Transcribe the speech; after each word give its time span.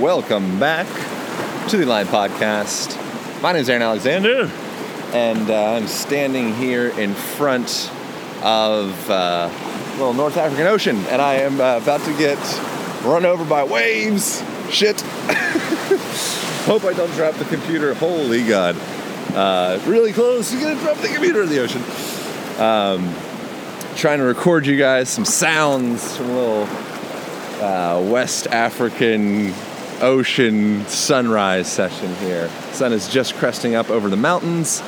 Welcome 0.00 0.60
back 0.60 0.86
to 1.70 1.78
the 1.78 1.84
Align 1.84 2.04
Podcast. 2.04 3.00
My 3.40 3.52
name 3.52 3.62
is 3.62 3.70
Aaron 3.70 3.80
Alexander, 3.80 4.50
and 5.14 5.50
uh, 5.50 5.72
I'm 5.72 5.86
standing 5.86 6.52
here 6.52 6.88
in 6.88 7.14
front 7.14 7.90
of 8.42 9.10
uh, 9.10 9.50
little 9.92 10.12
North 10.12 10.36
African 10.36 10.66
Ocean, 10.66 10.96
and 11.06 11.22
I 11.22 11.36
am 11.36 11.62
uh, 11.62 11.78
about 11.78 12.02
to 12.02 12.16
get 12.18 12.36
run 13.04 13.24
over 13.24 13.42
by 13.46 13.64
waves. 13.64 14.42
Shit. 14.70 15.00
Hope 16.66 16.84
I 16.84 16.92
don't 16.92 17.12
drop 17.12 17.34
the 17.36 17.46
computer. 17.46 17.94
Holy 17.94 18.46
God. 18.46 18.76
Uh, 19.34 19.80
really 19.86 20.12
close. 20.12 20.52
You're 20.52 20.60
gonna 20.60 20.78
drop 20.80 20.98
the 20.98 21.08
computer 21.08 21.42
in 21.42 21.48
the 21.48 21.60
ocean. 21.60 21.82
Um, 22.60 23.14
trying 23.96 24.18
to 24.18 24.24
record 24.24 24.66
you 24.66 24.76
guys 24.76 25.08
some 25.08 25.24
sounds 25.24 26.18
from 26.18 26.26
a 26.26 26.34
little 26.34 26.68
uh, 27.64 28.00
West 28.10 28.46
African 28.48 29.54
ocean 30.02 30.86
sunrise 30.86 31.70
session 31.70 32.14
here. 32.16 32.48
Sun 32.72 32.92
is 32.92 33.08
just 33.08 33.34
cresting 33.34 33.74
up 33.74 33.90
over 33.90 34.08
the 34.08 34.16
mountains, 34.16 34.82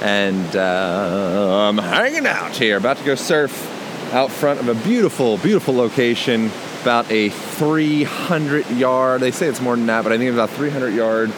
and 0.00 0.56
uh, 0.56 1.68
I'm 1.68 1.78
hanging 1.78 2.26
out 2.26 2.56
here, 2.56 2.76
about 2.76 2.98
to 2.98 3.04
go 3.04 3.14
surf 3.14 3.74
out 4.12 4.30
front 4.30 4.60
of 4.60 4.68
a 4.68 4.74
beautiful, 4.74 5.36
beautiful 5.38 5.74
location. 5.74 6.50
About 6.82 7.10
a 7.10 7.28
300 7.28 8.70
yard, 8.70 9.20
they 9.20 9.32
say 9.32 9.46
it's 9.48 9.60
more 9.60 9.76
than 9.76 9.86
that, 9.86 10.04
but 10.04 10.12
I 10.12 10.18
think 10.18 10.28
it's 10.28 10.36
about 10.36 10.50
300 10.50 10.94
yard 10.94 11.32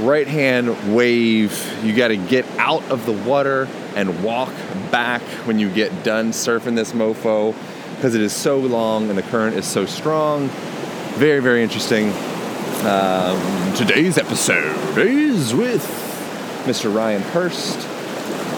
right 0.00 0.26
hand 0.26 0.94
wave. 0.94 1.84
You 1.84 1.94
got 1.94 2.08
to 2.08 2.16
get 2.16 2.46
out 2.58 2.82
of 2.90 3.06
the 3.06 3.12
water 3.12 3.68
and 3.94 4.24
walk 4.24 4.52
back 4.90 5.22
when 5.46 5.58
you 5.58 5.70
get 5.70 6.02
done 6.02 6.30
surfing 6.30 6.76
this 6.76 6.92
mofo 6.92 7.54
because 7.96 8.14
it 8.14 8.22
is 8.22 8.32
so 8.32 8.58
long 8.58 9.10
and 9.10 9.18
the 9.18 9.22
current 9.22 9.56
is 9.56 9.66
so 9.66 9.84
strong. 9.84 10.48
Very, 11.18 11.40
very 11.40 11.62
interesting. 11.62 12.12
Um, 12.80 13.74
today's 13.74 14.16
episode 14.16 14.96
is 14.96 15.52
with 15.54 15.84
Mr. 16.64 16.94
Ryan 16.94 17.20
Hurst. 17.20 17.76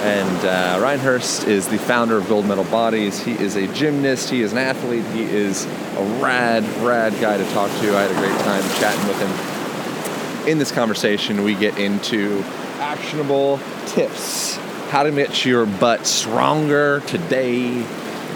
And 0.01 0.47
uh, 0.47 0.79
Ryan 0.81 1.01
Hurst 1.01 1.49
is 1.49 1.67
the 1.67 1.79
founder 1.79 2.19
of 2.19 2.29
Gold 2.29 2.47
Medal 2.47 2.63
Bodies. 2.65 3.21
He 3.21 3.33
is 3.33 3.57
a 3.57 3.67
gymnast, 3.75 4.31
he 4.31 4.43
is 4.43 4.53
an 4.53 4.59
athlete, 4.59 5.05
he 5.07 5.25
is 5.25 5.65
a 5.65 6.21
rad, 6.23 6.63
rad 6.85 7.13
guy 7.21 7.37
to 7.37 7.45
talk 7.53 7.69
to. 7.81 7.97
I 7.97 8.03
had 8.03 8.11
a 8.13 8.15
great 8.15 8.39
time 8.43 8.63
chatting 8.79 9.09
with 9.09 9.19
him. 9.19 10.49
In 10.49 10.59
this 10.59 10.71
conversation, 10.71 11.43
we 11.43 11.57
get 11.57 11.77
into 11.79 12.45
actionable 12.79 13.59
tips 13.87 14.57
how 14.93 15.03
to 15.03 15.11
get 15.11 15.45
your 15.45 15.65
butt 15.65 16.07
stronger 16.07 17.01
today, 17.07 17.81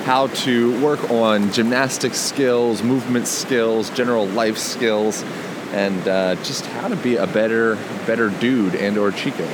how 0.05 0.27
to 0.29 0.83
work 0.83 1.11
on 1.11 1.53
gymnastic 1.53 2.15
skills, 2.15 2.83
movement 2.83 3.29
skills, 3.29 3.91
general 3.91 4.27
life 4.29 4.57
skills, 4.57 5.23
and 5.69 6.09
uh, 6.09 6.35
just 6.37 6.67
how 6.67 6.89
to 6.89 6.97
be 6.97 7.17
a 7.17 7.27
better, 7.27 7.77
better 8.07 8.31
dude 8.31 8.75
and 8.75 8.99
or 8.99 9.11
chico. 9.11 9.47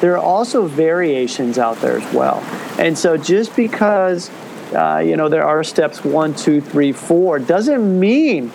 there 0.00 0.14
are 0.14 0.22
also 0.22 0.66
variations 0.66 1.58
out 1.58 1.78
there 1.78 1.98
as 1.98 2.14
well. 2.14 2.38
And 2.78 2.96
so 2.96 3.16
just 3.16 3.54
because 3.56 4.30
uh, 4.74 5.02
you 5.04 5.16
know 5.16 5.28
there 5.28 5.44
are 5.44 5.62
steps 5.64 6.04
one, 6.04 6.34
two, 6.34 6.60
three, 6.60 6.92
four, 6.92 7.38
doesn't 7.38 8.00
mean 8.00 8.50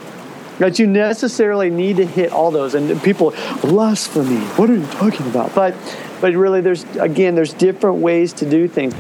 that 0.60 0.80
you 0.80 0.88
necessarily 0.88 1.70
need 1.70 1.98
to 1.98 2.06
hit 2.06 2.32
all 2.32 2.52
those. 2.52 2.74
And 2.76 3.02
people 3.04 3.32
blasphemy. 3.62 4.40
What 4.58 4.70
are 4.70 4.76
you 4.76 4.88
talking 4.88 5.28
about? 5.28 5.54
But 5.54 5.76
but 6.20 6.34
really, 6.34 6.62
there's 6.62 6.84
again, 6.98 7.36
there's 7.36 7.54
different 7.54 7.98
ways 7.98 8.34
to 8.34 8.50
do 8.50 8.68
things. 8.68 8.94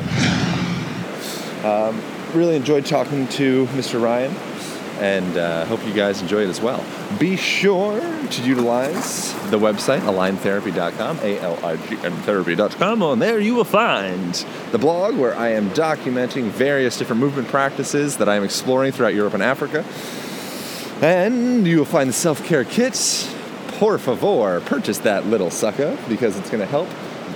Um, 1.63 2.01
really 2.33 2.55
enjoyed 2.55 2.85
talking 2.85 3.27
to 3.29 3.65
Mr. 3.67 4.01
Ryan 4.01 4.35
and 4.99 5.37
uh, 5.37 5.65
hope 5.65 5.85
you 5.85 5.93
guys 5.93 6.21
enjoy 6.21 6.43
it 6.43 6.49
as 6.49 6.59
well. 6.59 6.83
Be 7.19 7.35
sure 7.35 7.99
to 7.99 8.43
utilize 8.43 9.33
the 9.49 9.59
website 9.59 10.01
aligntherapy.com, 10.01 11.19
A 11.21 11.39
L 11.39 11.65
I 11.65 11.77
G 11.77 11.97
N 12.03 12.11
therapy.com. 12.23 13.03
On 13.03 13.19
there, 13.19 13.39
you 13.39 13.55
will 13.55 13.63
find 13.63 14.33
the 14.71 14.77
blog 14.77 15.15
where 15.15 15.35
I 15.35 15.49
am 15.49 15.69
documenting 15.71 16.45
various 16.49 16.97
different 16.97 17.19
movement 17.19 17.47
practices 17.47 18.17
that 18.17 18.27
I 18.27 18.35
am 18.35 18.43
exploring 18.43 18.91
throughout 18.91 19.13
Europe 19.13 19.33
and 19.33 19.43
Africa. 19.43 19.85
And 21.01 21.67
you 21.67 21.77
will 21.77 21.85
find 21.85 22.09
the 22.09 22.13
self 22.13 22.43
care 22.43 22.63
kits. 22.63 23.33
Por 23.79 23.99
favor, 23.99 24.59
purchase 24.61 24.99
that 24.99 25.27
little 25.27 25.51
sucker 25.51 25.97
because 26.09 26.37
it's 26.37 26.49
going 26.49 26.61
to 26.61 26.65
help 26.65 26.89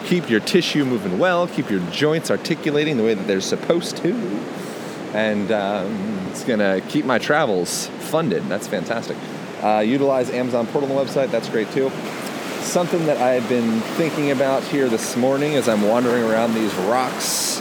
keep 0.06 0.30
your 0.30 0.40
tissue 0.40 0.84
moving 0.84 1.20
well, 1.20 1.48
keep 1.48 1.70
your 1.70 1.80
joints 1.92 2.32
articulating 2.32 2.98
the 2.98 3.04
way 3.04 3.14
that 3.14 3.28
they're 3.28 3.40
supposed 3.40 3.98
to 3.98 4.14
and 5.14 5.52
um, 5.52 6.11
it's 6.32 6.46
gonna 6.46 6.80
keep 6.88 7.04
my 7.04 7.18
travels 7.18 7.88
funded. 7.88 8.44
That's 8.48 8.66
fantastic. 8.66 9.18
Uh, 9.62 9.80
utilize 9.80 10.30
Amazon 10.30 10.66
Portal 10.66 10.90
on 10.90 10.96
the 10.96 11.12
website. 11.12 11.30
That's 11.30 11.50
great 11.50 11.70
too. 11.72 11.92
Something 12.62 13.06
that 13.08 13.18
I've 13.18 13.48
been 13.50 13.82
thinking 13.98 14.32
about 14.32 14.64
here 14.64 14.88
this 14.88 15.18
morning 15.18 15.56
as 15.56 15.68
I'm 15.68 15.82
wandering 15.82 16.24
around 16.24 16.54
these 16.54 16.74
rocks 16.76 17.60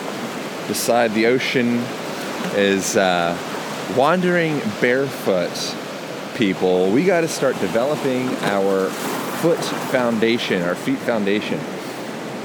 beside 0.69 1.13
the 1.15 1.27
ocean 1.27 1.83
is 2.55 2.97
uh, 2.97 3.37
wandering 3.97 4.61
barefoot. 4.81 5.77
People, 6.37 6.91
we 6.93 7.05
got 7.05 7.23
to 7.23 7.29
start 7.29 7.59
developing 7.59 8.29
our 8.45 8.89
foot 9.41 9.59
foundation, 9.91 10.63
our 10.63 10.77
feet 10.77 10.99
foundation. 10.99 11.59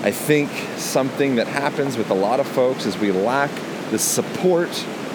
I 0.03 0.11
think 0.11 0.49
something 0.77 1.35
that 1.35 1.47
happens 1.47 1.97
with 1.97 2.09
a 2.09 2.15
lot 2.15 2.39
of 2.39 2.47
folks 2.47 2.87
is 2.87 2.97
we 2.97 3.11
lack 3.11 3.51
the 3.91 3.99
support 3.99 4.69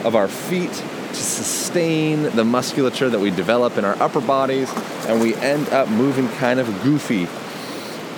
of 0.05 0.15
our 0.15 0.29
feet 0.29 0.83
to 1.11 1.23
sustain 1.23 2.23
the 2.23 2.45
musculature 2.45 3.11
that 3.11 3.19
we 3.19 3.31
develop 3.31 3.77
in 3.77 3.85
our 3.85 4.01
upper 4.03 4.21
bodies, 4.21 4.71
and 5.07 5.21
we 5.21 5.35
end 5.35 5.69
up 5.71 5.89
moving 5.89 6.29
kind 6.29 6.61
of 6.61 6.67
goofy. 6.83 7.29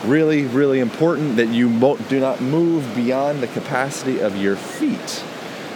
Really, 0.09 0.45
really 0.45 0.81
important 0.81 1.37
that 1.37 1.49
you 1.49 1.69
do 2.09 2.21
not 2.21 2.41
move 2.41 2.95
beyond 2.95 3.41
the 3.41 3.47
capacity 3.49 4.21
of 4.21 4.37
your 4.37 4.57
feet. 4.57 5.11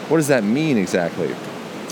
What 0.08 0.18
does 0.18 0.28
that 0.28 0.44
mean 0.44 0.78
exactly? 0.78 1.28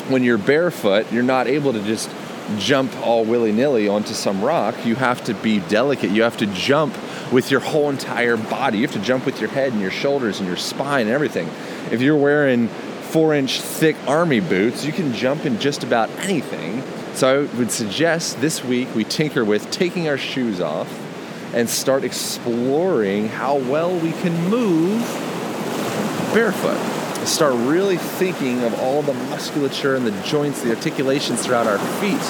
When 0.09 0.23
you're 0.23 0.39
barefoot, 0.39 1.11
you're 1.13 1.23
not 1.23 1.47
able 1.47 1.73
to 1.73 1.83
just 1.83 2.11
jump 2.59 2.95
all 2.99 3.25
willy 3.25 3.53
nilly 3.53 3.89
onto 3.89 4.13
some 4.13 4.45
rock. 4.45 4.85
You 4.85 4.97
have 4.97 5.25
to 5.25 5.35
be 5.35 5.61
delicate. 5.61 6.11
You 6.11 6.25
have 6.25 6.37
to 6.39 6.47
jump 6.47 6.95
with 7.33 7.51
your 7.51 7.61
whole 7.61 7.89
entire 7.89 8.37
body. 8.37 8.79
You 8.79 8.87
have 8.87 8.93
to 8.93 9.03
jump 9.03 9.25
with 9.27 9.41
your 9.41 9.51
head 9.51 9.73
and 9.73 9.81
your 9.81 9.91
shoulders 9.91 10.41
and 10.41 10.47
your 10.47 10.57
spine 10.57 11.07
and 11.07 11.15
everything. 11.15 11.49
If 11.91 12.03
you're 12.03 12.17
wearing 12.17 12.69
four 13.15 13.33
inch 13.33 13.61
thick 13.61 13.95
army 14.09 14.41
boots, 14.41 14.85
you 14.85 14.91
can 14.91 15.15
jump 15.15 15.47
in 15.47 15.61
just 15.61 15.85
about 15.85 16.11
anything. 16.19 16.83
So 17.15 17.45
I 17.45 17.57
would 17.57 17.71
suggest 17.71 18.41
this 18.41 18.65
week 18.65 18.93
we 18.93 19.05
tinker 19.05 19.45
with 19.45 19.71
taking 19.71 20.09
our 20.09 20.19
shoes 20.19 20.61
off 20.61 20.89
and 21.55 21.71
start 21.71 22.03
exploring 22.03 23.29
how 23.29 23.55
well 23.55 23.97
we 23.97 24.11
can 24.11 24.35
move 24.51 25.01
barefoot. 26.35 26.77
Start 27.25 27.55
really 27.55 27.99
thinking 27.99 28.65
of 28.65 28.75
all 28.81 29.01
the 29.01 29.15
musculature 29.15 29.95
and 29.95 30.05
the 30.05 30.23
joints, 30.23 30.63
the 30.63 30.75
articulations 30.75 31.47
throughout 31.47 31.69
our 31.69 31.79
feet 32.01 32.21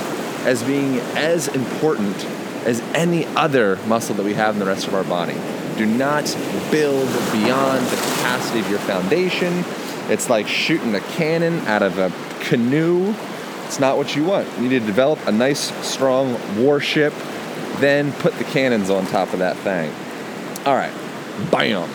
as 0.46 0.62
being 0.64 0.98
as 1.16 1.48
important 1.48 2.26
as 2.66 2.82
any 2.92 3.24
other 3.36 3.76
muscle 3.86 4.14
that 4.16 4.24
we 4.24 4.34
have 4.34 4.56
in 4.56 4.60
the 4.60 4.66
rest 4.66 4.86
of 4.86 4.92
our 4.92 5.04
body. 5.04 5.40
Do 5.78 5.86
not 5.86 6.26
build 6.70 7.08
beyond 7.32 7.86
the 7.86 7.96
capacity 7.96 8.60
of 8.60 8.68
your 8.68 8.80
foundation 8.80 9.64
it's 10.10 10.28
like 10.28 10.46
shooting 10.46 10.94
a 10.94 11.00
cannon 11.00 11.58
out 11.66 11.82
of 11.82 11.98
a 11.98 12.12
canoe. 12.44 13.14
It's 13.66 13.80
not 13.80 13.96
what 13.96 14.14
you 14.14 14.24
want. 14.24 14.46
You 14.58 14.68
need 14.68 14.80
to 14.80 14.86
develop 14.86 15.18
a 15.26 15.32
nice, 15.32 15.72
strong 15.86 16.38
warship, 16.62 17.12
then 17.78 18.12
put 18.12 18.34
the 18.34 18.44
cannons 18.44 18.90
on 18.90 19.06
top 19.06 19.32
of 19.32 19.38
that 19.38 19.56
thing. 19.58 19.92
All 20.66 20.74
right, 20.74 20.92
bam. 21.50 21.88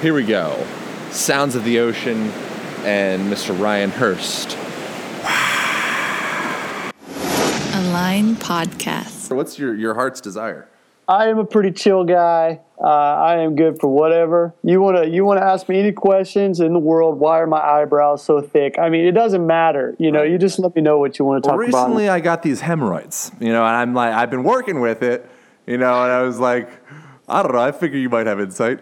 Here 0.00 0.14
we 0.14 0.24
go. 0.24 0.66
Sounds 1.10 1.54
of 1.54 1.64
the 1.64 1.78
Ocean 1.78 2.30
and 2.84 3.32
Mr. 3.32 3.58
Ryan 3.58 3.90
Hurst. 3.90 4.56
Align 7.74 8.36
Podcast. 8.36 9.34
What's 9.34 9.58
your, 9.58 9.74
your 9.74 9.94
heart's 9.94 10.20
desire? 10.20 10.68
I 11.08 11.28
am 11.28 11.38
a 11.38 11.44
pretty 11.44 11.72
chill 11.72 12.04
guy. 12.04 12.60
Uh, 12.82 12.86
I 12.86 13.36
am 13.36 13.54
good 13.54 13.78
for 13.80 13.86
whatever 13.86 14.52
you 14.64 14.80
want 14.80 14.96
to. 14.96 15.08
You 15.08 15.24
want 15.24 15.38
to 15.38 15.44
ask 15.44 15.68
me 15.68 15.78
any 15.78 15.92
questions 15.92 16.58
in 16.58 16.72
the 16.72 16.80
world? 16.80 17.20
Why 17.20 17.38
are 17.38 17.46
my 17.46 17.60
eyebrows 17.60 18.24
so 18.24 18.40
thick? 18.40 18.76
I 18.76 18.88
mean, 18.88 19.04
it 19.04 19.12
doesn't 19.12 19.46
matter. 19.46 19.94
You 20.00 20.10
know, 20.10 20.24
you 20.24 20.36
just 20.36 20.58
let 20.58 20.74
me 20.74 20.82
know 20.82 20.98
what 20.98 21.16
you 21.16 21.24
want 21.24 21.44
to 21.44 21.48
Well, 21.48 21.58
talk 21.58 21.60
recently 21.60 21.78
about. 21.78 21.86
Recently, 21.86 22.08
I 22.08 22.20
got 22.20 22.42
these 22.42 22.60
hemorrhoids, 22.60 23.30
you 23.38 23.52
know, 23.52 23.64
and 23.64 23.76
I'm 23.76 23.94
like, 23.94 24.12
I've 24.12 24.30
been 24.30 24.42
working 24.42 24.80
with 24.80 25.04
it, 25.04 25.30
you 25.64 25.78
know, 25.78 26.02
and 26.02 26.10
I 26.10 26.22
was 26.22 26.40
like, 26.40 26.70
I 27.28 27.44
don't 27.44 27.52
know, 27.52 27.60
I 27.60 27.70
figure 27.70 27.98
you 27.98 28.10
might 28.10 28.26
have 28.26 28.40
insight. 28.40 28.80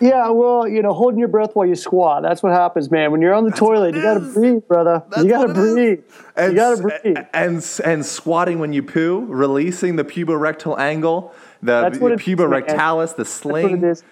Yeah, 0.00 0.30
well, 0.30 0.66
you 0.66 0.82
know, 0.82 0.92
holding 0.92 1.20
your 1.20 1.28
breath 1.28 1.50
while 1.54 1.66
you 1.66 1.76
squat. 1.76 2.22
That's 2.22 2.42
what 2.42 2.52
happens, 2.52 2.90
man. 2.90 3.12
When 3.12 3.22
you're 3.22 3.34
on 3.34 3.44
the 3.44 3.52
toilet, 3.52 3.94
you 3.94 4.02
got 4.02 4.14
to 4.14 4.20
breathe, 4.20 4.66
brother. 4.66 5.00
That's 5.10 5.22
you 5.22 5.30
got 5.30 5.46
to 5.46 5.54
breathe. 5.54 6.00
And, 6.34 6.52
you 6.52 6.56
got 6.56 6.76
to 6.76 6.82
breathe. 6.82 7.18
And, 7.32 7.80
and 7.84 8.04
squatting 8.04 8.58
when 8.58 8.72
you 8.72 8.82
poo, 8.82 9.26
releasing 9.26 9.94
the 9.94 10.02
puborectal 10.02 10.76
angle, 10.76 11.32
the, 11.62 11.80
That's 11.82 11.98
the 11.98 12.06
it 12.06 12.20
is, 12.20 12.26
man. 12.26 12.36
puborectalis, 12.36 13.10
the 13.10 13.16
That's 13.18 13.30
sling. 13.30 13.84
is. 13.84 14.02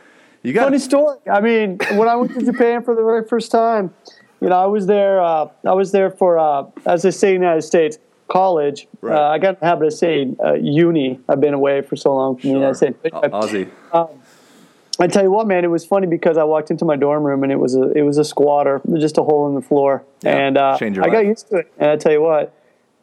You 0.42 0.52
got 0.54 0.64
Funny 0.64 0.78
story. 0.78 1.18
I 1.30 1.40
mean, 1.40 1.78
when 1.96 2.08
I 2.08 2.16
went 2.16 2.32
to 2.34 2.42
Japan 2.44 2.82
for 2.82 2.94
the 2.94 3.02
very 3.02 3.24
first 3.26 3.50
time, 3.50 3.92
you 4.40 4.48
know, 4.48 4.56
I 4.58 4.66
was 4.66 4.86
there. 4.86 5.20
Uh, 5.20 5.48
I 5.66 5.72
was 5.74 5.92
there 5.92 6.10
for, 6.10 6.38
uh, 6.38 6.64
as 6.86 7.02
they 7.02 7.10
say 7.10 7.34
in 7.34 7.40
the 7.42 7.46
United 7.46 7.62
States, 7.62 7.98
college. 8.28 8.88
Right. 9.02 9.14
Uh, 9.18 9.28
I 9.28 9.38
got 9.38 9.60
the 9.60 9.66
habit 9.66 9.86
of 9.88 9.92
saying 9.92 10.36
uh, 10.42 10.54
uni. 10.54 11.20
I've 11.28 11.40
been 11.42 11.52
away 11.52 11.82
for 11.82 11.96
so 11.96 12.14
long 12.14 12.38
from 12.38 12.50
the 12.50 12.54
United 12.56 12.74
States. 12.76 12.98
Aussie. 13.04 13.68
I 14.98 15.06
tell 15.06 15.22
you 15.22 15.30
what, 15.30 15.46
man, 15.46 15.64
it 15.64 15.68
was 15.68 15.84
funny 15.86 16.06
because 16.06 16.36
I 16.36 16.44
walked 16.44 16.70
into 16.70 16.84
my 16.84 16.96
dorm 16.96 17.22
room 17.24 17.42
and 17.42 17.50
it 17.50 17.56
was 17.56 17.74
a 17.74 17.90
it 17.92 18.02
was 18.02 18.18
a 18.18 18.24
squatter, 18.24 18.82
just 18.98 19.16
a 19.18 19.22
hole 19.22 19.48
in 19.48 19.54
the 19.54 19.62
floor, 19.62 20.04
Yeah, 20.22 20.36
and 20.36 20.58
uh, 20.58 20.76
I 20.80 20.90
got 21.10 21.24
used 21.24 21.48
to 21.48 21.56
it. 21.56 21.72
And 21.78 21.90
I 21.90 21.96
tell 21.96 22.12
you 22.12 22.20
what, 22.20 22.54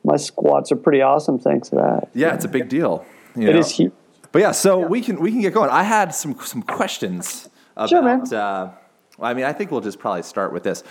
my 0.03 0.15
squats 0.15 0.71
are 0.71 0.75
pretty 0.75 1.01
awesome 1.01 1.39
thanks 1.39 1.69
to 1.69 1.75
that. 1.77 2.09
Yeah, 2.13 2.35
it's 2.35 2.45
a 2.45 2.49
big 2.49 2.69
deal. 2.69 3.03
you 3.35 3.49
It 3.49 3.53
know. 3.53 3.59
is 3.59 3.71
huge. 3.71 3.93
But 4.31 4.41
yeah, 4.41 4.51
so 4.51 4.79
we 4.79 5.01
can 5.01 5.19
we 5.19 5.31
can 5.31 5.41
get 5.41 5.53
going. 5.53 5.69
I 5.69 5.83
had 5.83 6.13
some 6.13 6.39
some 6.39 6.61
questions 6.61 7.49
about. 7.75 7.89
Sure, 7.89 8.01
man. 8.01 8.33
Uh, 8.33 8.73
I 9.19 9.33
mean, 9.33 9.45
I 9.45 9.53
think 9.53 9.71
we'll 9.71 9.81
just 9.81 9.99
probably 9.99 10.23
start 10.23 10.53
with 10.53 10.63
this. 10.63 10.83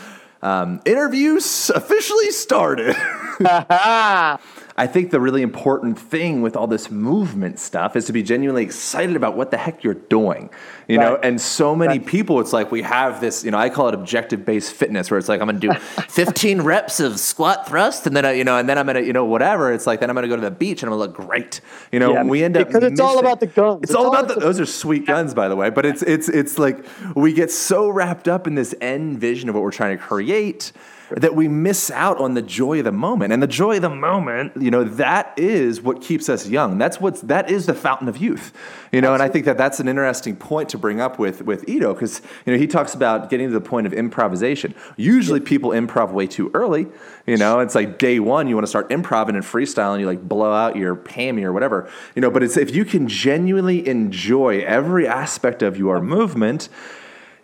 Um, 0.43 0.81
interviews 0.85 1.71
officially 1.71 2.31
started. 2.31 2.95
I 4.79 4.87
think 4.87 5.11
the 5.11 5.21
really 5.21 5.41
important 5.41 5.99
thing 5.99 6.43
with 6.43 6.55
all 6.55 6.67
this 6.67 6.91
movement 6.91 7.59
stuff 7.59 7.97
is 7.97 8.05
to 8.07 8.13
be 8.13 8.23
genuinely 8.23 8.63
excited 8.63 9.17
about 9.17 9.35
what 9.35 9.51
the 9.51 9.57
heck 9.57 9.83
you're 9.83 9.95
doing. 9.95 10.51
You 10.87 10.99
know, 10.99 11.17
and 11.23 11.41
so 11.41 11.75
many 11.75 11.99
Right. 11.99 12.07
people, 12.07 12.41
it's 12.41 12.53
like 12.53 12.71
we 12.71 12.83
have 12.83 13.21
this, 13.21 13.43
you 13.43 13.51
know, 13.51 13.59
I 13.59 13.71
call 13.71 13.89
it 13.89 13.95
objective 13.95 14.45
based 14.45 14.73
fitness 14.75 15.11
where 15.11 15.17
it's 15.19 15.29
like 15.29 15.41
I'm 15.41 15.47
gonna 15.47 15.59
do 15.59 15.73
15 16.09 16.61
reps 16.61 17.01
of 17.01 17.19
squat 17.19 17.67
thrust 17.67 18.07
and 18.07 18.15
then, 18.15 18.25
I, 18.27 18.33
you 18.33 18.45
know, 18.45 18.59
and 18.59 18.69
then 18.69 18.77
I'm 18.77 18.87
gonna, 18.87 19.01
you 19.01 19.15
know, 19.15 19.25
whatever. 19.25 19.73
It's 19.73 19.87
like 19.87 20.01
then 20.01 20.11
I'm 20.11 20.15
gonna 20.15 20.29
go 20.29 20.37
to 20.37 20.43
the 20.43 20.51
beach 20.51 20.83
and 20.83 20.93
I'm 20.93 20.99
gonna 20.99 21.11
look 21.11 21.17
great. 21.27 21.61
You 21.91 21.99
know, 21.99 22.13
Yeah, 22.13 22.25
we 22.25 22.45
end 22.45 22.57
up 22.59 22.69
because 22.69 22.85
it's 22.85 23.01
all 23.01 23.19
about 23.19 23.41
the 23.41 23.47
guns. 23.47 23.81
It's, 23.83 23.91
It's 23.91 23.97
all 23.97 24.07
all 24.09 24.15
about 24.15 24.29
the, 24.29 24.41
those 24.41 24.61
are 24.61 24.67
sweet 24.67 25.07
guns, 25.07 25.33
by 25.33 25.49
the 25.49 25.57
way. 25.57 25.71
But 25.71 25.87
it's 25.87 26.03
it's 26.03 26.29
it's 26.29 26.59
like 26.59 26.85
we 27.17 27.33
get 27.33 27.51
so 27.51 27.89
wrapped 27.89 28.29
up 28.29 28.47
in 28.47 28.55
this 28.55 28.75
end 28.81 29.19
vision 29.19 29.49
of 29.49 29.55
what 29.55 29.65
we're 29.65 29.71
trying 29.71 29.97
to 29.97 30.03
create 30.03 30.71
that 31.11 31.35
we 31.35 31.47
miss 31.47 31.91
out 31.91 32.19
on 32.19 32.35
the 32.35 32.43
joy 32.43 32.79
of 32.79 32.85
the 32.85 32.93
moment. 32.93 33.33
And 33.33 33.43
the 33.43 33.47
joy 33.47 33.77
of 33.77 33.83
the 33.83 33.91
moment, 33.91 34.53
you 34.61 34.71
know, 34.71 34.83
that 34.85 35.33
is 35.37 35.81
what 35.81 36.03
keeps 36.03 36.29
us 36.29 36.49
young. 36.49 36.79
That's 36.79 37.01
what's 37.01 37.21
that 37.23 37.51
is 37.51 37.67
the 37.67 37.75
fountain 37.75 38.09
of 38.09 38.17
youth. 38.17 38.53
You 38.93 39.01
know, 39.01 39.15
and 39.15 39.23
I 39.23 39.29
think 39.29 39.45
that 39.45 39.57
that's 39.57 39.79
an 39.79 39.89
interesting 39.89 40.37
point 40.37 40.69
to 40.71 40.79
bring 40.79 41.01
up 41.01 41.19
with 41.19 41.43
with 41.43 41.69
Ido 41.69 41.95
because 41.95 42.23
you 42.45 42.53
know 42.53 42.59
he 42.59 42.67
talks 42.67 42.95
about 42.95 43.31
getting 43.31 43.49
to 43.49 43.53
the 43.53 43.61
point 43.61 43.87
of 43.87 43.93
improvisation. 43.93 44.75
Usually, 44.97 45.41
people 45.41 45.71
improv 45.71 46.13
way 46.13 46.27
too 46.27 46.51
early. 46.55 46.89
You 47.27 47.37
know, 47.37 47.61
it's 47.61 47.75
like 47.75 47.99
day 47.99 48.19
one, 48.19 48.49
you 48.49 48.55
want 48.55 48.65
to 48.65 48.71
start 48.71 48.89
improv 48.91 49.29
and 49.29 49.39
freestyle, 49.39 49.93
and 49.93 50.01
you 50.01 50.07
like 50.07 50.27
blow 50.27 50.53
out 50.53 50.77
your 50.77 51.01
hammy 51.09 51.45
or 51.45 51.53
whatever. 51.53 51.89
You 52.15 52.23
know, 52.23 52.31
but 52.31 52.43
it's 52.43 52.57
if 52.57 52.75
you 52.75 52.85
can 52.85 53.09
genuinely 53.09 53.87
enjoy 53.87 54.61
every 54.61 55.07
aspect 55.07 55.63
of 55.63 55.77
your 55.77 56.01
movement 56.01 56.69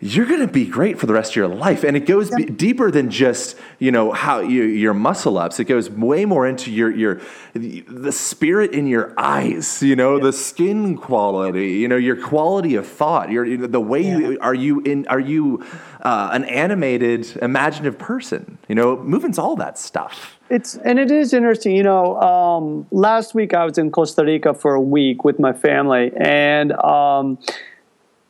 you're 0.03 0.25
going 0.25 0.45
to 0.45 0.51
be 0.51 0.65
great 0.65 0.99
for 0.99 1.05
the 1.05 1.13
rest 1.13 1.31
of 1.31 1.35
your 1.37 1.47
life. 1.47 1.85
And 1.85 1.95
it 1.95 2.05
goes 2.05 2.29
be- 2.29 2.45
deeper 2.45 2.91
than 2.91 3.09
just 3.09 3.55
you 3.79 3.91
know 3.91 4.11
how 4.11 4.41
you, 4.41 4.63
your 4.63 4.93
muscle 4.93 5.37
ups. 5.37 5.59
It 5.59 5.65
goes 5.65 5.89
way 5.89 6.25
more 6.25 6.45
into 6.45 6.71
your 6.71 6.91
your 6.91 7.21
the 7.53 8.11
spirit 8.11 8.71
in 8.71 8.87
your 8.87 9.13
eyes 9.15 9.83
you 9.83 9.95
know 9.95 10.17
the 10.17 10.33
skin 10.33 10.97
quality 10.97 11.73
you 11.73 11.87
know 11.87 11.95
your 11.95 12.19
quality 12.19 12.73
of 12.73 12.87
thought 12.87 13.29
your 13.29 13.45
the 13.67 13.79
way 13.79 14.01
you 14.01 14.39
are 14.41 14.55
you 14.55 14.79
in 14.81 15.05
are 15.07 15.19
you 15.19 15.63
uh, 16.01 16.29
an 16.33 16.43
animated 16.45 17.37
imaginative 17.37 17.97
person? 17.97 18.57
You 18.67 18.75
know 18.75 18.97
movement's 18.97 19.37
all 19.37 19.55
that 19.57 19.77
stuff. 19.77 20.39
It's 20.49 20.75
and 20.77 20.99
it 20.99 21.11
is 21.11 21.33
interesting. 21.33 21.75
You 21.75 21.83
know, 21.83 22.19
um, 22.21 22.87
last 22.91 23.33
week 23.33 23.53
I 23.53 23.65
was 23.65 23.77
in 23.77 23.91
Costa 23.91 24.23
Rica 24.23 24.53
for 24.53 24.73
a 24.73 24.81
week 24.81 25.23
with 25.23 25.39
my 25.39 25.53
family, 25.53 26.11
and 26.17 26.73
um, 26.73 27.39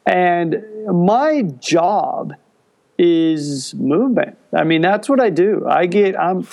and 0.06 0.64
my 0.88 1.44
job 1.60 2.34
is 2.98 3.74
movement. 3.76 4.38
I 4.56 4.64
mean, 4.64 4.82
that's 4.82 5.10
what 5.10 5.20
I 5.20 5.30
do. 5.30 5.66
I 5.68 5.86
get 5.88 6.20
I'm 6.20 6.48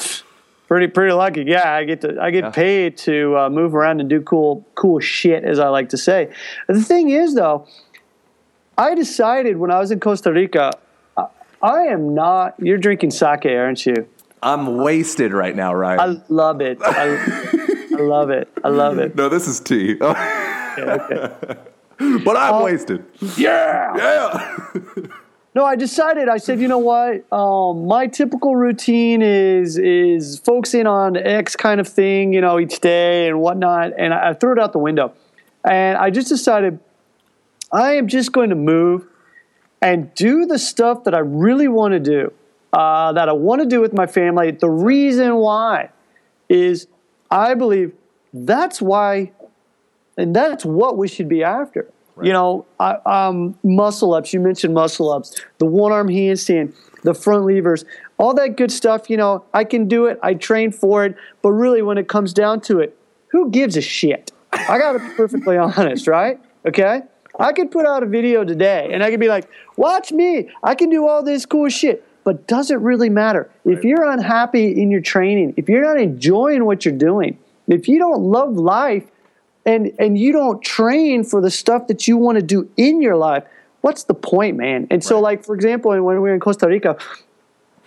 pretty 0.68 0.86
pretty 0.86 1.12
lucky. 1.12 1.44
Yeah, 1.46 1.72
I 1.72 1.84
get 1.84 2.00
to 2.02 2.16
I 2.20 2.30
get 2.30 2.44
Yeah. 2.44 2.50
paid 2.50 2.96
to 2.98 3.36
uh, 3.36 3.50
move 3.50 3.74
around 3.74 4.00
and 4.00 4.08
do 4.08 4.20
cool 4.22 4.66
cool 4.74 5.00
shit, 5.00 5.44
as 5.44 5.58
I 5.58 5.68
like 5.68 5.90
to 5.90 5.96
say. 5.98 6.32
The 6.66 6.82
thing 6.82 7.10
is, 7.10 7.34
though, 7.34 7.66
I 8.78 8.94
decided 8.94 9.56
when 9.58 9.70
I 9.70 9.78
was 9.78 9.90
in 9.90 10.00
Costa 10.00 10.32
Rica. 10.32 10.72
I- 11.16 11.26
I 11.62 11.82
am 11.88 12.14
not. 12.14 12.54
You're 12.58 12.78
drinking 12.78 13.10
sake, 13.10 13.44
aren't 13.46 13.84
you? 13.86 14.06
i'm 14.42 14.78
wasted 14.78 15.34
right 15.34 15.54
now 15.54 15.74
ryan 15.74 16.00
I 16.00 16.22
love 16.30 16.62
it. 16.62 16.78
I, 16.80 17.18
I 17.92 18.00
love 18.00 18.30
it. 18.30 18.48
I 18.64 18.68
love 18.70 18.96
it. 18.98 19.14
no 19.20 19.28
this 19.28 19.46
is 19.46 19.60
tea 19.60 19.98
Okay, 20.00 20.80
okay. 20.80 21.56
but 22.24 22.36
i'm 22.36 22.62
wasted 22.62 23.04
Yeah. 23.36 23.96
yeah 23.96 25.00
No, 25.52 25.64
I 25.64 25.74
decided. 25.74 26.28
I 26.28 26.36
said, 26.36 26.60
you 26.60 26.68
know 26.68 26.78
what? 26.78 27.30
Um, 27.32 27.86
my 27.86 28.06
typical 28.06 28.54
routine 28.54 29.20
is 29.20 29.76
is 29.76 30.38
focusing 30.38 30.86
on 30.86 31.16
X 31.16 31.56
kind 31.56 31.80
of 31.80 31.88
thing, 31.88 32.32
you 32.32 32.40
know, 32.40 32.60
each 32.60 32.78
day 32.78 33.26
and 33.26 33.40
whatnot. 33.40 33.92
And 33.98 34.14
I, 34.14 34.30
I 34.30 34.34
threw 34.34 34.52
it 34.52 34.60
out 34.60 34.72
the 34.72 34.78
window, 34.78 35.12
and 35.64 35.98
I 35.98 36.10
just 36.10 36.28
decided 36.28 36.78
I 37.72 37.94
am 37.94 38.06
just 38.06 38.30
going 38.30 38.50
to 38.50 38.54
move 38.54 39.08
and 39.82 40.14
do 40.14 40.46
the 40.46 40.56
stuff 40.58 41.02
that 41.02 41.16
I 41.16 41.18
really 41.18 41.66
want 41.66 41.94
to 41.94 42.00
do, 42.00 42.32
uh, 42.72 43.12
that 43.14 43.28
I 43.28 43.32
want 43.32 43.60
to 43.60 43.66
do 43.66 43.80
with 43.80 43.92
my 43.92 44.06
family. 44.06 44.52
The 44.52 44.70
reason 44.70 45.34
why 45.34 45.90
is 46.48 46.86
I 47.28 47.54
believe 47.54 47.92
that's 48.32 48.80
why, 48.80 49.32
and 50.20 50.36
that's 50.36 50.64
what 50.64 50.98
we 50.98 51.08
should 51.08 51.28
be 51.28 51.42
after. 51.42 51.90
You 52.22 52.34
know, 52.34 52.66
I, 52.78 52.98
um, 53.06 53.58
muscle 53.62 54.12
ups. 54.12 54.34
You 54.34 54.40
mentioned 54.40 54.74
muscle 54.74 55.10
ups, 55.10 55.40
the 55.56 55.64
one 55.64 55.90
arm 55.90 56.08
handstand, 56.08 56.74
the 57.02 57.14
front 57.14 57.46
levers, 57.46 57.86
all 58.18 58.34
that 58.34 58.56
good 58.56 58.70
stuff. 58.70 59.08
You 59.08 59.16
know, 59.16 59.44
I 59.54 59.64
can 59.64 59.88
do 59.88 60.04
it. 60.04 60.18
I 60.22 60.34
train 60.34 60.70
for 60.70 61.06
it. 61.06 61.16
But 61.40 61.52
really, 61.52 61.80
when 61.80 61.96
it 61.96 62.08
comes 62.08 62.34
down 62.34 62.60
to 62.62 62.80
it, 62.80 62.94
who 63.28 63.50
gives 63.50 63.76
a 63.78 63.80
shit? 63.80 64.32
I 64.52 64.76
got 64.76 64.92
to 64.92 64.98
be 64.98 65.08
perfectly 65.14 65.56
honest, 65.56 66.06
right? 66.06 66.38
Okay. 66.66 67.02
I 67.38 67.52
could 67.54 67.70
put 67.70 67.86
out 67.86 68.02
a 68.02 68.06
video 68.06 68.44
today 68.44 68.90
and 68.92 69.02
I 69.02 69.10
could 69.10 69.20
be 69.20 69.28
like, 69.28 69.48
watch 69.76 70.12
me. 70.12 70.50
I 70.62 70.74
can 70.74 70.90
do 70.90 71.08
all 71.08 71.22
this 71.22 71.46
cool 71.46 71.70
shit. 71.70 72.04
But 72.22 72.46
does 72.46 72.70
it 72.70 72.78
really 72.80 73.08
matter? 73.08 73.50
If 73.64 73.82
you're 73.82 74.04
unhappy 74.04 74.82
in 74.82 74.90
your 74.90 75.00
training, 75.00 75.54
if 75.56 75.70
you're 75.70 75.82
not 75.82 75.98
enjoying 75.98 76.66
what 76.66 76.84
you're 76.84 76.92
doing, 76.92 77.38
if 77.66 77.88
you 77.88 77.98
don't 77.98 78.20
love 78.20 78.56
life 78.56 79.04
and, 79.66 79.92
and 79.98 80.18
you 80.18 80.32
don't 80.32 80.62
train 80.62 81.24
for 81.24 81.40
the 81.40 81.50
stuff 81.50 81.86
that 81.88 82.08
you 82.08 82.16
want 82.16 82.36
to 82.36 82.42
do 82.42 82.68
in 82.76 83.02
your 83.02 83.16
life, 83.16 83.44
what's 83.80 84.04
the 84.04 84.14
point, 84.14 84.56
man? 84.56 84.86
And 84.90 85.04
so, 85.04 85.20
like, 85.20 85.44
for 85.44 85.54
example, 85.54 85.90
when 85.90 86.02
we 86.02 86.14
were 86.14 86.34
in 86.34 86.40
Costa 86.40 86.66
Rica, 86.66 86.96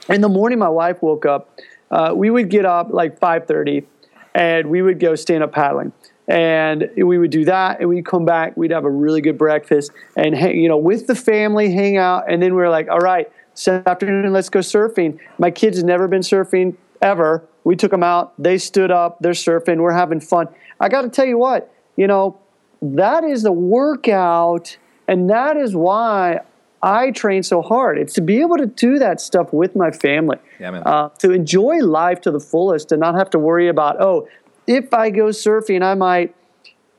in 0.10 0.22
the 0.22 0.30
morning 0.30 0.60
my 0.60 0.70
wife 0.70 1.02
woke 1.02 1.26
up 1.26 1.50
uh, 1.94 2.12
we 2.14 2.30
would 2.30 2.50
get 2.50 2.66
up 2.66 2.92
like 2.92 3.20
5.30 3.20 3.86
and 4.34 4.70
we 4.70 4.82
would 4.82 5.00
go 5.00 5.14
stand 5.16 5.44
up 5.44 5.52
paddling. 5.52 5.94
And 6.28 6.90
we 6.98 7.18
would 7.18 7.30
do 7.30 7.46
that 7.46 7.82
and 7.82 7.90
we'd 7.90 8.06
come 8.06 8.26
back 8.26 8.56
we'd 8.56 8.72
have 8.72 8.86
a 8.86 8.90
really 8.90 9.20
good 9.20 9.38
breakfast 9.38 9.92
and 10.16 10.34
hang, 10.34 10.58
you 10.58 10.70
know 10.70 10.78
with 10.78 11.06
the 11.06 11.16
family 11.16 11.74
hang 11.74 11.98
out 11.98 12.32
and 12.32 12.42
then 12.42 12.56
we 12.56 12.64
are 12.64 12.70
like 12.70 12.88
all 12.88 13.00
right 13.00 13.30
this 13.54 13.68
afternoon 13.68 14.32
let's 14.32 14.50
go 14.50 14.60
surfing. 14.60 15.20
My 15.38 15.52
kids 15.52 15.84
never 15.84 16.08
been 16.08 16.22
surfing 16.22 16.78
ever 17.04 17.48
we 17.64 17.76
took 17.76 17.92
them 17.92 18.04
out 18.04 18.34
they 18.42 18.58
stood 18.58 18.92
up 18.92 19.20
they're 19.20 19.34
surfing 19.34 19.78
we're 19.78 19.92
having 19.92 20.20
fun 20.20 20.48
i 20.80 20.90
got 20.90 21.02
to 21.02 21.10
tell 21.10 21.26
you 21.26 21.38
what 21.38 21.72
you 21.98 22.08
know 22.08 22.40
that 22.82 23.24
is 23.24 23.44
the 23.44 23.52
workout 23.52 24.78
and 25.08 25.30
that 25.30 25.58
is 25.58 25.76
why 25.76 26.40
I 26.82 27.12
train 27.12 27.44
so 27.44 27.62
hard. 27.62 27.98
It's 27.98 28.14
to 28.16 28.22
be 28.22 28.42
able 28.42 28.58
to 28.58 28.66
do 28.66 29.00
that 29.00 29.22
stuff 29.22 29.54
with 29.54 29.74
my 29.74 29.90
family. 29.90 30.38
Yeah. 30.60 30.80
Uh, 30.80 31.10
to 31.20 31.32
enjoy 31.32 31.78
life 31.78 32.20
to 32.22 32.32
the 32.32 32.42
fullest 32.42 32.92
and 32.92 33.00
not 33.00 33.16
have 33.16 33.30
to 33.30 33.40
worry 33.40 33.70
about, 33.70 34.02
oh, 34.02 34.28
if 34.68 34.94
I 34.94 35.10
go 35.10 35.28
surfing, 35.28 35.82
I 35.82 35.94
might 35.94 36.36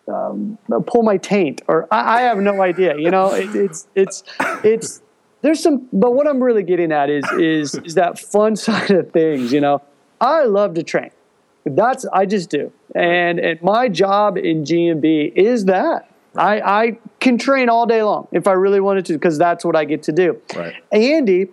um, 0.08 0.58
pull 0.86 1.02
my 1.02 1.16
taint, 1.18 1.62
or 1.68 1.86
I, 1.90 2.18
I 2.18 2.20
have 2.22 2.38
no 2.38 2.60
idea. 2.62 2.96
You 2.96 3.10
know, 3.10 3.32
it, 3.32 3.54
it's 3.54 3.88
it's 3.94 4.22
it's 4.62 5.02
there's 5.40 5.62
some, 5.62 5.88
but 5.92 6.12
what 6.12 6.26
I'm 6.26 6.42
really 6.42 6.62
getting 6.62 6.92
at 6.92 7.10
is 7.10 7.24
is 7.32 7.74
is 7.76 7.94
that 7.94 8.18
fun 8.18 8.56
side 8.66 8.90
of 8.90 9.12
things. 9.12 9.52
You 9.52 9.60
know, 9.60 9.82
I 10.24 10.44
love 10.44 10.74
to 10.74 10.82
train. 10.82 11.10
That's 11.64 12.04
I 12.06 12.26
just 12.26 12.50
do, 12.50 12.72
and 12.94 13.38
and 13.38 13.62
my 13.62 13.88
job 13.88 14.36
in 14.36 14.64
GMB 14.64 15.32
is 15.34 15.64
that 15.66 16.10
I, 16.36 16.60
I 16.60 16.98
can 17.20 17.38
train 17.38 17.68
all 17.68 17.86
day 17.86 18.02
long 18.02 18.28
if 18.32 18.46
I 18.46 18.52
really 18.52 18.80
wanted 18.80 19.06
to 19.06 19.12
because 19.14 19.38
that's 19.38 19.64
what 19.64 19.76
I 19.76 19.84
get 19.84 20.02
to 20.04 20.12
do. 20.12 20.40
Right. 20.54 20.74
Andy, 20.92 21.48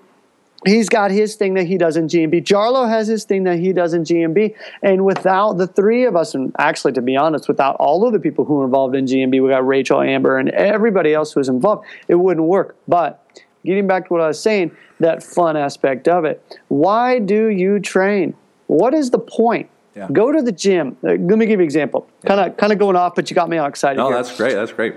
he's 0.66 0.90
got 0.90 1.12
his 1.12 1.36
thing 1.36 1.54
that 1.56 1.66
he 1.66 1.78
does 1.78 1.98
in 1.98 2.08
GMB. 2.08 2.44
Jarlo 2.44 2.90
has 2.90 3.08
his 3.08 3.24
thing 3.24 3.44
that 3.44 3.60
he 3.60 3.74
does 3.74 3.94
in 3.94 4.04
GMB. 4.04 4.56
And 4.82 5.06
without 5.06 5.54
the 5.54 5.68
three 5.68 6.06
of 6.06 6.16
us, 6.16 6.34
and 6.34 6.54
actually, 6.58 6.94
to 6.94 7.02
be 7.02 7.16
honest, 7.16 7.48
without 7.48 7.76
all 7.76 8.06
of 8.06 8.14
the 8.14 8.20
people 8.20 8.46
who 8.46 8.62
are 8.62 8.66
involved 8.66 8.96
in 8.96 9.06
GMB, 9.06 9.44
we 9.44 9.50
got 9.50 9.66
Rachel, 9.66 10.02
Amber, 10.02 10.38
and 10.38 10.50
everybody 10.50 11.14
else 11.14 11.32
who 11.32 11.40
is 11.40 11.50
involved, 11.50 11.86
it 12.08 12.16
wouldn't 12.16 12.48
work. 12.48 12.76
But 12.88 13.24
getting 13.66 13.88
back 13.88 14.08
to 14.08 14.14
what 14.14 14.22
I 14.22 14.28
was 14.28 14.42
saying, 14.42 14.76
that 15.00 15.24
fun 15.24 15.58
aspect 15.58 16.08
of 16.08 16.26
it. 16.26 16.60
Why 16.68 17.20
do 17.20 17.48
you 17.48 17.80
train? 17.80 18.36
What 18.72 18.94
is 18.94 19.12
the 19.12 19.20
point? 19.20 19.70
Yeah. 19.98 20.08
Go 20.14 20.32
to 20.32 20.42
the 20.42 20.54
gym. 20.54 20.96
Uh, 21.04 21.10
Let 21.10 21.20
me 21.20 21.46
give 21.46 21.50
you 21.50 21.56
an 21.56 21.62
example. 21.64 22.08
Kind 22.26 22.40
of, 22.40 22.56
kind 22.56 22.72
of 22.72 22.80
going 22.80 22.96
off, 22.96 23.16
but 23.16 23.30
you 23.30 23.36
got 23.36 23.50
me 23.50 23.58
all 23.58 23.68
excited. 23.68 23.98
No, 23.98 24.08
here 24.08 24.16
that's 24.16 24.38
great. 24.38 24.54
That's 24.54 24.72
great. 24.72 24.96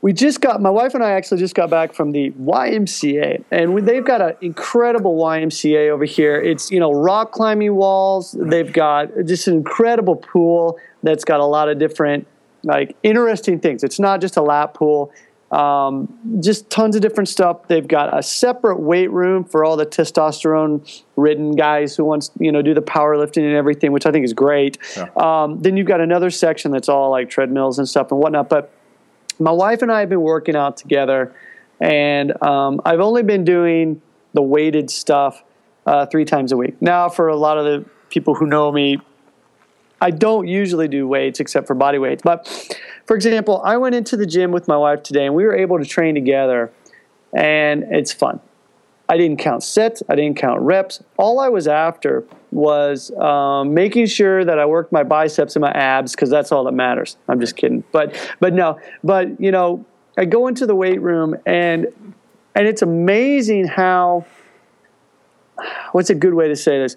we 0.00 0.14
just 0.14 0.40
got 0.40 0.62
my 0.62 0.70
wife 0.70 0.94
and 0.94 1.04
I 1.04 1.10
actually 1.10 1.38
just 1.40 1.54
got 1.54 1.68
back 1.68 1.92
from 1.92 2.12
the 2.12 2.30
YMCA, 2.30 3.44
and 3.50 3.74
we, 3.74 3.82
they've 3.82 4.02
got 4.04 4.22
an 4.22 4.36
incredible 4.40 5.18
YMCA 5.18 5.90
over 5.90 6.06
here. 6.06 6.40
It's 6.40 6.70
you 6.70 6.80
know 6.80 6.90
rock 6.90 7.32
climbing 7.32 7.74
walls. 7.74 8.34
They've 8.40 8.72
got 8.72 9.10
just 9.26 9.46
an 9.46 9.56
incredible 9.56 10.16
pool 10.16 10.78
that's 11.02 11.24
got 11.24 11.40
a 11.40 11.44
lot 11.44 11.68
of 11.68 11.78
different 11.78 12.26
like 12.64 12.96
interesting 13.02 13.60
things. 13.60 13.84
It's 13.84 14.00
not 14.00 14.22
just 14.22 14.38
a 14.38 14.42
lap 14.42 14.72
pool. 14.72 15.12
Um, 15.52 16.40
just 16.40 16.70
tons 16.70 16.96
of 16.96 17.02
different 17.02 17.28
stuff. 17.28 17.68
They've 17.68 17.86
got 17.86 18.18
a 18.18 18.22
separate 18.22 18.80
weight 18.80 19.10
room 19.10 19.44
for 19.44 19.66
all 19.66 19.76
the 19.76 19.84
testosterone-ridden 19.84 21.56
guys 21.56 21.94
who 21.94 22.04
wants 22.04 22.30
you 22.40 22.50
know 22.50 22.62
do 22.62 22.72
the 22.72 22.80
powerlifting 22.80 23.44
and 23.44 23.54
everything, 23.54 23.92
which 23.92 24.06
I 24.06 24.12
think 24.12 24.24
is 24.24 24.32
great. 24.32 24.78
Um, 25.16 25.60
then 25.60 25.76
you've 25.76 25.86
got 25.86 26.00
another 26.00 26.30
section 26.30 26.70
that's 26.70 26.88
all 26.88 27.10
like 27.10 27.28
treadmills 27.28 27.78
and 27.78 27.86
stuff 27.86 28.10
and 28.10 28.18
whatnot. 28.18 28.48
But 28.48 28.72
my 29.38 29.52
wife 29.52 29.82
and 29.82 29.92
I 29.92 30.00
have 30.00 30.08
been 30.08 30.22
working 30.22 30.56
out 30.56 30.78
together, 30.78 31.34
and 31.80 32.42
um, 32.42 32.80
I've 32.86 33.00
only 33.00 33.22
been 33.22 33.44
doing 33.44 34.00
the 34.32 34.42
weighted 34.42 34.90
stuff 34.90 35.44
uh, 35.84 36.06
three 36.06 36.24
times 36.24 36.52
a 36.52 36.56
week. 36.56 36.80
Now, 36.80 37.10
for 37.10 37.28
a 37.28 37.36
lot 37.36 37.58
of 37.58 37.64
the 37.64 37.88
people 38.08 38.34
who 38.34 38.46
know 38.46 38.72
me, 38.72 38.98
I 40.00 40.10
don't 40.10 40.48
usually 40.48 40.88
do 40.88 41.06
weights 41.06 41.40
except 41.40 41.66
for 41.66 41.74
body 41.74 41.98
weights. 41.98 42.22
But 42.22 42.78
for 43.06 43.16
example, 43.16 43.60
I 43.64 43.76
went 43.76 43.94
into 43.94 44.16
the 44.16 44.26
gym 44.26 44.52
with 44.52 44.68
my 44.68 44.76
wife 44.76 45.02
today, 45.02 45.26
and 45.26 45.34
we 45.34 45.44
were 45.44 45.54
able 45.54 45.78
to 45.78 45.84
train 45.84 46.14
together, 46.14 46.72
and 47.34 47.84
it's 47.90 48.12
fun. 48.12 48.40
I 49.08 49.16
didn't 49.16 49.38
count 49.38 49.62
sets. 49.62 50.02
I 50.08 50.14
didn't 50.14 50.38
count 50.38 50.60
reps. 50.60 51.02
All 51.18 51.40
I 51.40 51.48
was 51.48 51.66
after 51.66 52.24
was 52.50 53.10
um, 53.18 53.74
making 53.74 54.06
sure 54.06 54.44
that 54.44 54.58
I 54.58 54.64
worked 54.64 54.92
my 54.92 55.02
biceps 55.02 55.56
and 55.56 55.60
my 55.60 55.72
abs 55.72 56.12
because 56.12 56.30
that's 56.30 56.52
all 56.52 56.64
that 56.64 56.72
matters. 56.72 57.16
I'm 57.28 57.40
just 57.40 57.56
kidding, 57.56 57.84
but 57.92 58.16
but 58.40 58.54
no, 58.54 58.78
but 59.02 59.38
you 59.40 59.50
know, 59.50 59.84
I 60.16 60.24
go 60.24 60.46
into 60.46 60.66
the 60.66 60.74
weight 60.74 61.00
room 61.00 61.36
and 61.44 61.88
and 62.54 62.66
it's 62.66 62.82
amazing 62.82 63.66
how 63.66 64.24
what's 65.90 66.10
a 66.10 66.14
good 66.14 66.34
way 66.34 66.48
to 66.48 66.56
say 66.56 66.78
this 66.78 66.96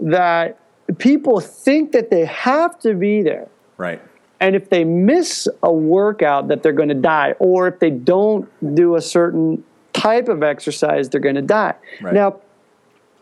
that 0.00 0.58
people 0.98 1.40
think 1.40 1.92
that 1.92 2.10
they 2.10 2.26
have 2.26 2.78
to 2.80 2.94
be 2.94 3.22
there 3.22 3.48
Right. 3.76 4.00
And 4.40 4.54
if 4.54 4.68
they 4.70 4.84
miss 4.84 5.48
a 5.62 5.72
workout 5.72 6.48
that 6.48 6.62
they're 6.62 6.72
going 6.72 6.88
to 6.88 6.94
die 6.94 7.32
or 7.38 7.68
if 7.68 7.78
they 7.78 7.90
don't 7.90 8.48
do 8.74 8.96
a 8.96 9.00
certain 9.00 9.64
type 9.92 10.28
of 10.28 10.42
exercise 10.42 11.08
they're 11.08 11.20
going 11.20 11.34
to 11.36 11.42
die. 11.42 11.74
Right. 12.00 12.14
now 12.14 12.40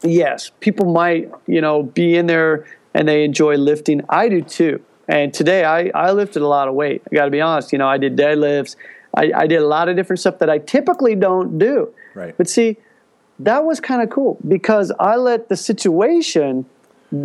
yes 0.02 0.50
people 0.60 0.92
might 0.92 1.30
you 1.46 1.60
know 1.60 1.82
be 1.82 2.16
in 2.16 2.26
there 2.26 2.66
and 2.94 3.08
they 3.08 3.24
enjoy 3.24 3.56
lifting. 3.56 4.02
I 4.08 4.28
do 4.28 4.42
too. 4.42 4.82
And 5.08 5.32
today 5.32 5.64
i, 5.64 5.90
I 5.94 6.12
lifted 6.12 6.42
a 6.42 6.48
lot 6.48 6.68
of 6.68 6.74
weight. 6.74 7.02
I 7.10 7.14
got 7.14 7.24
to 7.26 7.30
be 7.30 7.40
honest 7.40 7.72
you 7.72 7.78
know 7.78 7.88
i 7.88 7.98
did 7.98 8.16
deadlifts. 8.16 8.76
I, 9.16 9.30
I 9.34 9.46
did 9.46 9.62
a 9.62 9.66
lot 9.66 9.88
of 9.88 9.96
different 9.96 10.20
stuff 10.20 10.38
that 10.40 10.50
i 10.50 10.58
typically 10.58 11.14
don't 11.14 11.58
do. 11.58 11.94
Right. 12.14 12.36
but 12.36 12.48
see 12.48 12.76
that 13.40 13.64
was 13.64 13.80
kind 13.80 14.00
of 14.02 14.10
cool 14.10 14.38
because 14.46 14.92
i 15.00 15.16
let 15.16 15.48
the 15.48 15.56
situation 15.56 16.66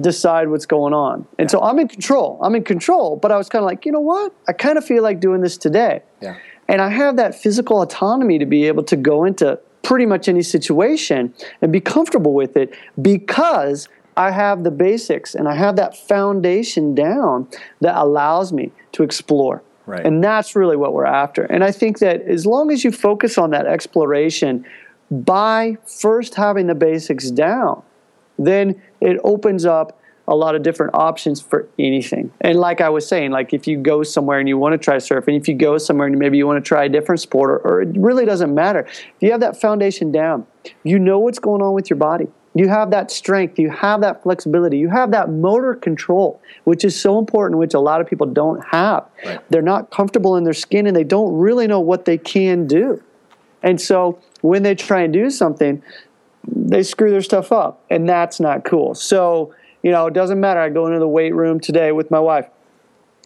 decide 0.02 0.50
what's 0.50 0.66
going 0.66 0.94
on. 0.94 1.28
And 1.38 1.50
so 1.50 1.62
I'm 1.62 1.80
in 1.80 1.88
control. 1.88 2.40
I'm 2.42 2.56
in 2.56 2.64
control, 2.64 3.16
but 3.16 3.32
I 3.32 3.38
was 3.38 3.50
kind 3.50 3.64
of 3.64 3.68
like, 3.68 3.86
you 3.86 3.92
know 3.92 4.00
what? 4.00 4.34
I 4.48 4.54
kind 4.54 4.78
of 4.78 4.86
feel 4.86 5.04
like 5.04 5.20
doing 5.20 5.42
this 5.42 5.58
today. 5.58 6.02
Yeah. 6.22 6.38
And 6.68 6.82
I 6.82 6.90
have 6.90 7.16
that 7.18 7.34
physical 7.34 7.82
autonomy 7.82 8.38
to 8.40 8.46
be 8.46 8.66
able 8.66 8.84
to 8.84 8.96
go 8.96 9.24
into 9.24 9.60
pretty 9.82 10.06
much 10.06 10.28
any 10.28 10.44
situation 10.44 11.34
and 11.62 11.72
be 11.72 11.80
comfortable 11.80 12.34
with 12.34 12.56
it 12.56 12.74
because 13.02 13.90
I 14.16 14.32
have 14.32 14.64
the 14.64 14.72
basics 14.72 15.34
and 15.34 15.48
I 15.48 15.56
have 15.56 15.78
that 15.78 15.98
foundation 15.98 16.94
down 16.94 17.48
that 17.82 17.96
allows 17.96 18.54
me 18.54 18.72
to 18.92 19.04
explore. 19.04 19.64
Right. 19.86 20.06
And 20.06 20.24
that's 20.24 20.56
really 20.56 20.76
what 20.78 20.94
we're 20.94 21.06
after. 21.06 21.44
And 21.46 21.64
I 21.64 21.72
think 21.72 22.00
that 22.00 22.22
as 22.22 22.46
long 22.46 22.72
as 22.72 22.84
you 22.84 22.92
focus 22.92 23.38
on 23.40 23.50
that 23.52 23.66
exploration 23.66 24.66
by 25.10 25.78
first 25.88 26.36
having 26.36 26.68
the 26.68 26.76
basics 26.76 27.32
down, 27.32 27.82
then 28.40 28.82
it 29.02 29.20
opens 29.24 29.66
up 29.66 30.00
a 30.28 30.36
lot 30.36 30.56
of 30.56 30.62
different 30.62 30.94
options 30.94 31.42
for 31.42 31.68
anything. 31.80 32.32
And 32.42 32.60
like 32.60 32.82
I 32.82 32.90
was 32.90 33.08
saying, 33.08 33.32
like 33.32 33.52
if 33.52 33.68
you 33.68 33.78
go 33.78 34.04
somewhere 34.04 34.40
and 34.40 34.48
you 34.48 34.60
want 34.60 34.74
to 34.74 34.78
try 34.78 34.98
surfing, 34.98 35.36
if 35.36 35.48
you 35.48 35.56
go 35.56 35.80
somewhere 35.80 36.06
and 36.08 36.18
maybe 36.20 36.38
you 36.38 36.46
want 36.46 36.64
to 36.64 36.68
try 36.68 36.86
a 36.86 36.90
different 36.90 37.20
sport, 37.20 37.50
or, 37.50 37.58
or 37.58 37.82
it 37.82 37.98
really 37.98 38.26
doesn't 38.26 38.54
matter. 38.54 38.82
If 38.82 39.16
you 39.22 39.32
have 39.32 39.40
that 39.40 39.60
foundation 39.60 40.12
down, 40.12 40.46
you 40.84 41.00
know 41.00 41.18
what's 41.18 41.40
going 41.40 41.64
on 41.64 41.74
with 41.74 41.90
your 41.90 41.98
body. 41.98 42.28
You 42.54 42.68
have 42.68 42.92
that 42.92 43.10
strength, 43.10 43.58
you 43.58 43.70
have 43.72 44.02
that 44.02 44.24
flexibility, 44.24 44.78
you 44.78 44.90
have 44.90 45.12
that 45.12 45.30
motor 45.30 45.76
control, 45.76 46.42
which 46.64 46.84
is 46.84 47.00
so 47.00 47.18
important, 47.18 47.60
which 47.60 47.74
a 47.74 47.80
lot 47.80 48.02
of 48.02 48.08
people 48.08 48.28
don't 48.28 48.64
have. 48.66 49.08
Right. 49.26 49.40
They're 49.50 49.62
not 49.62 49.92
comfortable 49.92 50.36
in 50.36 50.44
their 50.44 50.54
skin 50.54 50.86
and 50.86 50.96
they 50.96 51.04
don't 51.04 51.36
really 51.38 51.68
know 51.68 51.80
what 51.80 52.06
they 52.06 52.18
can 52.18 52.68
do. 52.68 53.02
And 53.64 53.80
so 53.80 54.20
when 54.42 54.64
they 54.64 54.76
try 54.76 55.02
and 55.02 55.14
do 55.14 55.30
something, 55.30 55.82
they 56.48 56.84
screw 56.84 57.12
their 57.12 57.22
stuff 57.22 57.52
up, 57.52 57.84
and 57.90 58.08
that's 58.08 58.40
not 58.40 58.64
cool. 58.66 58.96
So, 58.96 59.54
you 59.84 59.92
know, 59.92 60.08
it 60.08 60.14
doesn't 60.14 60.40
matter. 60.40 60.60
I 60.60 60.70
go 60.70 60.88
into 60.88 61.00
the 61.00 61.08
weight 61.08 61.34
room 61.36 61.60
today 61.60 61.92
with 61.92 62.10
my 62.12 62.20
wife, 62.20 62.48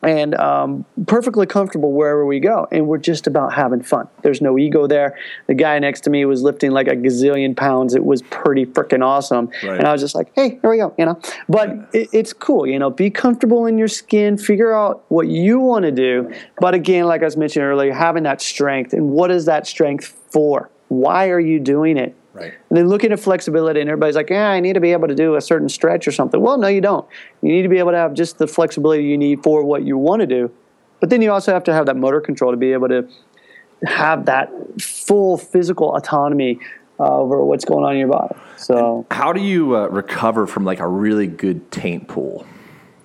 and 0.01 0.35
um, 0.35 0.83
perfectly 1.07 1.45
comfortable 1.45 1.93
wherever 1.93 2.25
we 2.25 2.39
go, 2.41 2.67
and 2.71 2.87
we're 2.87 2.97
just 2.97 3.25
about 3.25 3.53
having 3.53 3.81
fun. 3.81 4.07
There's 4.21 4.41
no 4.41 4.57
ego 4.57 4.85
there. 4.85 5.17
The 5.47 5.53
guy 5.53 5.79
next 5.79 6.01
to 6.01 6.09
me 6.09 6.25
was 6.25 6.41
lifting 6.41 6.71
like 6.71 6.87
a 6.87 6.95
gazillion 6.95 7.55
pounds. 7.55 7.95
It 7.95 8.03
was 8.03 8.21
pretty 8.23 8.65
freaking 8.65 9.01
awesome, 9.01 9.49
Right. 9.63 9.77
and 9.77 9.87
I 9.87 9.93
was 9.93 10.01
just 10.01 10.13
like, 10.15 10.29
"Hey, 10.35 10.59
here 10.61 10.69
we 10.69 10.77
go," 10.77 10.93
you 10.97 11.05
know. 11.05 11.17
But 11.47 11.69
it, 11.93 12.09
it's 12.11 12.33
cool, 12.33 12.67
you 12.67 12.77
know. 12.79 12.89
Be 12.89 13.09
comfortable 13.09 13.65
in 13.65 13.77
your 13.77 13.87
skin. 13.87 14.37
Figure 14.37 14.73
out 14.73 15.03
what 15.07 15.27
you 15.29 15.59
want 15.59 15.83
to 15.85 15.91
do. 15.91 16.31
But 16.59 16.73
again, 16.73 17.05
like 17.05 17.21
I 17.21 17.25
was 17.25 17.37
mentioning 17.37 17.65
earlier, 17.67 17.93
having 17.93 18.23
that 18.23 18.41
strength, 18.41 18.91
and 18.91 19.11
what 19.11 19.31
is 19.31 19.45
that 19.45 19.67
strength 19.67 20.07
for? 20.31 20.69
Why 20.89 21.29
are 21.29 21.39
you 21.39 21.59
doing 21.61 21.95
it? 21.97 22.13
Right. 22.33 22.53
And 22.69 22.77
then 22.77 22.87
looking 22.89 23.11
at 23.11 23.19
flexibility, 23.19 23.79
and 23.79 23.89
everybody's 23.89 24.15
like, 24.15 24.29
yeah, 24.29 24.49
I 24.49 24.59
need 24.59 24.73
to 24.73 24.79
be 24.79 24.91
able 24.91 25.07
to 25.07 25.15
do 25.15 25.35
a 25.35 25.41
certain 25.41 25.69
stretch 25.69 26.07
or 26.07 26.11
something. 26.11 26.41
Well, 26.41 26.57
no, 26.57 26.67
you 26.67 26.81
don't. 26.81 27.07
You 27.41 27.49
need 27.49 27.61
to 27.61 27.69
be 27.69 27.77
able 27.77 27.91
to 27.91 27.97
have 27.97 28.13
just 28.13 28.39
the 28.39 28.47
flexibility 28.47 29.03
you 29.03 29.17
need 29.17 29.43
for 29.43 29.63
what 29.63 29.83
you 29.83 29.97
want 29.97 30.21
to 30.21 30.27
do. 30.27 30.51
But 30.99 31.09
then 31.09 31.21
you 31.21 31.31
also 31.31 31.53
have 31.53 31.63
to 31.65 31.73
have 31.73 31.85
that 31.85 31.97
motor 31.97 32.21
control 32.21 32.51
to 32.51 32.57
be 32.57 32.73
able 32.73 32.87
to 32.89 33.07
have 33.85 34.25
that 34.25 34.49
full 34.81 35.37
physical 35.37 35.95
autonomy 35.95 36.59
uh, 36.99 37.17
over 37.17 37.43
what's 37.43 37.65
going 37.65 37.83
on 37.83 37.93
in 37.93 37.99
your 37.99 38.07
body. 38.07 38.35
So, 38.57 39.05
How 39.11 39.33
do 39.33 39.41
you 39.41 39.75
uh, 39.75 39.87
recover 39.87 40.47
from 40.47 40.63
like 40.63 40.79
a 40.79 40.87
really 40.87 41.27
good 41.27 41.71
taint 41.71 42.07
pool? 42.07 42.45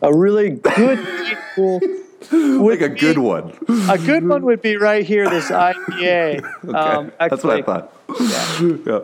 a 0.01 0.15
really 0.15 0.51
good 0.51 0.99
people. 1.27 1.81
Like 2.33 2.81
a 2.81 2.89
good 2.89 3.19
one. 3.19 3.53
A 3.89 3.97
good 3.99 4.27
one 4.27 4.45
would 4.45 4.61
be 4.61 4.77
right 4.77 5.05
here, 5.07 5.29
this 5.31 5.51
IPA. 5.51 6.43
Um, 6.75 7.13
That's 7.19 7.45
what 7.45 7.57
I 7.57 7.63
thought. 7.63 7.93
Yeah. 8.21 8.61
You 8.61 8.83
know, 8.85 9.01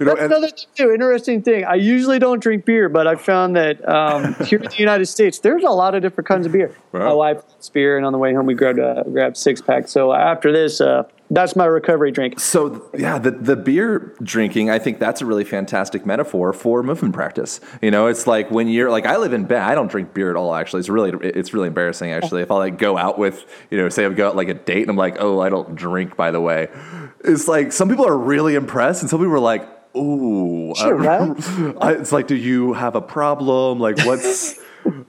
That's 0.00 0.20
and- 0.20 0.32
another 0.32 0.48
thing 0.48 0.66
too. 0.74 0.90
Interesting 0.92 1.42
thing. 1.42 1.64
I 1.64 1.74
usually 1.74 2.18
don't 2.18 2.40
drink 2.42 2.64
beer, 2.64 2.88
but 2.88 3.06
I 3.06 3.14
found 3.14 3.54
that 3.56 3.86
um, 3.88 4.34
here 4.46 4.58
in 4.58 4.68
the 4.68 4.76
United 4.78 5.06
States, 5.06 5.38
there's 5.38 5.62
a 5.62 5.70
lot 5.70 5.94
of 5.94 6.02
different 6.02 6.26
kinds 6.26 6.46
of 6.46 6.52
beer. 6.52 6.74
Wow. 6.92 7.00
My 7.00 7.12
wife 7.12 7.36
likes 7.48 7.68
beer, 7.68 7.96
and 7.96 8.04
on 8.06 8.12
the 8.12 8.18
way 8.18 8.34
home, 8.34 8.46
we 8.46 8.54
grabbed 8.54 8.78
a 8.78 9.04
grabbed 9.10 9.36
six 9.36 9.60
pack. 9.60 9.86
So 9.88 10.12
after 10.12 10.50
this, 10.52 10.80
uh, 10.80 11.04
that's 11.30 11.54
my 11.56 11.66
recovery 11.66 12.10
drink. 12.10 12.40
So 12.40 12.90
yeah, 12.96 13.18
the 13.18 13.30
the 13.32 13.54
beer 13.56 14.14
drinking, 14.22 14.70
I 14.70 14.78
think 14.78 14.98
that's 14.98 15.20
a 15.20 15.26
really 15.26 15.44
fantastic 15.44 16.06
metaphor 16.06 16.52
for 16.52 16.82
movement 16.82 17.14
practice. 17.14 17.60
You 17.82 17.90
know, 17.90 18.06
it's 18.06 18.26
like 18.26 18.50
when 18.50 18.68
you're 18.68 18.90
like 18.90 19.04
I 19.06 19.16
live 19.18 19.32
in 19.32 19.44
Bend, 19.44 19.62
I 19.62 19.74
don't 19.74 19.90
drink 19.90 20.14
beer 20.14 20.30
at 20.30 20.36
all. 20.36 20.54
Actually, 20.54 20.80
it's 20.80 20.88
really 20.88 21.12
it's 21.28 21.52
really 21.52 21.66
embarrassing. 21.68 22.10
Actually, 22.12 22.42
if 22.42 22.50
I 22.50 22.56
like 22.56 22.78
go 22.78 22.96
out 22.96 23.18
with 23.18 23.44
you 23.70 23.78
know, 23.78 23.88
say 23.88 24.06
I 24.06 24.08
go 24.10 24.28
out 24.28 24.36
like 24.36 24.48
a 24.48 24.54
date, 24.54 24.82
and 24.82 24.90
I'm 24.90 24.96
like, 24.96 25.16
oh, 25.20 25.40
I 25.40 25.48
don't 25.48 25.74
drink. 25.74 26.16
By 26.16 26.30
the 26.30 26.40
way, 26.40 26.68
it's 27.24 27.46
like 27.48 27.72
some 27.72 27.88
people 27.88 28.06
are 28.06 28.16
really 28.18 28.54
impressed, 28.54 29.02
and 29.02 29.10
some 29.10 29.20
people 29.20 29.34
are 29.34 29.38
like, 29.38 29.68
ooh, 29.96 30.74
Sure, 30.76 30.98
I- 31.10 31.18
right? 31.28 31.98
It's 32.00 32.12
like, 32.12 32.26
do 32.26 32.36
you 32.36 32.72
have 32.72 32.94
a 32.94 33.02
problem? 33.02 33.78
Like, 33.80 33.98
what's 34.06 34.58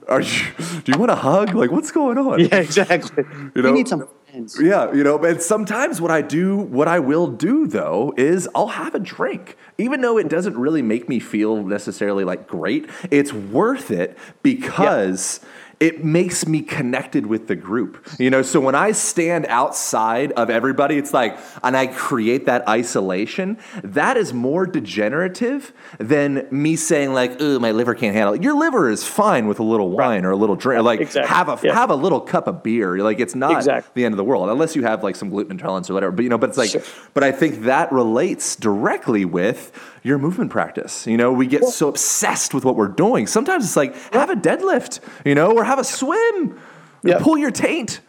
are 0.08 0.20
you? 0.20 0.42
Do 0.84 0.92
you 0.92 0.98
want 0.98 1.10
a 1.10 1.14
hug? 1.14 1.54
Like, 1.54 1.70
what's 1.70 1.90
going 1.90 2.18
on? 2.18 2.40
Yeah, 2.44 2.56
exactly. 2.56 3.24
You, 3.54 3.62
know- 3.62 3.72
need 3.72 3.88
some 3.88 4.06
friends. 4.30 4.58
Yeah, 4.60 4.92
you 4.92 5.04
know, 5.04 5.18
and 5.18 5.40
sometimes 5.40 6.00
what 6.00 6.10
I 6.10 6.22
do, 6.22 6.56
what 6.56 6.88
I 6.88 6.98
will 6.98 7.26
do 7.26 7.66
though, 7.66 8.12
is 8.16 8.48
I'll 8.54 8.68
have 8.68 8.94
a 8.94 8.98
drink. 8.98 9.56
Even 9.78 10.00
though 10.00 10.18
it 10.18 10.28
doesn't 10.28 10.56
really 10.56 10.82
make 10.82 11.08
me 11.08 11.18
feel 11.20 11.62
necessarily 11.64 12.24
like 12.24 12.46
great, 12.46 12.88
it's 13.10 13.32
worth 13.32 13.90
it 13.90 14.16
because 14.42 15.40
it 15.80 16.04
makes 16.04 16.46
me 16.46 16.60
connected 16.60 17.24
with 17.24 17.46
the 17.48 17.56
group. 17.56 18.06
You 18.18 18.28
know, 18.28 18.42
so 18.42 18.60
when 18.60 18.74
I 18.74 18.92
stand 18.92 19.46
outside 19.46 20.30
of 20.32 20.50
everybody, 20.50 20.98
it's 20.98 21.14
like, 21.14 21.38
and 21.64 21.74
I 21.74 21.86
create 21.86 22.44
that 22.46 22.68
isolation, 22.68 23.56
that 23.82 24.18
is 24.18 24.34
more 24.34 24.66
degenerative 24.66 25.72
than 25.98 26.46
me 26.50 26.76
saying, 26.76 27.14
like, 27.14 27.36
oh, 27.40 27.58
my 27.58 27.70
liver 27.72 27.94
can't 27.94 28.14
handle 28.14 28.34
it. 28.34 28.42
Your 28.42 28.54
liver 28.58 28.90
is 28.90 29.04
fine 29.04 29.46
with 29.46 29.58
a 29.58 29.62
little 29.62 29.90
wine 29.90 30.26
or 30.26 30.32
a 30.32 30.36
little 30.36 30.54
drink. 30.56 30.84
Like, 30.84 31.00
Exactly. 31.00 31.34
have 31.34 31.48
a 31.48 31.58
Yeah. 31.66 31.72
have 31.74 31.88
a 31.90 31.94
little 31.96 32.20
cup 32.20 32.46
of 32.46 32.62
beer. 32.62 32.98
Like, 32.98 33.18
it's 33.18 33.34
not 33.34 33.52
Exactly. 33.56 33.90
the 33.94 34.04
end 34.04 34.12
of 34.12 34.18
the 34.18 34.24
world, 34.24 34.50
unless 34.50 34.76
you 34.76 34.82
have 34.82 35.02
like 35.02 35.16
some 35.16 35.30
gluten 35.30 35.52
intolerance 35.52 35.88
or 35.88 35.94
whatever. 35.94 36.12
But, 36.12 36.22
you 36.24 36.28
know, 36.28 36.36
but 36.38 36.50
it's 36.50 36.58
like, 36.58 36.70
Sure. 36.70 36.82
but 37.14 37.24
I 37.24 37.32
think 37.32 37.62
that 37.62 37.90
relates 37.90 38.54
directly 38.54 39.24
with 39.24 39.72
your 40.02 40.18
movement 40.18 40.50
practice. 40.50 41.06
You 41.06 41.16
know, 41.16 41.32
we 41.32 41.46
get 41.46 41.64
so 41.64 41.88
obsessed 41.88 42.54
with 42.54 42.64
what 42.64 42.76
we're 42.76 42.88
doing. 42.88 43.26
Sometimes 43.26 43.64
it's 43.64 43.76
like, 43.76 43.94
have 44.12 44.30
a 44.30 44.34
deadlift, 44.34 45.00
you 45.24 45.34
know, 45.34 45.52
or 45.52 45.64
have 45.64 45.78
a 45.78 45.84
swim. 45.84 46.58
Yeah. 47.02 47.18
Pull 47.20 47.38
your 47.38 47.50
taint. 47.50 48.00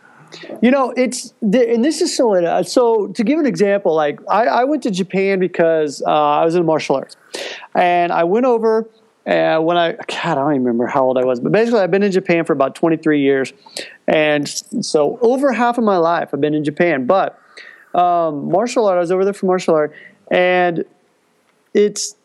You 0.61 0.71
know, 0.71 0.91
it's 0.91 1.33
the, 1.41 1.73
and 1.73 1.83
this 1.83 2.01
is 2.01 2.15
so. 2.15 2.33
Uh, 2.33 2.63
so 2.63 3.07
to 3.07 3.23
give 3.23 3.39
an 3.39 3.45
example, 3.45 3.93
like 3.93 4.19
I, 4.29 4.45
I 4.45 4.63
went 4.63 4.83
to 4.83 4.91
Japan 4.91 5.39
because 5.39 6.01
uh, 6.01 6.09
I 6.09 6.45
was 6.45 6.55
in 6.55 6.65
martial 6.65 6.95
arts, 6.95 7.17
and 7.75 8.11
I 8.11 8.23
went 8.23 8.45
over. 8.45 8.89
Uh, 9.27 9.59
when 9.59 9.77
I, 9.77 9.91
God, 9.91 10.09
I 10.09 10.33
don't 10.35 10.53
even 10.53 10.63
remember 10.63 10.87
how 10.87 11.03
old 11.03 11.17
I 11.17 11.23
was, 11.23 11.39
but 11.39 11.51
basically, 11.51 11.81
I've 11.81 11.91
been 11.91 12.01
in 12.01 12.11
Japan 12.11 12.43
for 12.43 12.53
about 12.53 12.75
23 12.75 13.21
years, 13.21 13.53
and 14.07 14.47
so 14.47 15.19
over 15.21 15.51
half 15.51 15.77
of 15.77 15.83
my 15.83 15.97
life 15.97 16.29
I've 16.33 16.41
been 16.41 16.55
in 16.55 16.63
Japan. 16.63 17.05
But 17.05 17.39
um, 17.93 18.49
martial 18.49 18.87
art, 18.87 18.97
I 18.97 19.01
was 19.01 19.11
over 19.11 19.23
there 19.23 19.33
for 19.33 19.45
martial 19.45 19.75
art, 19.75 19.93
and 20.31 20.85
it's 21.73 22.15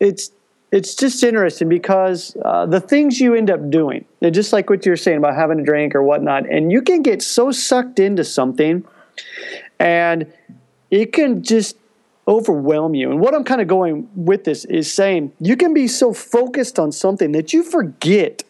it's 0.00 0.30
it's 0.72 0.94
just 0.94 1.22
interesting 1.22 1.68
because 1.68 2.36
uh, 2.44 2.66
the 2.66 2.80
things 2.80 3.20
you 3.20 3.34
end 3.34 3.50
up 3.50 3.70
doing, 3.70 4.04
just 4.30 4.52
like 4.52 4.68
what 4.68 4.84
you're 4.84 4.96
saying 4.96 5.18
about 5.18 5.34
having 5.34 5.60
a 5.60 5.64
drink 5.64 5.94
or 5.94 6.02
whatnot, 6.02 6.48
and 6.48 6.72
you 6.72 6.82
can 6.82 7.02
get 7.02 7.22
so 7.22 7.50
sucked 7.50 7.98
into 7.98 8.24
something, 8.24 8.84
and 9.78 10.32
it 10.90 11.12
can 11.12 11.42
just 11.42 11.76
overwhelm 12.28 12.94
you. 12.94 13.10
And 13.10 13.20
what 13.20 13.34
I'm 13.34 13.44
kind 13.44 13.60
of 13.60 13.68
going 13.68 14.08
with 14.16 14.44
this 14.44 14.64
is 14.64 14.92
saying 14.92 15.32
you 15.40 15.56
can 15.56 15.72
be 15.72 15.86
so 15.86 16.12
focused 16.12 16.78
on 16.78 16.90
something 16.90 17.32
that 17.32 17.52
you 17.52 17.62
forget 17.62 18.42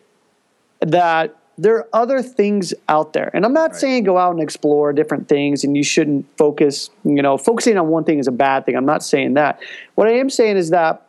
that 0.81 1.37
there 1.59 1.77
are 1.77 1.89
other 1.93 2.21
things 2.23 2.75
out 2.89 3.13
there. 3.13 3.31
And 3.33 3.45
I'm 3.45 3.53
not 3.55 3.77
saying 3.77 4.05
go 4.05 4.19
out 4.19 4.33
and 4.33 4.43
explore 4.43 4.93
different 4.93 5.29
things 5.29 5.65
and 5.65 5.77
you 5.77 5.83
shouldn't 5.83 6.27
focus, 6.37 6.91
you 7.05 7.23
know, 7.23 7.39
focusing 7.39 7.79
on 7.79 7.89
one 7.89 8.05
thing 8.05 8.19
is 8.19 8.27
a 8.29 8.33
bad 8.33 8.67
thing. 8.67 8.77
I'm 8.77 8.85
not 8.85 9.03
saying 9.03 9.35
that. 9.35 9.61
What 9.95 10.07
I 10.09 10.13
am 10.13 10.29
saying 10.29 10.57
is 10.59 10.71
that 10.71 11.07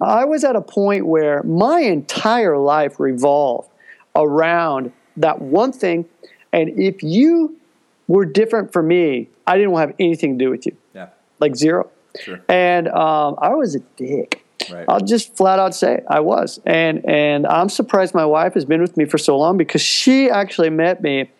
I 0.00 0.24
was 0.24 0.44
at 0.44 0.56
a 0.56 0.60
point 0.60 1.06
where 1.06 1.42
my 1.44 1.80
entire 1.80 2.58
life 2.58 2.98
revolved 2.98 3.68
around 4.16 4.92
that 5.16 5.40
one 5.40 5.72
thing. 5.72 6.06
And 6.52 6.70
if 6.80 7.02
you 7.02 7.56
were 8.08 8.24
different 8.24 8.72
from 8.72 8.88
me, 8.88 9.28
I 9.46 9.56
didn't 9.56 9.70
want 9.72 9.84
to 9.84 9.92
have 9.92 9.96
anything 10.00 10.38
to 10.38 10.44
do 10.44 10.50
with 10.50 10.66
you, 10.66 10.76
Yeah. 10.94 11.08
like 11.40 11.54
zero. 11.56 11.90
Sure. 12.20 12.40
And 12.48 12.88
um, 12.88 13.36
I 13.38 13.54
was 13.54 13.74
a 13.76 13.80
dick. 13.96 14.44
Right. 14.70 14.84
I'll 14.88 15.00
just 15.00 15.36
flat 15.36 15.58
out 15.58 15.74
say 15.74 16.02
I 16.08 16.20
was. 16.20 16.60
And 16.66 17.04
and 17.08 17.46
I'm 17.46 17.68
surprised 17.68 18.14
my 18.14 18.26
wife 18.26 18.54
has 18.54 18.64
been 18.64 18.80
with 18.80 18.96
me 18.96 19.04
for 19.04 19.18
so 19.18 19.38
long 19.38 19.56
because 19.56 19.82
she 19.82 20.28
actually 20.28 20.70
met 20.70 21.02
me 21.02 21.30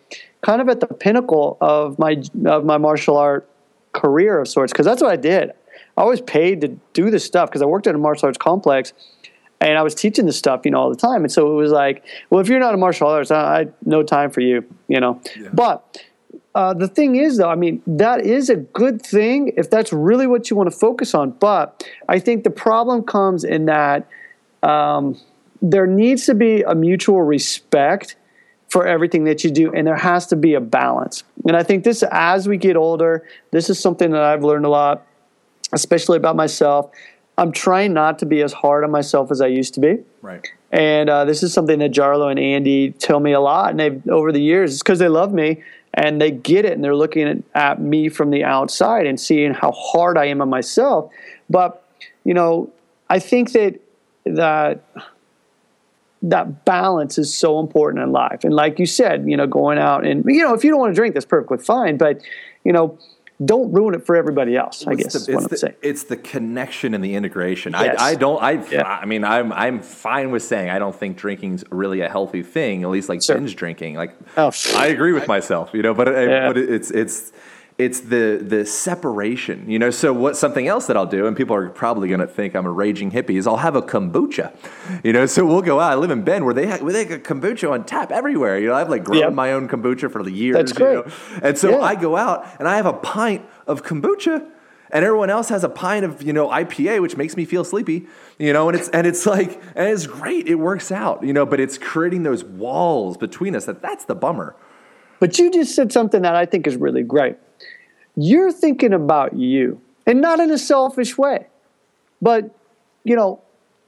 kind 0.41 0.61
of 0.61 0.69
at 0.69 0.79
the 0.79 0.87
pinnacle 0.87 1.57
of 1.59 1.99
my 1.99 2.21
of 2.45 2.65
my 2.65 2.77
martial 2.77 3.17
art 3.17 3.49
career 3.93 4.39
of 4.39 4.47
sorts 4.47 4.71
because 4.71 4.85
that's 4.85 5.01
what 5.01 5.11
I 5.11 5.17
did. 5.17 5.51
I 5.97 6.03
was 6.03 6.21
paid 6.21 6.61
to 6.61 6.69
do 6.93 7.11
this 7.11 7.25
stuff 7.25 7.49
because 7.49 7.61
I 7.61 7.65
worked 7.65 7.87
at 7.87 7.95
a 7.95 7.97
martial 7.97 8.27
arts 8.27 8.37
complex 8.37 8.93
and 9.61 9.77
I 9.77 9.81
was 9.81 9.93
teaching 9.93 10.25
this 10.25 10.37
stuff, 10.37 10.61
you 10.63 10.71
know, 10.71 10.79
all 10.79 10.89
the 10.89 10.95
time. 10.95 11.23
And 11.23 11.31
so 11.31 11.51
it 11.51 11.55
was 11.55 11.71
like, 11.71 12.03
well, 12.29 12.39
if 12.39 12.47
you're 12.47 12.59
not 12.59 12.73
a 12.73 12.77
martial 12.77 13.07
artist, 13.07 13.31
I, 13.31 13.61
I 13.61 13.67
no 13.85 14.03
time 14.03 14.31
for 14.31 14.39
you, 14.41 14.63
you 14.87 14.99
know. 14.99 15.21
But 15.53 16.01
uh, 16.59 16.73
the 16.73 16.89
thing 16.89 17.15
is, 17.15 17.37
though, 17.37 17.47
I 17.49 17.55
mean, 17.55 17.81
that 17.87 18.25
is 18.25 18.49
a 18.49 18.57
good 18.57 19.01
thing 19.01 19.53
if 19.55 19.69
that's 19.69 19.93
really 19.93 20.27
what 20.27 20.49
you 20.49 20.57
want 20.57 20.69
to 20.69 20.77
focus 20.77 21.15
on. 21.15 21.31
But 21.31 21.89
I 22.09 22.19
think 22.19 22.43
the 22.43 22.49
problem 22.49 23.03
comes 23.03 23.45
in 23.45 23.67
that 23.67 24.09
um, 24.61 25.17
there 25.61 25.87
needs 25.87 26.25
to 26.25 26.35
be 26.35 26.63
a 26.63 26.75
mutual 26.75 27.21
respect 27.21 28.17
for 28.67 28.85
everything 28.85 29.23
that 29.23 29.41
you 29.45 29.51
do, 29.51 29.73
and 29.73 29.87
there 29.87 29.95
has 29.95 30.27
to 30.27 30.35
be 30.35 30.53
a 30.53 30.59
balance. 30.59 31.23
And 31.47 31.55
I 31.55 31.63
think 31.63 31.85
this, 31.85 32.03
as 32.11 32.49
we 32.49 32.57
get 32.57 32.75
older, 32.75 33.25
this 33.51 33.69
is 33.69 33.79
something 33.79 34.11
that 34.11 34.21
I've 34.21 34.43
learned 34.43 34.65
a 34.65 34.69
lot, 34.69 35.07
especially 35.71 36.17
about 36.17 36.35
myself. 36.35 36.91
I'm 37.37 37.53
trying 37.53 37.93
not 37.93 38.19
to 38.19 38.25
be 38.25 38.41
as 38.41 38.51
hard 38.51 38.83
on 38.83 38.91
myself 38.91 39.31
as 39.31 39.39
I 39.39 39.47
used 39.47 39.75
to 39.75 39.79
be. 39.79 39.99
Right. 40.21 40.45
And 40.73 41.09
uh, 41.09 41.23
this 41.23 41.41
is 41.41 41.53
something 41.53 41.79
that 41.79 41.91
Jarlo 41.91 42.29
and 42.29 42.37
Andy 42.37 42.91
tell 42.91 43.21
me 43.21 43.31
a 43.31 43.39
lot. 43.39 43.71
And 43.71 43.79
they've 43.79 44.09
over 44.09 44.33
the 44.33 44.41
years, 44.41 44.73
it's 44.73 44.83
because 44.83 44.99
they 44.99 45.07
love 45.07 45.33
me 45.33 45.63
and 45.93 46.21
they 46.21 46.31
get 46.31 46.65
it, 46.65 46.73
and 46.73 46.83
they're 46.83 46.95
looking 46.95 47.27
at, 47.27 47.37
at 47.55 47.81
me 47.81 48.09
from 48.09 48.29
the 48.29 48.43
outside 48.43 49.05
and 49.05 49.19
seeing 49.19 49.53
how 49.53 49.71
hard 49.71 50.17
I 50.17 50.25
am 50.25 50.41
on 50.41 50.49
myself. 50.49 51.11
But 51.49 51.83
you 52.23 52.33
know, 52.33 52.71
I 53.09 53.19
think 53.19 53.51
that 53.53 53.79
that 54.25 54.83
that 56.21 56.65
balance 56.65 57.17
is 57.17 57.33
so 57.33 57.59
important 57.59 58.03
in 58.03 58.11
life. 58.11 58.43
And 58.43 58.53
like 58.53 58.77
you 58.77 58.85
said, 58.85 59.25
you 59.27 59.37
know, 59.37 59.47
going 59.47 59.77
out 59.77 60.05
and 60.05 60.23
you 60.25 60.43
know, 60.43 60.53
if 60.53 60.63
you 60.63 60.69
don't 60.69 60.79
want 60.79 60.91
to 60.91 60.95
drink, 60.95 61.13
that's 61.13 61.25
perfectly 61.25 61.57
fine. 61.57 61.97
But 61.97 62.21
you 62.63 62.73
know, 62.73 62.97
don't 63.43 63.71
ruin 63.71 63.95
it 63.95 64.05
for 64.05 64.15
everybody 64.15 64.57
else. 64.57 64.85
I 64.85 64.91
It's 64.91 65.03
guess 65.03 65.25
the, 65.25 65.37
it's, 65.37 65.61
the, 65.61 65.75
it's 65.81 66.03
the 66.03 66.17
connection 66.17 66.93
and 66.93 67.03
the 67.03 67.15
integration. 67.15 67.71
Yes. 67.73 67.97
I, 67.97 68.09
I 68.09 68.15
don't. 68.15 68.41
I. 68.43 68.51
Yeah. 68.69 68.83
I 68.83 69.05
mean, 69.05 69.23
I'm. 69.23 69.53
I'm 69.53 69.81
fine 69.81 70.31
with 70.31 70.43
saying 70.43 70.69
I 70.69 70.77
don't 70.79 70.95
think 70.95 71.15
drinking's 71.17 71.63
really 71.71 72.01
a 72.01 72.09
healthy 72.09 72.43
thing. 72.43 72.83
At 72.83 72.89
least 72.89 73.07
like 73.07 73.21
Sure. 73.23 73.35
binge 73.37 73.55
drinking. 73.55 73.95
Like 73.95 74.13
Oh, 74.35 74.51
I 74.75 74.87
agree 74.87 75.13
with 75.13 75.27
myself. 75.27 75.69
You 75.73 75.81
know, 75.81 75.93
but 75.93 76.09
I, 76.09 76.25
Yeah. 76.25 76.47
but 76.47 76.57
it's 76.57 76.91
it's 76.91 77.31
it's 77.79 78.01
the 78.01 78.43
the 78.45 78.65
separation. 78.65 79.69
You 79.69 79.79
know. 79.79 79.89
So 79.89 80.13
what 80.13 80.37
something 80.37 80.67
else 80.67 80.85
that 80.87 80.97
I'll 80.97 81.05
do, 81.05 81.25
and 81.25 81.35
people 81.35 81.55
are 81.55 81.69
probably 81.69 82.07
going 82.09 82.19
to 82.19 82.27
think 82.27 82.55
I'm 82.55 82.65
a 82.65 82.71
raging 82.71 83.11
hippie, 83.11 83.37
is 83.37 83.47
I'll 83.47 83.57
have 83.57 83.75
a 83.75 83.81
kombucha. 83.81 84.53
You 85.03 85.13
know. 85.13 85.25
So 85.25 85.45
we'll 85.45 85.61
go 85.61 85.79
out. 85.79 85.91
I 85.91 85.95
live 85.95 86.11
in 86.11 86.23
Bend, 86.23 86.45
where 86.45 86.53
they 86.53 86.67
have, 86.67 86.81
where 86.81 86.93
they 86.93 87.05
have 87.05 87.23
kombucha 87.23 87.71
on 87.71 87.85
tap 87.85 88.11
everywhere. 88.11 88.59
You 88.59 88.67
know, 88.67 88.75
I've 88.75 88.89
like 88.89 89.03
grown 89.03 89.19
Yep. 89.19 89.33
my 89.33 89.53
own 89.53 89.67
kombucha 89.67 90.11
for 90.11 90.21
the 90.21 90.31
years. 90.31 90.55
That's 90.55 90.71
you 90.71 90.77
great. 90.77 90.93
know? 91.07 91.11
And 91.41 91.57
so 91.57 91.71
Yeah. 91.71 91.81
I 91.81 91.95
go 91.95 92.15
out 92.15 92.45
and 92.59 92.67
I 92.67 92.75
have 92.75 92.85
a 92.85 92.93
pint 92.93 93.45
of 93.65 93.83
kombucha 93.83 94.45
and 94.91 95.05
everyone 95.05 95.29
else 95.29 95.49
has 95.49 95.63
a 95.63 95.69
pint 95.69 96.03
of 96.03 96.21
you 96.23 96.33
know 96.33 96.47
IPA, 96.49 97.01
which 97.01 97.15
makes 97.15 97.37
me 97.37 97.45
feel 97.45 97.63
sleepy, 97.63 98.07
you 98.37 98.51
know, 98.53 98.67
and 98.69 98.77
it's 98.77 98.89
and 98.89 99.05
it's 99.07 99.25
like 99.25 99.61
and 99.75 99.87
it's 99.87 100.07
great, 100.07 100.47
it 100.47 100.55
works 100.55 100.91
out, 100.91 101.23
you 101.23 101.31
know, 101.33 101.45
but 101.45 101.59
it's 101.59 101.77
creating 101.77 102.23
those 102.23 102.43
walls 102.43 103.15
between 103.17 103.55
us 103.55 103.65
that 103.65 103.81
that's 103.81 104.05
the 104.05 104.15
bummer. 104.15 104.55
But 105.19 105.37
you 105.37 105.51
just 105.51 105.75
said 105.75 105.91
something 105.91 106.21
that 106.21 106.35
I 106.35 106.45
think 106.45 106.65
is 106.65 106.77
really 106.77 107.03
great. 107.03 107.35
You're 108.15 108.51
thinking 108.51 108.93
about 108.93 109.35
you, 109.35 109.79
and 110.05 110.21
not 110.21 110.39
in 110.39 110.51
a 110.51 110.57
selfish 110.57 111.17
way, 111.17 111.47
but 112.21 112.55
you 113.03 113.15
know 113.15 113.41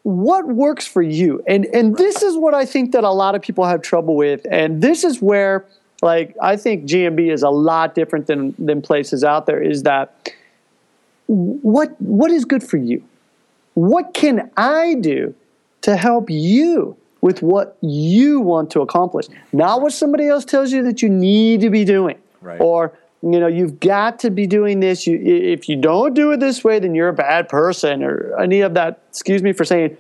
what 0.04 0.48
works 0.48 0.88
for 0.88 1.02
you. 1.02 1.44
And 1.48 1.66
and 1.68 1.98
this 1.98 2.22
is 2.22 2.38
what 2.38 2.54
I 2.54 2.66
think 2.66 2.92
that 2.92 3.04
a 3.04 3.12
lot 3.12 3.36
of 3.36 3.42
people 3.42 3.66
have 3.66 3.82
trouble 3.82 4.16
with. 4.16 4.46
And 4.50 4.82
this 4.82 5.04
is 5.04 5.22
where, 5.22 5.66
like, 6.02 6.36
I 6.42 6.58
think 6.58 6.86
GMB 6.86 7.32
is 7.32 7.44
a 7.44 7.50
lot 7.50 7.96
different 7.96 8.28
than 8.28 8.56
than 8.58 8.82
places 8.82 9.24
out 9.24 9.46
there. 9.46 9.62
Is 9.62 9.84
that 9.84 10.32
what 11.28 12.00
what 12.02 12.32
is 12.32 12.46
good 12.46 12.64
for 12.64 12.78
you? 12.78 13.04
What 13.74 14.14
can 14.14 14.52
I 14.58 14.96
do 14.96 15.34
to 15.82 15.96
help 15.96 16.30
you 16.30 16.98
with 17.22 17.42
what 17.42 17.78
you 17.82 18.40
want 18.40 18.70
to 18.72 18.82
accomplish? 18.82 19.28
Not 19.54 19.82
what 19.82 19.94
somebody 19.94 20.28
else 20.28 20.46
tells 20.46 20.72
you 20.72 20.84
that 20.84 21.02
you 21.02 21.10
need 21.10 21.62
to 21.62 21.70
be 21.70 21.86
doing. 21.86 22.18
Right. 22.42 22.60
Or 22.60 22.98
you 23.24 23.40
know, 23.40 23.48
you've 23.48 23.80
got 23.80 24.20
to 24.20 24.32
be 24.32 24.48
doing 24.48 24.80
this. 24.80 25.06
You, 25.06 25.20
if 25.20 25.70
you 25.70 25.76
don't 25.76 26.16
do 26.16 26.32
it 26.32 26.40
this 26.40 26.64
way, 26.64 26.80
then 26.80 26.96
you're 26.96 27.10
a 27.10 27.14
bad 27.14 27.50
person, 27.50 28.04
or 28.04 28.36
any 28.40 28.62
of 28.62 28.74
that. 28.74 29.04
Excuse 29.10 29.44
me 29.44 29.54
for 29.54 29.64
saying, 29.64 29.96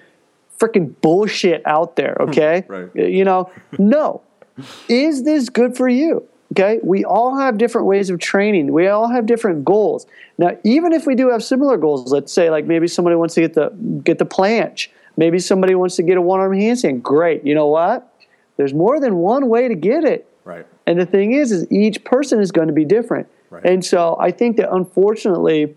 freaking 0.60 0.94
bullshit 1.02 1.62
out 1.66 1.96
there. 1.96 2.16
Hmm. 2.20 2.30
Okay, 2.30 2.64
Right. 2.68 2.96
You 2.96 3.24
know, 3.24 3.52
no. 3.78 4.22
Is 4.88 5.24
this 5.24 5.50
good 5.50 5.78
for 5.78 5.88
you? 5.88 6.28
Okay, 6.54 6.80
we 6.84 7.06
all 7.06 7.38
have 7.38 7.58
different 7.58 7.88
ways 7.88 8.10
of 8.10 8.20
training. 8.20 8.74
We 8.74 8.88
all 8.88 9.08
have 9.08 9.26
different 9.26 9.64
goals. 9.64 10.06
Now, 10.38 10.58
even 10.66 10.92
if 10.92 11.06
we 11.06 11.16
do 11.16 11.30
have 11.30 11.44
similar 11.44 11.78
goals, 11.78 12.12
let's 12.12 12.34
say 12.34 12.50
like 12.50 12.66
maybe 12.66 12.88
somebody 12.88 13.16
wants 13.16 13.36
to 13.36 13.42
get 13.42 13.54
the 13.54 13.70
get 14.04 14.18
the 14.20 14.26
planche, 14.26 14.90
maybe 15.18 15.40
somebody 15.40 15.76
wants 15.76 15.96
to 15.98 16.04
get 16.04 16.18
a 16.18 16.22
one 16.22 16.40
arm 16.40 16.54
handstand. 16.54 17.02
Great. 17.02 17.46
You 17.46 17.56
know 17.56 17.68
what? 17.68 18.08
There's 18.58 18.74
more 18.74 19.00
than 19.00 19.16
one 19.18 19.50
way 19.50 19.68
to 19.68 19.76
get 19.76 20.04
it. 20.04 20.28
Right. 20.44 20.66
And 20.88 21.00
the 21.00 21.06
thing 21.06 21.34
is, 21.34 21.52
is 21.52 21.72
each 21.72 22.04
person 22.04 22.40
is 22.40 22.52
going 22.52 22.68
to 22.68 22.74
be 22.74 22.86
different. 22.86 23.28
Right. 23.50 23.64
And 23.66 23.84
so 23.86 24.18
I 24.20 24.32
think 24.32 24.58
that 24.58 24.72
unfortunately, 24.74 25.76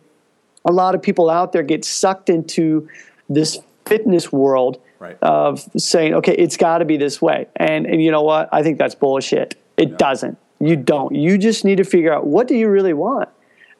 a 0.64 0.72
lot 0.72 0.94
of 0.94 1.02
people 1.02 1.28
out 1.28 1.52
there 1.52 1.62
get 1.62 1.84
sucked 1.84 2.30
into 2.30 2.88
this 3.28 3.58
fitness 3.84 4.32
world 4.32 4.80
Right. 4.98 5.18
of 5.20 5.68
saying, 5.76 6.14
okay, 6.14 6.34
it's 6.34 6.56
got 6.56 6.78
to 6.78 6.86
be 6.86 6.96
this 6.96 7.20
way. 7.20 7.46
And 7.56 7.84
and 7.84 8.02
you 8.02 8.10
know 8.10 8.22
what? 8.22 8.48
I 8.52 8.62
think 8.62 8.78
that's 8.78 8.94
bullshit. 8.94 9.54
It 9.76 9.98
doesn't. 9.98 10.38
You 10.60 10.76
don't. 10.76 11.14
You 11.14 11.36
just 11.36 11.62
need 11.62 11.76
to 11.76 11.84
figure 11.84 12.10
out 12.10 12.26
what 12.26 12.48
do 12.48 12.54
you 12.54 12.70
really 12.70 12.94
want. 12.94 13.28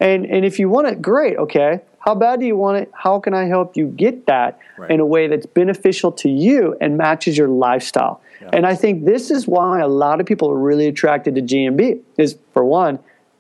And 0.00 0.26
and 0.26 0.44
if 0.44 0.58
you 0.58 0.68
want 0.68 0.88
it, 0.88 1.00
great. 1.00 1.38
Okay. 1.38 1.80
How 2.04 2.14
bad 2.14 2.40
do 2.40 2.46
you 2.46 2.54
want 2.56 2.76
it? 2.82 2.90
How 2.92 3.18
can 3.18 3.32
I 3.32 3.44
help 3.46 3.76
you 3.78 3.86
get 3.86 4.26
that 4.26 4.58
Right. 4.76 4.90
in 4.90 5.00
a 5.00 5.06
way 5.06 5.26
that's 5.26 5.46
beneficial 5.46 6.12
to 6.12 6.28
you 6.28 6.76
and 6.80 6.98
matches 6.98 7.38
your 7.38 7.48
lifestyle? 7.48 8.20
And 8.52 8.66
I 8.66 8.74
think 8.74 9.06
this 9.06 9.30
is 9.30 9.48
why 9.48 9.80
a 9.80 9.88
lot 9.88 10.20
of 10.20 10.26
people 10.26 10.50
are 10.50 10.58
really 10.58 10.86
attracted 10.86 11.34
to 11.36 11.40
GMB. 11.40 12.00
Is 12.18 12.36
for 12.52 12.62
one, 12.62 12.98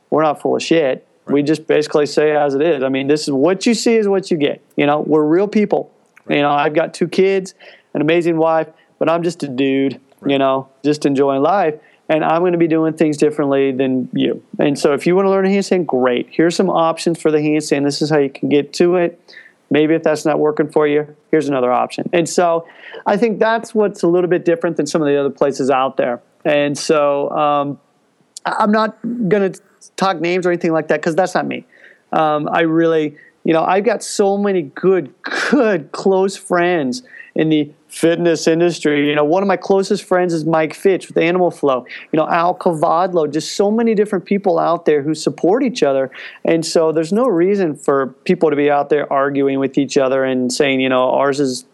we're 0.08 0.22
not 0.22 0.40
full 0.40 0.56
of 0.56 0.62
shit. 0.62 1.06
We 1.26 1.42
just 1.42 1.66
basically 1.66 2.06
say 2.06 2.34
as 2.34 2.54
it 2.54 2.62
is. 2.62 2.82
I 2.82 2.88
mean, 2.88 3.06
this 3.06 3.24
is 3.28 3.32
what 3.32 3.66
you 3.66 3.74
see 3.74 3.96
is 3.96 4.08
what 4.08 4.30
you 4.30 4.38
get. 4.38 4.62
You 4.76 4.86
know, 4.86 5.00
we're 5.00 5.24
real 5.24 5.46
people. 5.48 5.90
You 6.28 6.40
know, 6.40 6.50
I've 6.50 6.72
got 6.72 6.94
two 6.94 7.08
kids, 7.08 7.54
an 7.92 8.00
amazing 8.00 8.38
wife, 8.38 8.68
but 8.98 9.10
I'm 9.10 9.22
just 9.22 9.42
a 9.42 9.48
dude. 9.48 10.00
You 10.24 10.38
know, 10.38 10.68
just 10.82 11.04
enjoying 11.04 11.42
life, 11.42 11.74
and 12.08 12.24
I'm 12.24 12.42
going 12.42 12.52
to 12.52 12.58
be 12.58 12.68
doing 12.68 12.92
things 12.94 13.16
differently 13.16 13.72
than 13.72 14.08
you. 14.12 14.42
And 14.58 14.78
so, 14.78 14.92
if 14.92 15.06
you 15.06 15.16
want 15.16 15.26
to 15.26 15.30
learn 15.30 15.46
a 15.46 15.48
handstand, 15.48 15.86
great. 15.86 16.28
Here's 16.30 16.54
some 16.54 16.68
options 16.70 17.20
for 17.20 17.30
the 17.30 17.38
handstand. 17.38 17.84
This 17.84 18.02
is 18.02 18.10
how 18.10 18.18
you 18.18 18.30
can 18.30 18.48
get 18.48 18.72
to 18.74 18.96
it. 18.96 19.20
Maybe 19.70 19.94
if 19.94 20.02
that's 20.02 20.24
not 20.24 20.38
working 20.38 20.70
for 20.70 20.86
you, 20.86 21.16
here's 21.30 21.48
another 21.48 21.72
option. 21.72 22.08
And 22.12 22.28
so, 22.28 22.66
I 23.06 23.16
think 23.16 23.38
that's 23.38 23.74
what's 23.74 24.02
a 24.02 24.08
little 24.08 24.28
bit 24.28 24.44
different 24.44 24.76
than 24.76 24.86
some 24.86 25.00
of 25.00 25.08
the 25.08 25.18
other 25.18 25.30
places 25.30 25.70
out 25.70 25.96
there. 25.96 26.20
And 26.44 26.76
so, 26.76 27.30
um, 27.30 27.80
I'm 28.44 28.72
not 28.72 29.00
going 29.02 29.52
to 29.52 29.60
talk 29.96 30.20
names 30.20 30.46
or 30.46 30.50
anything 30.50 30.72
like 30.72 30.88
that 30.88 31.00
because 31.00 31.16
that's 31.16 31.34
not 31.34 31.46
me. 31.46 31.64
Um, 32.12 32.48
I 32.50 32.60
really, 32.60 33.16
you 33.44 33.52
know, 33.52 33.64
I've 33.64 33.84
got 33.84 34.02
so 34.02 34.36
many 34.36 34.62
good, 34.62 35.14
good, 35.50 35.90
close 35.92 36.36
friends 36.36 37.02
in 37.34 37.48
the 37.48 37.72
fitness 37.94 38.48
industry. 38.48 39.08
You 39.08 39.14
know, 39.14 39.24
one 39.24 39.42
of 39.42 39.46
my 39.46 39.56
closest 39.56 40.04
friends 40.04 40.34
is 40.34 40.44
Mike 40.44 40.74
Fitch 40.74 41.06
with 41.06 41.16
Animal 41.16 41.50
Flow. 41.52 41.86
You 42.12 42.16
know, 42.16 42.28
Al 42.28 42.54
Cavadlo, 42.54 43.32
just 43.32 43.54
so 43.54 43.70
many 43.70 43.94
different 43.94 44.24
people 44.24 44.58
out 44.58 44.84
there 44.84 45.02
who 45.02 45.14
support 45.14 45.62
each 45.62 45.82
other. 45.82 46.10
And 46.44 46.66
so 46.66 46.90
there's 46.90 47.12
no 47.12 47.26
reason 47.26 47.76
for 47.76 48.08
people 48.24 48.50
to 48.50 48.56
be 48.56 48.68
out 48.68 48.90
there 48.90 49.10
arguing 49.12 49.60
with 49.60 49.78
each 49.78 49.96
other 49.96 50.24
and 50.24 50.52
saying, 50.52 50.80
you 50.80 50.88
know, 50.88 51.10
ours 51.10 51.38
is, 51.38 51.66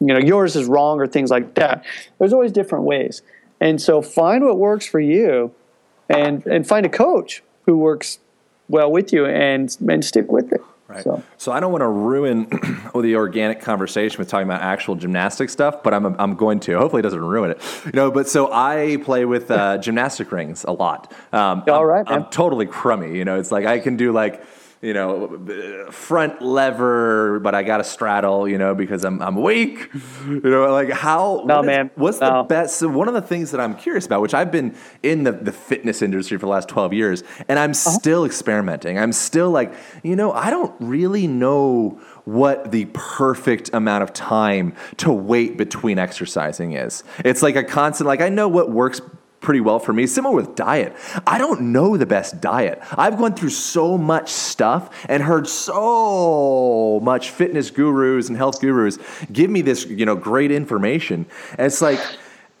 you 0.00 0.08
know, 0.08 0.18
yours 0.18 0.56
is 0.56 0.66
wrong 0.66 1.00
or 1.00 1.06
things 1.06 1.30
like 1.30 1.54
that. 1.54 1.84
There's 2.18 2.32
always 2.32 2.50
different 2.50 2.84
ways. 2.84 3.22
And 3.60 3.80
so 3.80 4.02
find 4.02 4.44
what 4.44 4.58
works 4.58 4.86
for 4.86 5.00
you 5.00 5.52
and 6.08 6.44
and 6.46 6.66
find 6.66 6.86
a 6.86 6.88
coach 6.88 7.42
who 7.66 7.76
works 7.76 8.18
well 8.68 8.90
with 8.90 9.12
you 9.12 9.26
and 9.26 9.76
and 9.88 10.04
stick 10.04 10.30
with 10.30 10.52
it. 10.52 10.60
Right. 10.88 11.04
So 11.04 11.22
So 11.36 11.52
I 11.52 11.60
don't 11.60 11.70
want 11.70 11.82
to 11.82 11.88
ruin 11.88 12.48
the 12.94 13.16
organic 13.16 13.60
conversation 13.60 14.18
with 14.18 14.28
talking 14.28 14.46
about 14.46 14.62
actual 14.62 14.94
gymnastic 14.94 15.50
stuff, 15.50 15.82
but 15.82 15.92
I'm 15.92 16.06
I'm 16.18 16.34
going 16.34 16.60
to. 16.60 16.78
Hopefully, 16.78 17.00
it 17.00 17.02
doesn't 17.02 17.22
ruin 17.22 17.50
it. 17.50 17.60
You 17.84 17.92
know, 17.92 18.10
but 18.10 18.26
so 18.26 18.50
I 18.50 18.96
play 19.04 19.26
with 19.26 19.50
uh, 19.50 19.76
gymnastic 19.78 20.32
rings 20.32 20.64
a 20.64 20.72
lot. 20.72 21.12
Um, 21.30 21.62
All 21.68 21.82
I'm, 21.82 21.86
right, 21.86 22.04
I'm 22.08 22.24
totally 22.30 22.64
crummy. 22.64 23.18
You 23.18 23.26
know, 23.26 23.38
it's 23.38 23.52
like 23.52 23.66
I 23.66 23.80
can 23.80 23.98
do 23.98 24.12
like 24.12 24.42
you 24.80 24.94
know 24.94 25.88
front 25.90 26.40
lever, 26.40 27.40
but 27.40 27.54
I 27.54 27.62
got 27.62 27.78
to 27.78 27.84
straddle. 27.84 28.48
You 28.48 28.58
know, 28.58 28.74
because 28.74 29.04
I'm 29.04 29.20
I'm 29.20 29.36
weak. 29.42 29.88
You 30.26 30.40
know, 30.40 30.72
like 30.72 30.90
how? 30.90 31.42
No, 31.46 31.56
what 31.56 31.64
is- 31.64 31.66
man. 31.66 31.90
What's 31.96 32.18
the 32.18 32.44
best? 32.48 32.76
So 32.78 32.88
one 32.88 33.08
of 33.08 33.14
the 33.14 33.22
things 33.22 33.50
that 33.50 33.60
I'm 33.60 33.74
curious 33.74 34.06
about, 34.06 34.20
which 34.22 34.34
I've 34.34 34.52
been 34.52 34.74
in 35.02 35.24
the, 35.24 35.32
the 35.32 35.52
fitness 35.52 36.02
industry 36.02 36.36
for 36.38 36.46
the 36.46 36.50
last 36.52 36.68
12 36.68 36.92
years, 36.92 37.24
and 37.48 37.58
I'm 37.58 37.70
Uh-huh. 37.70 37.90
still 37.90 38.24
experimenting. 38.24 38.98
I'm 38.98 39.12
still 39.12 39.50
like, 39.50 39.72
you 40.02 40.14
know, 40.16 40.32
I 40.32 40.50
don't 40.50 40.74
really 40.80 41.26
know 41.26 41.98
what 42.24 42.70
the 42.72 42.84
perfect 42.92 43.70
amount 43.72 44.02
of 44.02 44.12
time 44.12 44.74
to 44.98 45.10
wait 45.12 45.56
between 45.56 45.98
exercising 45.98 46.72
is. 46.72 47.02
It's 47.24 47.42
like 47.42 47.56
a 47.56 47.64
constant, 47.64 48.06
like, 48.06 48.20
I 48.20 48.28
know 48.28 48.48
what 48.48 48.70
works 48.70 49.00
pretty 49.40 49.60
well 49.60 49.78
for 49.78 49.92
me. 49.92 50.06
Similar 50.06 50.34
with 50.34 50.54
diet. 50.54 50.94
I 51.26 51.38
don't 51.38 51.72
know 51.72 51.96
the 51.96 52.06
best 52.06 52.40
diet. 52.40 52.80
I've 52.92 53.18
gone 53.18 53.34
through 53.34 53.50
so 53.50 53.96
much 53.96 54.30
stuff 54.30 55.06
and 55.08 55.22
heard 55.22 55.48
so 55.48 57.00
much 57.02 57.30
fitness 57.30 57.70
gurus 57.70 58.28
and 58.28 58.36
health 58.36 58.60
gurus 58.60 58.98
give 59.32 59.50
me 59.50 59.62
this, 59.62 59.86
you 59.86 60.06
know, 60.06 60.16
great 60.16 60.50
information. 60.50 61.26
And 61.56 61.66
it's 61.66 61.80
like 61.80 62.00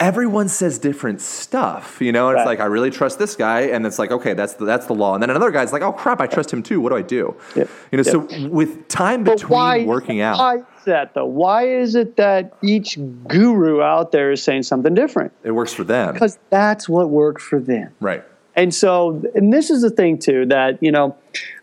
everyone 0.00 0.48
says 0.48 0.78
different 0.78 1.20
stuff, 1.20 2.00
you 2.00 2.12
know, 2.12 2.28
and 2.28 2.36
it's 2.36 2.46
Right. 2.46 2.52
like 2.52 2.60
I 2.60 2.66
really 2.66 2.90
trust 2.90 3.18
this 3.18 3.34
guy 3.34 3.62
and 3.62 3.84
it's 3.84 3.98
like 3.98 4.10
okay, 4.12 4.32
that's 4.34 4.54
the, 4.54 4.64
that's 4.64 4.86
the 4.86 4.94
law. 4.94 5.14
And 5.14 5.22
then 5.22 5.30
another 5.30 5.50
guy's 5.50 5.72
like, 5.72 5.82
"Oh 5.82 5.92
crap, 5.92 6.20
I 6.20 6.26
trust 6.26 6.52
him 6.52 6.62
too. 6.62 6.80
What 6.80 6.90
do 6.90 6.96
I 6.96 7.02
do?" 7.02 7.34
Yep. 7.56 7.68
You 7.90 7.96
know, 7.96 8.02
so 8.04 8.48
with 8.48 8.86
time 8.88 9.24
But 9.24 9.38
between 9.38 9.50
why 9.58 9.84
working 9.84 10.20
out, 10.20 10.38
Why 10.38 10.56
is 10.58 10.84
that 10.84 11.14
though? 11.14 11.26
Why 11.26 11.66
is 11.66 11.94
it 11.94 12.16
that 12.16 12.54
each 12.62 12.98
guru 13.26 13.82
out 13.82 14.12
there 14.12 14.30
is 14.30 14.42
saying 14.42 14.62
something 14.64 14.94
different? 14.94 15.32
it 15.42 15.50
works 15.52 15.72
for 15.72 15.84
them. 15.84 16.14
Because 16.14 16.38
that's 16.50 16.88
what 16.88 17.10
worked 17.10 17.42
for 17.42 17.58
them. 17.58 17.92
Right. 18.00 18.22
And 18.54 18.74
so, 18.74 19.22
and 19.34 19.52
this 19.52 19.70
is 19.70 19.82
the 19.82 19.90
thing 19.90 20.18
too 20.18 20.46
that 20.46 20.80
you 20.82 20.92
know, 20.92 21.16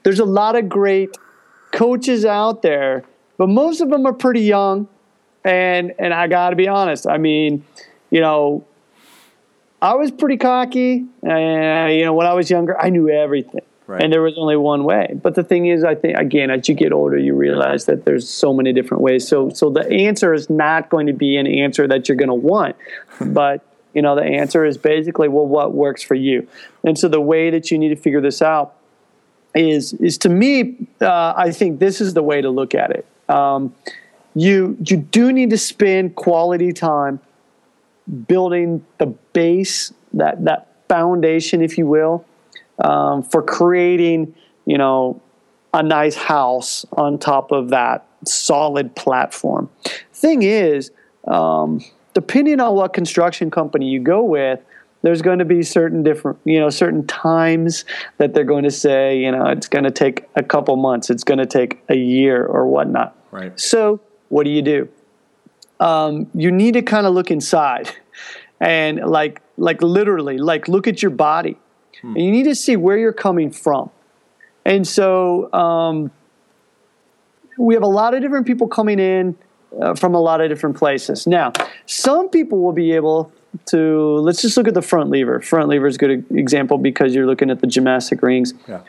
there's 0.04 0.20
a 0.20 0.26
lot 0.26 0.56
of 0.56 0.68
great 0.68 1.16
coaches 1.72 2.26
out 2.26 2.62
there, 2.62 3.04
but 3.38 3.48
most 3.48 3.82
of 3.82 3.90
them 3.90 4.06
are 4.06 4.14
pretty 4.14 4.42
young. 4.42 4.88
And 5.46 5.94
and 6.00 6.14
I 6.14 6.28
got 6.28 6.50
to 6.50 6.56
be 6.56 6.68
honest. 6.68 7.06
I 7.08 7.18
mean, 7.18 7.64
you 8.16 8.22
know, 8.22 8.66
I 9.82 9.96
was 9.96 10.10
pretty 10.10 10.38
cocky. 10.38 11.06
And 11.22 11.94
you 11.94 12.06
know, 12.06 12.14
when 12.14 12.28
I 12.28 12.34
was 12.34 12.50
younger, 12.50 12.80
I 12.80 12.90
knew 12.90 13.10
everything. 13.10 13.60
Right. 13.88 14.02
And 14.02 14.14
there 14.14 14.22
was 14.22 14.38
only 14.38 14.56
one 14.56 14.86
way. 14.86 15.20
But 15.22 15.36
the 15.36 15.44
thing 15.44 15.66
is, 15.66 15.84
I 15.84 15.96
think 15.96 16.18
again, 16.18 16.50
as 16.50 16.70
you 16.70 16.76
get 16.76 16.94
older, 16.94 17.18
you 17.18 17.36
realize 17.36 17.88
that 17.88 18.06
there's 18.06 18.30
so 18.30 18.54
many 18.54 18.72
different 18.72 19.04
ways. 19.04 19.28
So, 19.28 19.50
so 19.50 19.70
the 19.70 19.86
answer 19.92 20.34
is 20.34 20.50
not 20.50 20.90
going 20.90 21.08
to 21.08 21.14
be 21.14 21.36
an 21.36 21.46
answer 21.46 21.90
that 21.90 22.08
you're 22.08 22.16
going 22.16 22.30
to 22.30 22.34
want, 22.34 22.78
but 23.22 23.66
you 23.94 24.02
know, 24.02 24.16
the 24.16 24.24
answer 24.24 24.64
is 24.64 24.78
basically, 24.78 25.28
well, 25.28 25.46
what 25.46 25.74
works 25.74 26.02
for 26.02 26.16
you. 26.16 26.48
And 26.86 26.98
so 26.98 27.10
the 27.10 27.20
way 27.20 27.50
that 27.50 27.70
you 27.70 27.78
need 27.78 27.90
to 27.90 27.98
figure 27.98 28.22
this 28.22 28.42
out 28.42 28.76
is, 29.54 29.92
is 29.94 30.18
to 30.20 30.30
me, 30.30 30.88
uh, 31.02 31.34
I 31.36 31.52
think 31.52 31.80
this 31.80 32.00
is 32.00 32.14
the 32.14 32.24
way 32.24 32.42
to 32.42 32.50
look 32.50 32.76
at 32.76 32.92
it. 32.92 33.06
Um, 33.28 33.76
you 34.36 34.78
you 34.86 34.98
do 34.98 35.32
need 35.32 35.50
to 35.50 35.58
spend 35.58 36.16
quality 36.16 36.74
time 36.74 37.20
building 38.28 38.86
the 38.98 39.08
base 39.34 39.94
that 40.14 40.46
that 40.46 40.68
foundation, 40.88 41.62
if 41.62 41.78
you 41.78 41.88
will, 41.88 42.26
um, 42.80 43.24
for 43.24 43.42
creating, 43.42 44.36
you 44.66 44.78
know, 44.78 45.22
a 45.74 45.84
nice 45.84 46.16
house 46.16 46.86
on 46.94 47.18
top 47.18 47.52
of 47.52 47.70
that 47.70 48.08
solid 48.26 48.96
platform. 48.96 49.70
Thing 50.14 50.44
is, 50.44 50.92
um, 51.28 51.84
depending 52.14 52.60
on 52.60 52.76
what 52.76 52.94
construction 52.94 53.52
company 53.52 53.90
you 53.90 54.00
go 54.00 54.24
with, 54.24 54.62
there's 55.02 55.22
going 55.22 55.40
to 55.40 55.46
be 55.46 55.62
certain 55.62 56.02
different, 56.02 56.40
you 56.46 56.60
know, 56.60 56.70
certain 56.70 57.06
times 57.06 57.86
that 58.18 58.34
they're 58.34 58.44
going 58.44 58.64
to 58.64 58.72
say, 58.72 59.20
you 59.20 59.32
know, 59.32 59.46
it's 59.48 59.68
going 59.68 59.84
to 59.84 59.92
take 59.92 60.24
a 60.36 60.42
couple 60.42 60.76
months, 60.78 61.10
it's 61.10 61.24
going 61.24 61.38
to 61.38 61.46
take 61.46 61.80
a 61.90 61.96
year 61.96 62.44
or 62.44 62.66
whatnot. 62.66 63.16
Right. 63.32 63.58
So, 63.60 64.02
what 64.30 64.46
do 64.46 64.50
you 64.50 64.64
do? 64.64 64.90
Um, 65.80 66.30
you 66.34 66.52
need 66.52 66.74
to 66.76 66.82
kind 66.82 67.06
of 67.06 67.14
look 67.14 67.32
inside, 67.32 67.92
and 68.60 69.00
like, 69.00 69.42
like 69.58 69.82
literally, 69.82 70.38
like 70.38 70.68
look 70.68 70.88
at 70.88 71.02
your 71.02 71.12
body, 71.12 71.58
and 72.02 72.18
you 72.18 72.32
need 72.32 72.44
to 72.44 72.56
see 72.56 72.76
where 72.76 72.98
you're 72.98 73.14
coming 73.14 73.52
from. 73.52 73.90
And 74.64 74.88
so, 74.88 75.52
um, 75.54 76.12
we 77.58 77.74
have 77.74 77.84
a 77.84 77.88
lot 77.88 78.14
of 78.14 78.22
different 78.22 78.46
people 78.46 78.68
coming 78.68 79.00
in 79.00 79.38
uh, 79.82 79.96
from 79.96 80.16
a 80.16 80.20
lot 80.20 80.42
of 80.42 80.50
different 80.50 80.78
places. 80.78 81.28
Now, 81.28 81.54
some 81.86 82.30
people 82.30 82.62
will 82.62 82.74
be 82.74 82.94
able 82.94 83.32
to. 83.68 84.18
Let's 84.20 84.42
just 84.42 84.58
look 84.58 84.68
at 84.68 84.74
the 84.74 84.82
front 84.82 85.10
lever. 85.10 85.40
Front 85.42 85.70
lever 85.70 85.88
is 85.88 85.96
a 85.96 86.00
good 86.00 86.26
example 86.32 86.78
because 86.78 87.14
you're 87.14 87.26
looking 87.26 87.50
at 87.50 87.62
the 87.62 87.68
gymnastic 87.68 88.22
rings. 88.22 88.54
Yeah. 88.68 88.82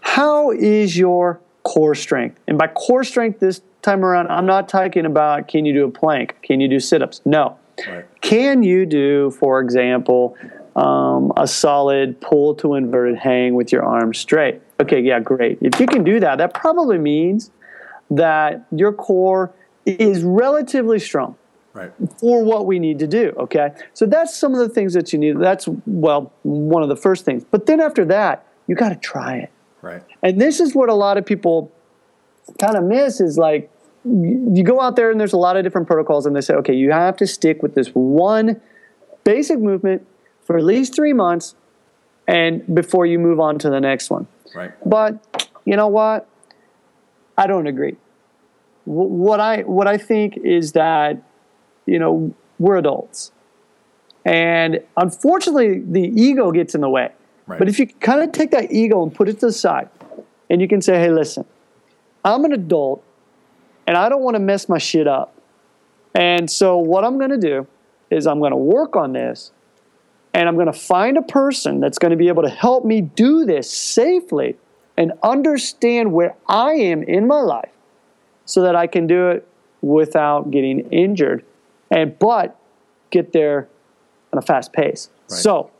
How 0.00 0.50
is 0.50 0.98
your 0.98 1.40
core 1.64 1.94
strength? 1.94 2.38
And 2.46 2.58
by 2.58 2.68
core 2.68 3.04
strength 3.04 3.40
this 3.40 3.62
time 3.82 4.04
around, 4.04 4.28
I'm 4.28 4.46
not 4.46 4.68
talking 4.68 5.06
about 5.06 5.48
can 5.48 5.64
you 5.64 5.72
do 5.72 5.84
a 5.84 5.90
plank? 5.90 6.36
Can 6.42 6.60
you 6.60 6.68
do 6.68 6.80
sit 6.80 7.02
ups? 7.02 7.20
No. 7.24 7.58
Right. 7.86 8.04
Can 8.20 8.62
you 8.62 8.86
do, 8.86 9.30
for 9.32 9.60
example, 9.60 10.36
um, 10.76 11.32
a 11.36 11.46
solid 11.46 12.20
pull 12.20 12.54
to 12.56 12.74
inverted 12.74 13.16
hang 13.18 13.54
with 13.54 13.72
your 13.72 13.84
arms 13.84 14.18
straight? 14.18 14.60
Okay, 14.80 15.00
yeah, 15.00 15.20
great. 15.20 15.58
If 15.60 15.80
you 15.80 15.86
can 15.86 16.04
do 16.04 16.20
that, 16.20 16.38
that 16.38 16.54
probably 16.54 16.98
means 16.98 17.50
that 18.10 18.66
your 18.70 18.92
core 18.92 19.52
is 19.86 20.22
relatively 20.22 20.98
strong 20.98 21.36
Right. 21.74 21.90
for 22.18 22.44
what 22.44 22.66
we 22.66 22.78
need 22.78 22.98
to 22.98 23.06
do. 23.06 23.32
Okay, 23.38 23.70
so 23.94 24.04
that's 24.04 24.36
some 24.36 24.52
of 24.52 24.58
the 24.58 24.68
things 24.68 24.92
that 24.92 25.12
you 25.12 25.18
need. 25.18 25.38
That's 25.38 25.66
well, 25.86 26.30
one 26.42 26.82
of 26.82 26.90
the 26.90 26.96
first 26.96 27.24
things. 27.24 27.44
But 27.44 27.66
then 27.66 27.80
after 27.80 28.04
that, 28.06 28.46
you 28.66 28.74
got 28.74 28.90
to 28.90 28.96
try 28.96 29.36
it. 29.36 29.50
Right. 29.82 30.02
And 30.22 30.40
this 30.40 30.60
is 30.60 30.74
what 30.74 30.88
a 30.88 30.94
lot 30.94 31.18
of 31.18 31.26
people 31.26 31.70
kind 32.60 32.76
of 32.76 32.84
miss 32.84 33.20
is 33.20 33.36
like 33.38 33.70
you 34.04 34.62
go 34.64 34.80
out 34.80 34.96
there 34.96 35.10
and 35.10 35.20
there's 35.20 35.32
a 35.32 35.36
lot 35.38 35.56
of 35.56 35.62
different 35.64 35.86
protocols 35.86 36.26
and 36.26 36.34
they 36.34 36.40
say, 36.40 36.54
okay, 36.54 36.74
you 36.74 36.90
have 36.90 37.16
to 37.18 37.26
stick 37.26 37.62
with 37.62 37.74
this 37.74 37.88
one 37.88 38.60
basic 39.24 39.58
movement 39.60 40.06
for 40.44 40.56
at 40.58 40.64
least 40.64 40.94
three 40.94 41.12
months 41.12 41.54
and 42.26 42.62
before 42.74 43.06
you 43.06 43.18
move 43.18 43.38
on 43.40 43.58
to 43.60 43.70
the 43.70 43.80
next 43.80 44.10
one. 44.10 44.26
Right. 44.54 44.72
But 44.84 45.48
you 45.64 45.76
know 45.76 45.88
what? 45.88 46.28
I 47.38 47.46
don't 47.46 47.66
agree. 47.66 47.96
Wh- 48.84 48.88
What 48.88 49.40
I 49.40 49.62
what 49.62 49.86
I 49.86 49.96
think 49.98 50.36
is 50.36 50.72
that 50.72 51.22
you 51.86 51.98
know 51.98 52.34
we're 52.58 52.76
adults, 52.76 53.32
and 54.24 54.80
unfortunately 54.96 55.80
the 55.80 56.02
ego 56.20 56.50
gets 56.52 56.74
in 56.74 56.80
the 56.80 56.90
way. 56.90 57.10
Right. 57.52 57.58
But 57.58 57.68
if 57.68 57.78
you 57.78 57.86
kind 57.86 58.22
of 58.22 58.32
take 58.32 58.50
that 58.50 58.72
ego 58.72 59.02
and 59.02 59.14
put 59.14 59.28
it 59.28 59.40
to 59.40 59.46
the 59.46 59.52
side, 59.52 59.88
and 60.50 60.60
you 60.60 60.68
can 60.68 60.82
say, 60.82 60.98
"Hey, 60.98 61.10
listen, 61.10 61.44
I'm 62.24 62.44
an 62.44 62.52
adult 62.52 63.04
and 63.86 63.96
I 63.96 64.08
don't 64.08 64.22
want 64.22 64.34
to 64.36 64.40
mess 64.40 64.68
my 64.68 64.78
shit 64.78 65.06
up. 65.06 65.34
And 66.14 66.50
so 66.50 66.78
what 66.78 67.04
I'm 67.04 67.18
going 67.18 67.30
to 67.30 67.38
do 67.38 67.66
is 68.10 68.26
I'm 68.26 68.38
going 68.38 68.52
to 68.52 68.56
work 68.56 68.96
on 68.96 69.12
this 69.12 69.50
and 70.34 70.48
I'm 70.48 70.54
going 70.54 70.66
to 70.66 70.72
find 70.72 71.16
a 71.16 71.22
person 71.22 71.80
that's 71.80 71.98
going 71.98 72.10
to 72.10 72.16
be 72.16 72.28
able 72.28 72.42
to 72.42 72.48
help 72.48 72.84
me 72.84 73.00
do 73.00 73.44
this 73.44 73.70
safely 73.70 74.56
and 74.96 75.12
understand 75.22 76.12
where 76.12 76.36
I 76.46 76.72
am 76.72 77.02
in 77.02 77.26
my 77.26 77.40
life 77.40 77.70
so 78.44 78.62
that 78.62 78.76
I 78.76 78.86
can 78.86 79.06
do 79.06 79.30
it 79.30 79.48
without 79.80 80.50
getting 80.50 80.80
injured 80.90 81.44
and 81.90 82.18
but 82.18 82.58
get 83.10 83.32
there 83.32 83.68
on 84.32 84.38
a 84.38 84.42
fast 84.42 84.72
pace. 84.72 85.10
Right. 85.30 85.40
So, 85.40 85.70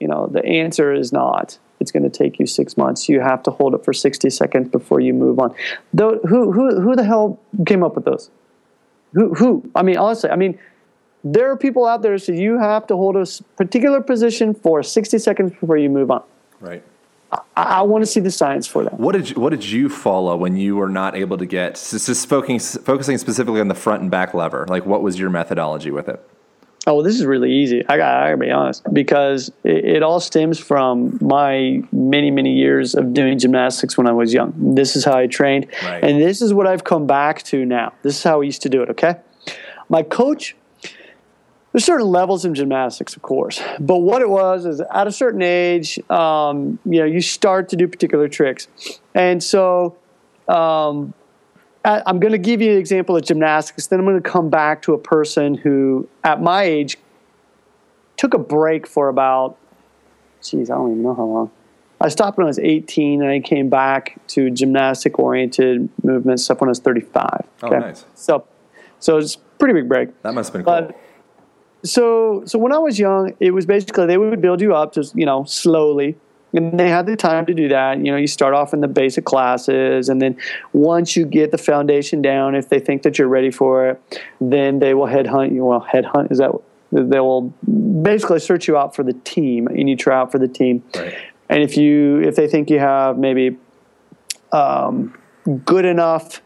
you 0.00 0.08
know, 0.08 0.26
the 0.26 0.44
answer 0.44 0.92
is 0.92 1.12
not 1.12 1.58
it's 1.80 1.92
going 1.92 2.02
to 2.02 2.10
take 2.10 2.40
you 2.40 2.46
6 2.46 2.76
months. 2.76 3.08
You 3.08 3.20
have 3.20 3.42
to 3.44 3.52
hold 3.52 3.74
it 3.74 3.84
for 3.84 3.92
60 3.92 4.30
seconds 4.30 4.68
before 4.68 5.00
you 5.00 5.14
move 5.14 5.38
on. 5.38 5.54
Though 5.92 6.18
who 6.20 6.52
who 6.52 6.80
who 6.80 6.96
the 6.96 7.04
hell 7.04 7.40
came 7.66 7.82
up 7.82 7.94
with 7.94 8.04
those? 8.04 8.30
Who 9.12 9.34
who? 9.34 9.70
I 9.74 9.82
mean, 9.82 9.96
honestly, 9.96 10.30
I 10.30 10.36
mean 10.36 10.58
there 11.24 11.50
are 11.50 11.56
people 11.56 11.84
out 11.84 12.02
there 12.02 12.12
who 12.12 12.18
say 12.18 12.36
you 12.36 12.58
have 12.58 12.86
to 12.86 12.96
hold 12.96 13.16
a 13.16 13.26
particular 13.56 14.00
position 14.00 14.54
for 14.54 14.82
60 14.82 15.18
seconds 15.18 15.52
before 15.52 15.76
you 15.76 15.90
move 15.90 16.10
on. 16.10 16.22
Right. 16.60 16.82
I, 17.32 17.40
I 17.56 17.82
want 17.82 18.02
to 18.02 18.06
see 18.06 18.20
the 18.20 18.30
science 18.30 18.66
for 18.66 18.84
that. 18.84 18.98
What 18.98 19.12
did 19.12 19.30
you, 19.30 19.36
what 19.36 19.50
did 19.50 19.64
you 19.64 19.88
follow 19.88 20.36
when 20.36 20.56
you 20.56 20.76
were 20.76 20.88
not 20.88 21.16
able 21.16 21.36
to 21.38 21.46
get 21.46 21.74
just, 21.74 22.06
just 22.06 22.28
focusing 22.28 22.82
focusing 22.82 23.18
specifically 23.18 23.60
on 23.60 23.68
the 23.68 23.74
front 23.74 24.02
and 24.02 24.10
back 24.10 24.34
lever? 24.34 24.66
Like, 24.68 24.86
what 24.86 25.02
was 25.02 25.18
your 25.18 25.30
methodology 25.30 25.90
with 25.90 26.08
it? 26.08 26.24
Oh, 26.88 26.94
well, 26.94 27.02
this 27.04 27.16
is 27.16 27.26
really 27.26 27.52
easy. 27.52 27.84
I 27.86 27.98
got 27.98 28.22
I 28.22 28.26
gotta 28.28 28.36
be 28.38 28.50
honest 28.50 28.82
because 28.94 29.50
it, 29.62 29.84
it 29.96 30.02
all 30.02 30.20
stems 30.20 30.58
from 30.58 31.18
my 31.20 31.82
many 31.92 32.30
many 32.30 32.54
years 32.54 32.94
of 32.94 33.12
doing 33.12 33.38
gymnastics 33.38 33.98
when 33.98 34.06
I 34.06 34.12
was 34.12 34.32
young. 34.32 34.54
This 34.74 34.96
is 34.96 35.04
how 35.04 35.12
I 35.18 35.26
trained, 35.26 35.66
Right. 35.84 36.02
and 36.02 36.18
this 36.20 36.40
is 36.40 36.54
what 36.54 36.66
I've 36.66 36.84
come 36.84 37.06
back 37.06 37.42
to 37.44 37.66
now. 37.66 37.92
This 38.02 38.16
is 38.16 38.22
how 38.22 38.38
we 38.38 38.46
used 38.46 38.62
to 38.62 38.70
do 38.70 38.82
it. 38.82 38.88
Okay, 38.90 39.16
my 39.90 40.02
coach. 40.02 40.56
There's 41.72 41.84
certain 41.84 42.06
levels 42.06 42.46
in 42.46 42.54
gymnastics, 42.54 43.14
of 43.14 43.20
course, 43.20 43.60
but 43.78 43.98
what 43.98 44.22
it 44.22 44.30
was 44.30 44.64
is 44.64 44.80
at 44.80 45.06
a 45.06 45.12
certain 45.12 45.42
age, 45.42 45.98
um, 46.10 46.78
you 46.86 47.00
know, 47.00 47.04
you 47.04 47.20
start 47.20 47.68
to 47.68 47.76
do 47.76 47.86
particular 47.86 48.26
tricks, 48.28 48.66
and 49.14 49.42
so 49.44 49.94
um, 50.48 51.12
I- 51.17 51.17
I'm 51.88 52.20
going 52.20 52.32
to 52.32 52.38
give 52.38 52.60
you 52.60 52.72
an 52.72 52.78
example 52.78 53.16
of 53.16 53.24
gymnastics. 53.24 53.86
Then 53.86 53.98
I'm 53.98 54.04
going 54.04 54.22
to 54.22 54.28
come 54.28 54.50
back 54.50 54.82
to 54.82 54.92
a 54.92 54.98
person 54.98 55.54
who, 55.54 56.08
at 56.22 56.42
my 56.42 56.64
age, 56.64 56.98
took 58.16 58.34
a 58.34 58.38
break 58.38 58.86
for 58.86 59.08
about, 59.08 59.56
geez, 60.42 60.70
I 60.70 60.74
don't 60.74 60.90
even 60.90 61.02
know 61.02 61.14
how 61.14 61.24
long. 61.24 61.50
I 62.00 62.08
stopped 62.10 62.36
when 62.36 62.46
I 62.46 62.48
was 62.48 62.58
18, 62.58 63.22
and 63.22 63.30
I 63.30 63.40
came 63.40 63.70
back 63.70 64.20
to 64.28 64.50
gymnastic-oriented 64.50 65.88
movement 66.04 66.40
stuff 66.40 66.60
when 66.60 66.68
I 66.68 66.72
was 66.72 66.78
35. 66.80 67.46
Oh, 67.62 67.68
nice. 67.68 68.04
So, 68.14 68.46
so 69.00 69.16
it's 69.16 69.36
a 69.36 69.38
pretty 69.58 69.74
big 69.74 69.88
break. 69.88 70.22
That 70.22 70.34
must 70.34 70.52
have 70.52 70.64
been 70.64 70.64
cool. 70.64 70.88
But 70.88 71.00
so 71.84 72.42
so 72.44 72.58
when 72.58 72.72
I 72.72 72.78
was 72.78 72.98
young, 72.98 73.34
it 73.40 73.52
was 73.52 73.66
basically 73.66 74.06
they 74.06 74.18
would 74.18 74.40
build 74.40 74.60
you 74.60 74.74
up 74.74 74.92
just 74.92 75.14
you 75.16 75.24
know 75.24 75.44
slowly, 75.44 76.16
and 76.52 76.78
they 76.78 76.88
had 76.88 77.06
the 77.06 77.16
time 77.16 77.46
to 77.46 77.54
do 77.54 77.68
that. 77.68 77.98
You 77.98 78.12
know, 78.12 78.16
you 78.16 78.26
start 78.26 78.54
off 78.54 78.72
in 78.72 78.80
the 78.80 78.88
basic 78.88 79.24
classes, 79.24 80.08
and 80.08 80.20
then 80.20 80.36
once 80.72 81.16
you 81.16 81.26
get 81.26 81.50
the 81.50 81.58
foundation 81.58 82.22
down, 82.22 82.54
if 82.54 82.68
they 82.68 82.80
think 82.80 83.02
that 83.02 83.18
you're 83.18 83.28
ready 83.28 83.50
for 83.50 83.88
it, 83.90 84.22
then 84.40 84.78
they 84.78 84.94
will 84.94 85.06
headhunt 85.06 85.52
you. 85.52 85.64
Well, 85.64 85.86
headhunt 85.92 86.32
is 86.32 86.38
that 86.38 86.52
they 86.90 87.20
will 87.20 87.42
basically 88.02 88.40
search 88.40 88.66
you 88.66 88.76
out 88.76 88.94
for 88.94 89.02
the 89.02 89.12
team, 89.12 89.66
and 89.66 89.88
you 89.88 89.96
try 89.96 90.16
out 90.16 90.32
for 90.32 90.38
the 90.38 90.48
team. 90.48 90.82
Right. 90.94 91.16
And 91.50 91.62
if 91.62 91.76
you 91.76 92.20
if 92.20 92.36
they 92.36 92.48
think 92.48 92.70
you 92.70 92.78
have 92.78 93.18
maybe 93.18 93.56
um, 94.52 95.16
good 95.64 95.84
enough 95.84 96.42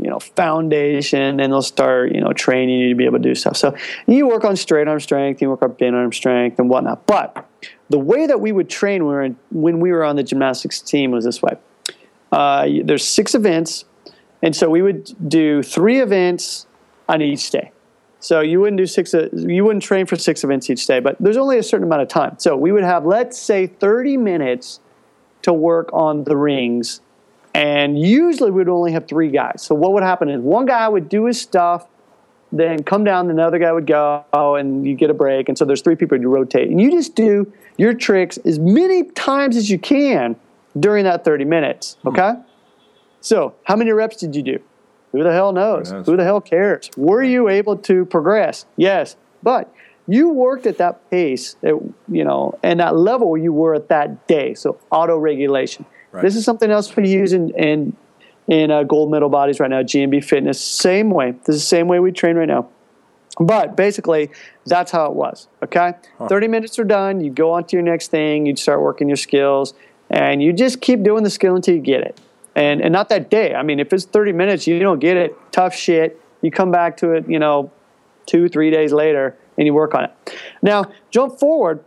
you 0.00 0.08
know 0.08 0.18
foundation 0.18 1.40
and 1.40 1.52
they'll 1.52 1.62
start 1.62 2.12
you 2.12 2.20
know 2.20 2.32
training 2.32 2.80
you 2.80 2.88
to 2.90 2.94
be 2.94 3.04
able 3.04 3.18
to 3.18 3.22
do 3.22 3.34
stuff. 3.34 3.56
So 3.56 3.74
you 4.06 4.26
work 4.26 4.44
on 4.44 4.56
straight 4.56 4.88
arm 4.88 5.00
strength 5.00 5.42
you 5.42 5.50
work 5.50 5.62
on 5.62 5.72
bent 5.72 5.94
arm 5.94 6.12
strength 6.12 6.58
and 6.58 6.68
whatnot. 6.68 7.06
But 7.06 7.48
the 7.90 7.98
way 7.98 8.26
that 8.26 8.40
we 8.40 8.52
would 8.52 8.68
train 8.68 9.04
when 9.04 9.08
we 9.10 9.14
were, 9.14 9.22
in, 9.22 9.36
when 9.50 9.80
we 9.80 9.92
were 9.92 10.04
on 10.04 10.16
the 10.16 10.22
gymnastics 10.22 10.80
team 10.80 11.10
was 11.10 11.24
this 11.24 11.42
way. 11.42 11.56
Uh, 12.30 12.66
there's 12.84 13.06
six 13.06 13.34
events 13.34 13.84
and 14.42 14.56
so 14.56 14.68
we 14.68 14.82
would 14.82 15.28
do 15.28 15.62
three 15.62 16.00
events 16.00 16.66
on 17.08 17.20
each 17.22 17.50
day. 17.50 17.70
So 18.20 18.40
you 18.40 18.60
wouldn't 18.60 18.78
do 18.78 18.86
six 18.86 19.14
uh, 19.14 19.28
you 19.32 19.64
wouldn't 19.64 19.82
train 19.82 20.06
for 20.06 20.16
six 20.16 20.44
events 20.44 20.70
each 20.70 20.86
day 20.86 21.00
but 21.00 21.16
there's 21.20 21.36
only 21.36 21.58
a 21.58 21.62
certain 21.62 21.86
amount 21.86 22.02
of 22.02 22.08
time. 22.08 22.36
So 22.38 22.56
we 22.56 22.72
would 22.72 22.84
have 22.84 23.04
let's 23.04 23.38
say 23.38 23.66
30 23.66 24.16
minutes 24.16 24.80
to 25.42 25.52
work 25.52 25.90
on 25.92 26.24
the 26.24 26.36
rings 26.36 27.00
and 27.54 27.98
usually 27.98 28.50
we'd 28.50 28.68
only 28.68 28.92
have 28.92 29.06
three 29.06 29.30
guys. 29.30 29.62
So 29.62 29.74
what 29.74 29.92
would 29.92 30.02
happen 30.02 30.28
is 30.28 30.40
one 30.40 30.66
guy 30.66 30.88
would 30.88 31.08
do 31.08 31.26
his 31.26 31.40
stuff, 31.40 31.86
then 32.50 32.82
come 32.82 33.04
down, 33.04 33.28
the 33.28 33.42
other 33.42 33.58
guy 33.58 33.72
would 33.72 33.86
go, 33.86 34.24
oh, 34.32 34.54
and 34.54 34.86
you 34.86 34.94
get 34.94 35.10
a 35.10 35.14
break. 35.14 35.48
And 35.48 35.56
so 35.56 35.64
there's 35.64 35.82
three 35.82 35.96
people 35.96 36.20
you 36.20 36.28
rotate, 36.28 36.70
and 36.70 36.80
you 36.80 36.90
just 36.90 37.14
do 37.14 37.50
your 37.78 37.94
tricks 37.94 38.36
as 38.38 38.58
many 38.58 39.04
times 39.04 39.56
as 39.56 39.70
you 39.70 39.78
can 39.78 40.36
during 40.78 41.04
that 41.04 41.24
30 41.24 41.44
minutes. 41.44 41.96
Hmm. 42.02 42.08
Okay. 42.08 42.32
So 43.20 43.54
how 43.64 43.76
many 43.76 43.92
reps 43.92 44.16
did 44.16 44.34
you 44.34 44.42
do? 44.42 44.58
Who 45.12 45.22
the 45.22 45.32
hell 45.32 45.52
knows? 45.52 45.90
Who 45.90 45.96
knows? 45.96 46.06
Who 46.06 46.16
the 46.16 46.24
hell 46.24 46.40
cares? 46.40 46.90
Were 46.96 47.22
you 47.22 47.48
able 47.48 47.76
to 47.78 48.04
progress? 48.06 48.66
Yes, 48.76 49.16
but 49.42 49.72
you 50.08 50.30
worked 50.30 50.66
at 50.66 50.78
that 50.78 51.08
pace, 51.10 51.54
that, 51.60 51.78
you 52.08 52.24
know, 52.24 52.58
and 52.62 52.80
that 52.80 52.96
level 52.96 53.36
you 53.36 53.52
were 53.52 53.74
at 53.74 53.88
that 53.88 54.26
day. 54.26 54.54
So 54.54 54.78
auto 54.90 55.16
regulation. 55.16 55.84
Right. 56.12 56.22
This 56.22 56.36
is 56.36 56.44
something 56.44 56.70
else 56.70 56.94
we 56.94 57.08
use 57.08 57.32
in 57.32 57.50
in, 57.50 57.96
in 58.46 58.70
uh, 58.70 58.82
gold 58.82 59.10
medal 59.10 59.30
bodies 59.30 59.58
right 59.58 59.70
now. 59.70 59.82
GMB 59.82 60.24
Fitness, 60.24 60.60
same 60.60 61.10
way. 61.10 61.32
This 61.44 61.56
is 61.56 61.62
the 61.62 61.66
same 61.66 61.88
way 61.88 62.00
we 62.00 62.12
train 62.12 62.36
right 62.36 62.48
now. 62.48 62.68
But 63.38 63.76
basically, 63.76 64.30
that's 64.66 64.92
how 64.92 65.06
it 65.06 65.14
was. 65.14 65.48
Okay, 65.62 65.94
thirty 66.28 66.48
minutes 66.48 66.78
are 66.78 66.84
done. 66.84 67.22
You 67.22 67.30
go 67.30 67.52
on 67.52 67.64
to 67.64 67.76
your 67.76 67.82
next 67.82 68.08
thing. 68.08 68.44
You 68.44 68.54
start 68.56 68.82
working 68.82 69.08
your 69.08 69.16
skills, 69.16 69.72
and 70.10 70.42
you 70.42 70.52
just 70.52 70.82
keep 70.82 71.02
doing 71.02 71.24
the 71.24 71.30
skill 71.30 71.56
until 71.56 71.74
you 71.74 71.80
get 71.80 72.02
it. 72.02 72.20
And 72.54 72.82
and 72.82 72.92
not 72.92 73.08
that 73.08 73.30
day. 73.30 73.54
I 73.54 73.62
mean, 73.62 73.80
if 73.80 73.90
it's 73.94 74.04
thirty 74.04 74.32
minutes, 74.32 74.66
you 74.66 74.78
don't 74.80 74.98
get 74.98 75.16
it. 75.16 75.34
Tough 75.50 75.74
shit. 75.74 76.20
You 76.42 76.50
come 76.50 76.70
back 76.70 76.98
to 76.98 77.12
it. 77.12 77.26
You 77.26 77.38
know, 77.38 77.72
two 78.26 78.50
three 78.50 78.70
days 78.70 78.92
later, 78.92 79.34
and 79.56 79.66
you 79.66 79.72
work 79.72 79.94
on 79.94 80.04
it. 80.04 80.38
Now 80.60 80.92
jump 81.10 81.38
forward, 81.38 81.82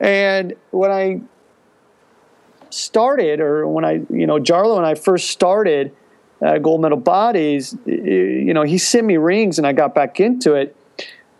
and 0.00 0.54
when 0.72 0.90
I 0.90 1.20
started, 2.70 3.40
or 3.40 3.66
when 3.66 3.84
I, 3.84 4.00
you 4.10 4.26
know, 4.26 4.38
Jarlo 4.38 4.76
and 4.76 4.86
I 4.86 4.94
first 4.94 5.30
started 5.30 5.94
uh, 6.44 6.58
Gold 6.58 6.80
Medal 6.82 6.98
Bodies, 6.98 7.76
you 7.86 8.52
know, 8.52 8.62
he 8.62 8.78
sent 8.78 9.06
me 9.06 9.16
rings 9.16 9.58
and 9.58 9.66
I 9.66 9.72
got 9.72 9.94
back 9.94 10.20
into 10.20 10.54
it. 10.54 10.76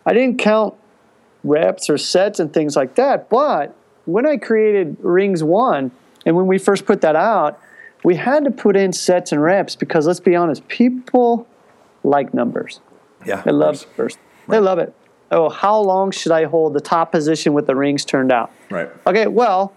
I 0.05 0.13
didn't 0.13 0.39
count 0.39 0.73
reps 1.43 1.89
or 1.89 1.97
sets 1.97 2.39
and 2.39 2.51
things 2.53 2.75
like 2.75 2.95
that, 2.95 3.29
but 3.29 3.75
when 4.05 4.25
I 4.25 4.37
created 4.37 4.97
Rings 5.01 5.43
1, 5.43 5.91
and 6.25 6.35
when 6.35 6.47
we 6.47 6.57
first 6.57 6.85
put 6.85 7.01
that 7.01 7.15
out, 7.15 7.59
we 8.03 8.15
had 8.15 8.43
to 8.45 8.51
put 8.51 8.75
in 8.75 8.93
sets 8.93 9.31
and 9.31 9.41
reps 9.41 9.75
because 9.75 10.07
let's 10.07 10.19
be 10.19 10.35
honest, 10.35 10.67
people 10.67 11.47
like 12.03 12.33
numbers. 12.33 12.79
yeah. 13.25 13.41
They 13.41 13.51
love 13.51 13.85
numbers. 13.87 14.17
They 14.47 14.59
love 14.59 14.79
it. 14.79 14.93
Oh, 15.29 15.49
how 15.49 15.79
long 15.79 16.11
should 16.11 16.31
I 16.31 16.45
hold 16.45 16.73
the 16.73 16.79
top 16.79 17.11
position 17.11 17.53
with 17.53 17.67
the 17.67 17.75
rings 17.75 18.05
turned 18.05 18.31
out? 18.31 18.49
Right. 18.69 18.89
Okay, 19.05 19.27
well, 19.27 19.73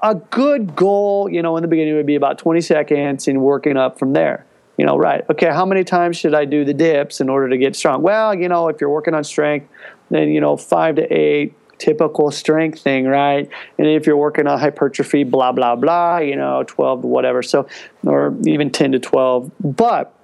a 0.00 0.14
good 0.14 0.76
goal, 0.76 1.28
you 1.28 1.42
know, 1.42 1.56
in 1.56 1.62
the 1.62 1.68
beginning 1.68 1.94
would 1.96 2.06
be 2.06 2.14
about 2.14 2.38
20 2.38 2.60
seconds 2.60 3.28
and 3.28 3.42
working 3.42 3.76
up 3.76 3.98
from 3.98 4.12
there. 4.12 4.46
You 4.76 4.84
know, 4.84 4.96
right. 4.98 5.24
Okay, 5.30 5.46
how 5.46 5.64
many 5.64 5.84
times 5.84 6.18
should 6.18 6.34
I 6.34 6.44
do 6.44 6.64
the 6.64 6.74
dips 6.74 7.20
in 7.20 7.30
order 7.30 7.48
to 7.48 7.56
get 7.56 7.74
strong? 7.74 8.02
Well, 8.02 8.34
you 8.34 8.48
know, 8.48 8.68
if 8.68 8.80
you're 8.80 8.90
working 8.90 9.14
on 9.14 9.24
strength, 9.24 9.68
then, 10.10 10.28
you 10.28 10.40
know, 10.40 10.56
five 10.56 10.96
to 10.96 11.02
eight, 11.12 11.54
typical 11.78 12.30
strength 12.30 12.80
thing, 12.80 13.06
right? 13.06 13.48
And 13.78 13.86
if 13.86 14.06
you're 14.06 14.18
working 14.18 14.46
on 14.46 14.58
hypertrophy, 14.58 15.24
blah, 15.24 15.52
blah, 15.52 15.76
blah, 15.76 16.18
you 16.18 16.36
know, 16.36 16.62
12 16.66 17.02
to 17.02 17.06
whatever. 17.06 17.42
So, 17.42 17.66
or 18.04 18.36
even 18.46 18.70
10 18.70 18.92
to 18.92 18.98
12. 18.98 19.50
But 19.60 20.14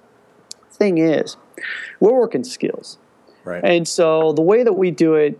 thing 0.71 0.99
is, 0.99 1.37
we're 1.99 2.13
working 2.13 2.43
skills. 2.43 2.97
Right. 3.45 3.63
And 3.63 3.87
so 3.87 4.33
the 4.33 4.41
way 4.41 4.63
that 4.63 4.73
we 4.73 4.91
do 4.91 5.15
it 5.15 5.39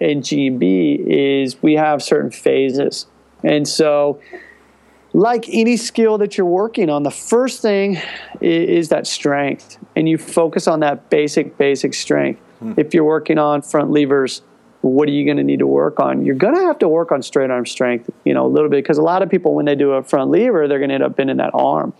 in 0.00 0.20
GMB 0.20 1.06
is 1.06 1.62
we 1.62 1.74
have 1.74 2.02
certain 2.02 2.30
phases. 2.30 3.06
And 3.42 3.66
so, 3.66 4.20
like 5.12 5.46
any 5.48 5.76
skill 5.76 6.18
that 6.18 6.38
you're 6.38 6.46
working 6.46 6.88
on, 6.88 7.02
the 7.02 7.10
first 7.10 7.60
thing 7.60 7.98
is 8.40 8.88
that 8.88 9.06
strength. 9.06 9.78
And 9.94 10.08
you 10.08 10.18
focus 10.18 10.66
on 10.66 10.80
that 10.80 11.10
basic, 11.10 11.58
basic 11.58 11.94
strength. 11.94 12.40
Hmm. 12.60 12.72
If 12.76 12.94
you're 12.94 13.04
working 13.04 13.38
on 13.38 13.62
front 13.62 13.90
levers, 13.90 14.42
what 14.82 15.08
are 15.08 15.12
you 15.12 15.24
going 15.24 15.36
to 15.36 15.44
need 15.44 15.60
to 15.60 15.66
work 15.66 16.00
on? 16.00 16.24
You're 16.24 16.34
going 16.34 16.56
to 16.56 16.62
have 16.62 16.78
to 16.80 16.88
work 16.88 17.12
on 17.12 17.22
straight 17.22 17.50
arm 17.50 17.66
strength, 17.66 18.10
you 18.24 18.34
know, 18.34 18.46
a 18.46 18.48
little 18.48 18.68
bit 18.68 18.82
because 18.82 18.98
a 18.98 19.02
lot 19.02 19.22
of 19.22 19.30
people, 19.30 19.54
when 19.54 19.64
they 19.64 19.76
do 19.76 19.92
a 19.92 20.02
front 20.02 20.30
lever, 20.30 20.66
they're 20.66 20.78
going 20.78 20.88
to 20.88 20.94
end 20.94 21.04
up 21.04 21.16
bending 21.16 21.36
that 21.36 21.50
arm. 21.54 21.92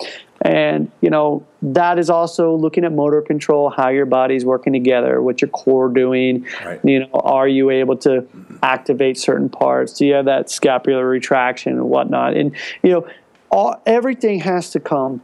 And, 0.44 0.90
you 1.00 1.08
know, 1.08 1.46
that 1.62 2.00
is 2.00 2.10
also 2.10 2.56
looking 2.56 2.84
at 2.84 2.92
motor 2.92 3.22
control, 3.22 3.70
how 3.70 3.90
your 3.90 4.06
body's 4.06 4.44
working 4.44 4.72
together, 4.72 5.22
what 5.22 5.40
your 5.40 5.48
core 5.50 5.88
doing. 5.88 6.46
Right. 6.64 6.80
You 6.84 7.00
know, 7.00 7.10
are 7.14 7.46
you 7.46 7.70
able 7.70 7.96
to 7.98 8.26
activate 8.60 9.18
certain 9.18 9.48
parts? 9.48 9.92
Do 9.92 10.04
you 10.04 10.14
have 10.14 10.24
that 10.24 10.50
scapular 10.50 11.08
retraction 11.08 11.74
and 11.74 11.88
whatnot? 11.88 12.36
And, 12.36 12.56
you 12.82 12.90
know, 12.90 13.06
all, 13.50 13.80
everything 13.86 14.40
has 14.40 14.70
to 14.70 14.80
come 14.80 15.22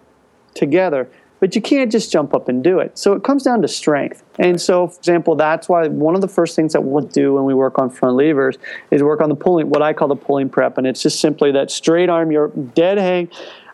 together, 0.55 1.11
but 1.41 1.57
you 1.57 1.63
can't 1.63 1.91
just 1.91 2.13
jump 2.13 2.33
up 2.33 2.49
and 2.49 2.63
do 2.63 2.79
it. 2.79 2.97
So 2.97 3.15
it 3.15 3.25
comes 3.25 3.43
down 3.43 3.63
to 3.63 3.69
strength. 3.69 4.23
And 4.39 4.61
so, 4.61 4.87
for 4.87 4.99
example, 4.99 5.35
that's 5.35 5.69
why 5.69 5.89
one 5.89 6.15
of 6.15 6.21
the 6.21 6.29
first 6.29 6.55
things 6.55 6.75
that 6.75 6.83
we'll 6.83 7.05
do 7.05 7.35
when 7.35 7.45
we 7.45 7.55
work 7.55 7.81
on 7.81 7.91
front 7.91 8.17
levers 8.17 8.57
is 8.93 9.03
work 9.03 9.21
on 9.21 9.31
the 9.31 9.35
pulling, 9.35 9.69
what 9.69 9.83
I 9.83 9.95
call 9.95 10.07
the 10.07 10.17
pulling 10.17 10.49
prep. 10.49 10.79
And 10.79 10.87
it's 10.87 11.03
just 11.03 11.21
simply 11.21 11.51
that 11.53 11.73
straight 11.73 12.09
arm, 12.09 12.31
you're 12.31 12.49
dead 12.49 12.99
hang, 12.99 13.31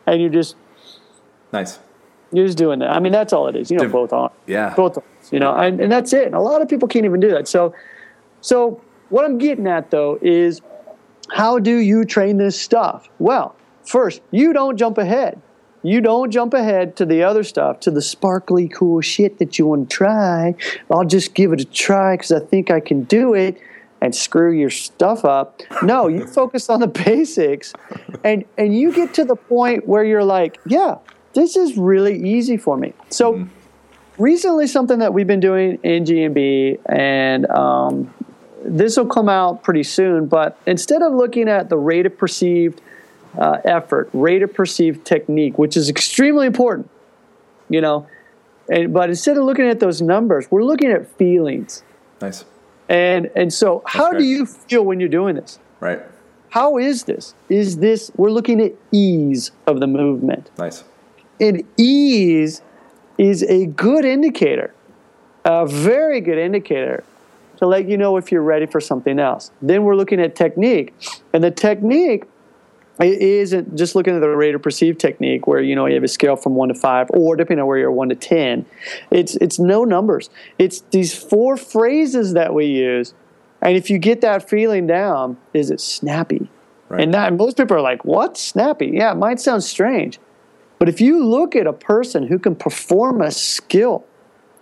and 0.06 0.22
you're 0.22 0.30
just 0.30 0.56
Nice. 1.54 1.78
you're 2.32 2.46
just 2.46 2.58
doing 2.58 2.80
that. 2.80 2.90
I 2.90 2.98
mean, 2.98 3.12
that's 3.12 3.32
all 3.32 3.46
it 3.46 3.54
is. 3.54 3.70
You 3.70 3.76
know, 3.78 3.84
Div- 3.84 3.92
both 3.92 4.12
arms. 4.12 4.34
Yeah. 4.46 4.74
Both 4.74 4.98
arms. 4.98 5.32
You 5.32 5.38
know, 5.38 5.54
and, 5.54 5.80
and 5.80 5.90
that's 5.90 6.12
it. 6.12 6.26
And 6.26 6.34
a 6.34 6.40
lot 6.40 6.60
of 6.62 6.68
people 6.68 6.88
can't 6.88 7.04
even 7.04 7.20
do 7.20 7.30
that. 7.30 7.46
So, 7.46 7.74
so 8.40 8.82
what 9.08 9.24
I'm 9.24 9.38
getting 9.38 9.66
at 9.68 9.90
though 9.90 10.18
is, 10.20 10.60
how 11.30 11.58
do 11.58 11.76
you 11.76 12.04
train 12.04 12.36
this 12.38 12.60
stuff? 12.60 13.08
Well, 13.18 13.54
first, 13.84 14.20
you 14.30 14.52
don't 14.52 14.76
jump 14.76 14.98
ahead. 14.98 15.40
You 15.82 16.00
don't 16.00 16.30
jump 16.30 16.54
ahead 16.54 16.96
to 16.96 17.06
the 17.06 17.22
other 17.22 17.44
stuff, 17.44 17.78
to 17.80 17.90
the 17.90 18.02
sparkly, 18.02 18.68
cool 18.68 19.00
shit 19.00 19.38
that 19.38 19.58
you 19.58 19.66
want 19.66 19.90
to 19.90 19.96
try. 19.96 20.54
I'll 20.90 21.04
just 21.04 21.34
give 21.34 21.52
it 21.52 21.60
a 21.60 21.64
try 21.64 22.16
because 22.16 22.32
I 22.32 22.40
think 22.40 22.70
I 22.70 22.80
can 22.80 23.04
do 23.04 23.34
it 23.34 23.60
and 24.00 24.14
screw 24.14 24.52
your 24.52 24.70
stuff 24.70 25.24
up. 25.24 25.60
No, 25.82 26.08
you 26.08 26.26
focus 26.40 26.68
on 26.68 26.80
the 26.80 26.86
basics 26.86 27.72
and, 28.22 28.44
and 28.58 28.76
you 28.76 28.92
get 28.92 29.14
to 29.14 29.24
the 29.24 29.36
point 29.36 29.86
where 29.86 30.04
you're 30.04 30.24
like, 30.24 30.58
yeah, 30.66 30.96
this 31.34 31.56
is 31.56 31.76
really 31.76 32.16
easy 32.16 32.56
for 32.56 32.76
me. 32.76 32.92
So, 33.10 33.46
recently, 34.18 34.66
something 34.66 34.98
that 35.00 35.12
we've 35.12 35.26
been 35.26 35.40
doing 35.40 35.78
in 35.82 36.04
GMB, 36.04 36.80
and 36.86 37.46
um, 37.50 38.14
this 38.64 38.96
will 38.96 39.06
come 39.06 39.28
out 39.28 39.62
pretty 39.62 39.82
soon, 39.82 40.26
but 40.26 40.58
instead 40.66 41.02
of 41.02 41.12
looking 41.12 41.48
at 41.48 41.68
the 41.68 41.76
rate 41.76 42.06
of 42.06 42.16
perceived 42.16 42.80
uh, 43.38 43.58
effort, 43.64 44.08
rate 44.12 44.42
of 44.42 44.54
perceived 44.54 45.04
technique, 45.04 45.58
which 45.58 45.76
is 45.76 45.88
extremely 45.88 46.46
important, 46.46 46.88
you 47.68 47.80
know, 47.80 48.06
and, 48.70 48.94
but 48.94 49.10
instead 49.10 49.36
of 49.36 49.44
looking 49.44 49.68
at 49.68 49.80
those 49.80 50.00
numbers, 50.00 50.50
we're 50.50 50.64
looking 50.64 50.90
at 50.90 51.06
feelings. 51.16 51.82
Nice. 52.20 52.44
And, 52.88 53.30
and 53.34 53.52
so, 53.52 53.82
how 53.86 54.12
do 54.12 54.24
you 54.24 54.46
feel 54.46 54.84
when 54.84 55.00
you're 55.00 55.08
doing 55.08 55.36
this? 55.36 55.58
Right. 55.80 56.00
How 56.50 56.78
is 56.78 57.04
this? 57.04 57.34
Is 57.48 57.78
this, 57.78 58.10
we're 58.16 58.30
looking 58.30 58.60
at 58.60 58.72
ease 58.92 59.50
of 59.66 59.80
the 59.80 59.86
movement. 59.86 60.50
Nice. 60.56 60.84
And 61.40 61.62
ease 61.76 62.62
is 63.18 63.42
a 63.44 63.66
good 63.66 64.04
indicator, 64.04 64.74
a 65.44 65.66
very 65.66 66.20
good 66.20 66.38
indicator 66.38 67.04
to 67.58 67.66
let 67.66 67.88
you 67.88 67.96
know 67.96 68.16
if 68.16 68.32
you're 68.32 68.42
ready 68.42 68.66
for 68.66 68.80
something 68.80 69.18
else. 69.18 69.50
Then 69.62 69.84
we're 69.84 69.96
looking 69.96 70.20
at 70.20 70.34
technique. 70.34 70.94
And 71.32 71.42
the 71.42 71.50
technique 71.50 72.24
isn't 73.00 73.76
just 73.76 73.94
looking 73.94 74.14
at 74.14 74.20
the 74.20 74.28
rate 74.28 74.54
of 74.54 74.62
perceived 74.62 75.00
technique 75.00 75.46
where 75.46 75.60
you 75.60 75.74
know 75.74 75.86
you 75.86 75.94
have 75.94 76.04
a 76.04 76.08
scale 76.08 76.36
from 76.36 76.54
1 76.54 76.68
to 76.68 76.74
5 76.74 77.08
or 77.10 77.34
depending 77.34 77.62
on 77.62 77.66
where 77.66 77.76
you're 77.78 77.90
1 77.90 78.10
to 78.10 78.14
10 78.14 78.64
it's 79.10 79.34
it's 79.36 79.58
no 79.58 79.82
numbers 79.82 80.30
it's 80.58 80.82
these 80.92 81.12
four 81.12 81.56
phrases 81.56 82.34
that 82.34 82.54
we 82.54 82.66
use 82.66 83.12
and 83.60 83.76
if 83.76 83.90
you 83.90 83.98
get 83.98 84.20
that 84.20 84.48
feeling 84.48 84.86
down 84.86 85.36
is 85.52 85.70
it 85.70 85.80
snappy 85.80 86.48
Right. 86.88 87.02
and 87.02 87.14
that 87.14 87.32
most 87.32 87.56
people 87.56 87.76
are 87.76 87.80
like 87.80 88.04
what 88.04 88.36
snappy 88.36 88.92
yeah 88.94 89.10
it 89.10 89.16
might 89.16 89.40
sound 89.40 89.64
strange 89.64 90.20
but 90.78 90.88
if 90.88 91.00
you 91.00 91.24
look 91.24 91.54
at 91.56 91.66
a 91.66 91.72
person 91.72 92.26
who 92.26 92.38
can 92.38 92.54
perform 92.56 93.20
a 93.22 93.30
skill 93.30 94.04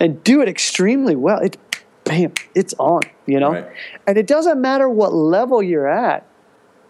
and 0.01 0.22
do 0.25 0.40
it 0.42 0.48
extremely 0.48 1.16
well, 1.16 1.38
it 1.38 1.57
bam, 2.05 2.33
it's 2.55 2.75
on, 2.79 3.03
you 3.27 3.38
know? 3.40 3.53
Right. 3.53 3.66
And 4.07 4.18
it 4.18 4.27
doesn't 4.27 4.61
matter 4.61 4.88
what 4.88 5.12
level 5.14 5.62
you're 5.62 5.88
at. 5.88 6.27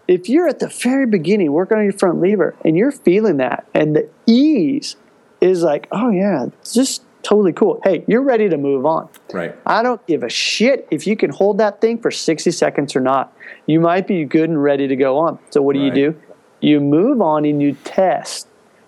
If 0.07 0.27
you're 0.27 0.47
at 0.47 0.59
the 0.59 0.67
very 0.67 1.05
beginning 1.05 1.51
working 1.51 1.77
on 1.77 1.83
your 1.83 1.93
front 1.93 2.19
lever 2.19 2.55
and 2.65 2.75
you're 2.75 2.91
feeling 2.91 3.37
that 3.37 3.65
and 3.73 3.95
the 3.95 4.09
ease 4.25 4.95
is 5.39 5.63
like, 5.63 5.87
oh 5.91 6.09
yeah, 6.09 6.45
it's 6.59 6.73
just 6.73 7.03
totally 7.21 7.53
cool. 7.53 7.79
Hey, 7.83 8.03
you're 8.07 8.21
ready 8.21 8.49
to 8.49 8.57
move 8.57 8.85
on. 8.85 9.07
Right. 9.31 9.55
I 9.65 9.81
don't 9.81 10.05
give 10.07 10.23
a 10.23 10.29
shit 10.29 10.87
if 10.91 11.07
you 11.07 11.15
can 11.15 11.29
hold 11.29 11.57
that 11.59 11.79
thing 11.79 11.99
for 11.99 12.11
60 12.11 12.51
seconds 12.51 12.95
or 12.95 12.99
not. 12.99 13.35
You 13.65 13.79
might 13.79 14.07
be 14.07 14.25
good 14.25 14.49
and 14.49 14.61
ready 14.61 14.87
to 14.89 14.95
go 14.97 15.17
on. 15.19 15.39
So 15.51 15.61
what 15.61 15.73
do 15.75 15.79
Right. 15.79 15.95
you 15.95 16.11
do? 16.11 16.21
You 16.59 16.79
move 16.81 17.21
on 17.21 17.45
and 17.45 17.61
you 17.61 17.77
test. 17.85 18.47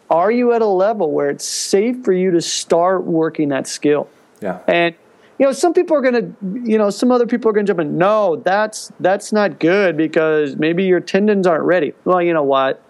Are 0.10 0.32
you 0.32 0.54
at 0.54 0.62
a 0.62 0.68
level 0.68 1.12
where 1.12 1.30
it's 1.30 1.46
safe 1.46 2.04
for 2.04 2.14
you 2.14 2.32
to 2.32 2.42
start 2.42 3.06
working 3.06 3.50
that 3.50 3.68
skill? 3.68 4.08
Yeah. 4.42 4.60
And 4.68 4.96
you 5.40 5.46
know, 5.46 5.52
some 5.52 5.74
people 5.74 5.98
are 5.98 6.02
going 6.02 6.14
to, 6.14 6.70
you 6.70 6.78
know, 6.78 6.90
some 6.90 7.12
other 7.12 7.28
people 7.28 7.50
are 7.50 7.54
going 7.54 7.66
to 7.66 7.70
jump 7.70 7.82
in. 7.82 7.98
No, 7.98 8.38
that's 8.38 8.92
that's 9.00 9.34
not 9.34 9.60
good 9.60 9.98
because 9.98 10.56
maybe 10.56 10.86
your 10.86 11.02
tendons 11.02 11.46
aren't 11.46 11.66
ready. 11.66 11.94
Well, 12.06 12.22
you 12.22 12.34
know 12.34 12.44
what? 12.44 12.82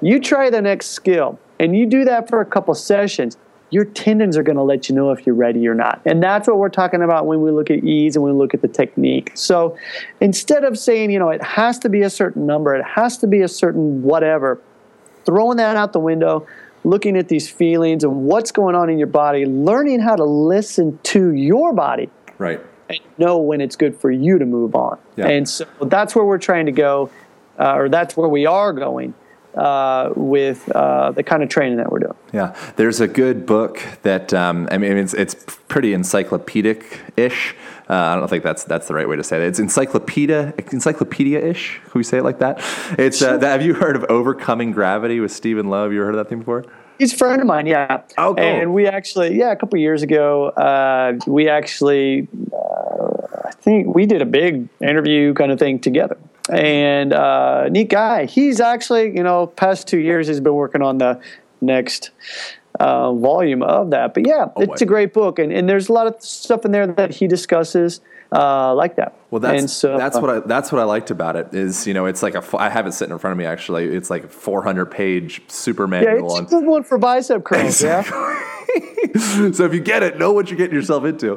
You 0.00 0.20
try 0.20 0.50
the 0.50 0.62
next 0.62 0.88
skill 0.88 1.40
and 1.58 1.76
you 1.76 1.86
do 1.86 2.04
that 2.04 2.28
for 2.28 2.40
a 2.40 2.44
couple 2.44 2.74
sessions. 2.74 3.36
Your 3.70 3.84
tendons 3.84 4.36
are 4.36 4.44
going 4.44 4.56
to 4.56 4.62
let 4.62 4.88
you 4.88 4.94
know 4.94 5.10
if 5.10 5.26
you're 5.26 5.34
ready 5.34 5.66
or 5.66 5.74
not. 5.74 6.00
And 6.04 6.22
that's 6.22 6.46
what 6.46 6.58
we're 6.58 6.68
talking 6.68 7.02
about 7.02 7.26
when 7.26 7.42
we 7.42 7.50
look 7.50 7.68
at 7.68 7.82
ease 7.82 8.14
and 8.14 8.24
we 8.24 8.30
look 8.30 8.54
at 8.54 8.62
the 8.62 8.68
technique. 8.68 9.32
So 9.34 9.76
instead 10.20 10.62
of 10.62 10.78
saying, 10.78 11.10
you 11.10 11.18
know, 11.18 11.30
it 11.30 11.42
has 11.42 11.80
to 11.80 11.88
be 11.88 12.02
a 12.02 12.10
certain 12.10 12.46
number, 12.46 12.76
it 12.76 12.84
has 12.84 13.18
to 13.18 13.26
be 13.26 13.40
a 13.42 13.48
certain 13.48 14.02
whatever, 14.02 14.60
throwing 15.26 15.58
that 15.58 15.76
out 15.76 15.92
the 15.92 16.00
window, 16.00 16.46
looking 16.84 17.16
at 17.16 17.28
these 17.28 17.48
feelings 17.50 18.04
and 18.04 18.24
what's 18.24 18.52
going 18.52 18.74
on 18.74 18.88
in 18.88 18.96
your 18.98 19.08
body, 19.08 19.44
learning 19.44 20.00
how 20.00 20.16
to 20.16 20.24
listen 20.24 20.98
to 21.02 21.32
your 21.32 21.72
body 21.74 22.08
Right. 22.38 22.60
and 22.88 23.00
know 23.18 23.38
when 23.38 23.60
it's 23.60 23.76
good 23.76 23.96
for 24.00 24.10
you 24.10 24.38
to 24.38 24.46
move 24.46 24.74
on. 24.74 24.98
Yeah. 25.16 25.26
And 25.26 25.48
so 25.48 25.66
that's 25.82 26.14
where 26.14 26.24
we're 26.24 26.38
trying 26.38 26.66
to 26.66 26.72
go, 26.72 27.10
uh, 27.58 27.74
or 27.74 27.88
that's 27.88 28.16
where 28.16 28.28
we 28.28 28.46
are 28.46 28.72
going 28.72 29.14
uh, 29.56 30.12
with 30.16 30.70
uh, 30.74 31.12
the 31.12 31.22
kind 31.22 31.42
of 31.42 31.48
training 31.48 31.78
that 31.78 31.90
we're 31.90 32.00
doing. 32.00 32.14
Yeah, 32.32 32.56
there's 32.76 33.00
a 33.00 33.08
good 33.08 33.46
book 33.46 33.82
that 34.02 34.34
um, 34.34 34.68
I 34.70 34.78
mean 34.78 34.96
it's 34.96 35.14
it's 35.14 35.34
pretty 35.68 35.92
encyclopedic-ish. 35.92 37.54
Uh, 37.88 37.94
I 37.94 38.16
don't 38.16 38.28
think 38.28 38.42
that's 38.42 38.64
that's 38.64 38.88
the 38.88 38.94
right 38.94 39.08
way 39.08 39.16
to 39.16 39.24
say 39.24 39.36
it. 39.36 39.42
It's 39.44 39.58
encyclopedia 39.58 40.54
encyclopedia-ish. 40.72 41.80
Can 41.84 41.98
we 41.98 42.02
say 42.02 42.18
it 42.18 42.24
like 42.24 42.38
that? 42.40 42.58
It's 42.98 43.22
uh, 43.22 43.36
that, 43.38 43.48
have 43.48 43.62
you 43.62 43.74
heard 43.74 43.96
of 43.96 44.04
Overcoming 44.08 44.72
Gravity 44.72 45.20
with 45.20 45.32
Steven 45.32 45.70
Low? 45.70 45.88
You 45.88 45.98
ever 45.98 46.06
heard 46.06 46.14
of 46.16 46.18
that 46.18 46.28
thing 46.28 46.40
before? 46.40 46.64
He's 46.98 47.12
a 47.12 47.16
friend 47.16 47.42
of 47.42 47.46
mine, 47.46 47.66
yeah. 47.66 48.02
Oh, 48.16 48.34
cool. 48.34 48.38
And 48.38 48.72
we 48.72 48.86
actually, 48.86 49.36
yeah, 49.38 49.52
a 49.52 49.56
couple 49.56 49.78
years 49.78 50.02
ago, 50.02 50.46
uh, 50.48 51.18
we 51.26 51.46
actually, 51.46 52.26
uh, 52.50 53.26
I 53.44 53.50
think 53.50 53.94
we 53.94 54.06
did 54.06 54.22
a 54.22 54.26
big 54.26 54.68
interview 54.80 55.34
kind 55.34 55.52
of 55.52 55.58
thing 55.58 55.78
together. 55.78 56.16
And 56.50 57.12
uh, 57.12 57.68
neat 57.70 57.88
guy. 57.88 58.26
He's 58.26 58.60
actually, 58.60 59.16
you 59.16 59.22
know, 59.22 59.48
past 59.48 59.88
two 59.88 59.98
years, 59.98 60.28
he's 60.28 60.40
been 60.40 60.54
working 60.54 60.82
on 60.82 60.98
the 60.98 61.20
next 61.60 62.10
uh, 62.78 63.12
volume 63.12 63.62
of 63.62 63.90
that. 63.90 64.14
But 64.14 64.26
yeah, 64.26 64.46
Oh, 64.54 64.62
it's 64.62 64.80
boy. 64.80 64.84
a 64.84 64.86
great 64.86 65.12
book, 65.12 65.38
and, 65.38 65.52
and 65.52 65.68
there's 65.68 65.88
a 65.88 65.92
lot 65.92 66.06
of 66.06 66.22
stuff 66.22 66.64
in 66.64 66.72
there 66.72 66.86
that 66.86 67.10
he 67.10 67.26
discusses 67.26 68.00
uh, 68.32 68.74
like 68.74 68.96
that. 68.96 69.16
Well, 69.30 69.40
that's 69.40 69.60
and 69.60 69.70
so, 69.70 69.96
that's 69.98 70.16
uh, 70.16 70.20
what 70.20 70.30
I 70.30 70.40
that's 70.40 70.70
what 70.72 70.80
I 70.80 70.84
liked 70.84 71.10
about 71.10 71.36
it 71.36 71.54
is 71.54 71.86
you 71.86 71.94
know 71.94 72.06
it's 72.06 72.22
like 72.22 72.34
a 72.34 72.44
I 72.58 72.68
have 72.68 72.86
it 72.86 72.92
sitting 72.92 73.12
in 73.12 73.18
front 73.18 73.32
of 73.32 73.38
me 73.38 73.44
actually. 73.44 73.84
It's 73.86 74.10
like 74.10 74.24
a 74.24 74.28
400 74.28 74.86
page 74.86 75.42
super 75.48 75.84
Yeah, 75.84 75.86
manual 75.86 76.36
it's 76.38 76.52
a 76.52 76.56
good 76.56 76.66
one 76.66 76.82
for 76.82 76.98
bicep 76.98 77.44
curls. 77.44 77.80
Yeah. 77.82 78.02
so 79.52 79.64
if 79.64 79.72
you 79.72 79.80
get 79.80 80.02
it, 80.02 80.18
know 80.18 80.32
what 80.32 80.50
you're 80.50 80.58
getting 80.58 80.74
yourself 80.74 81.04
into. 81.04 81.36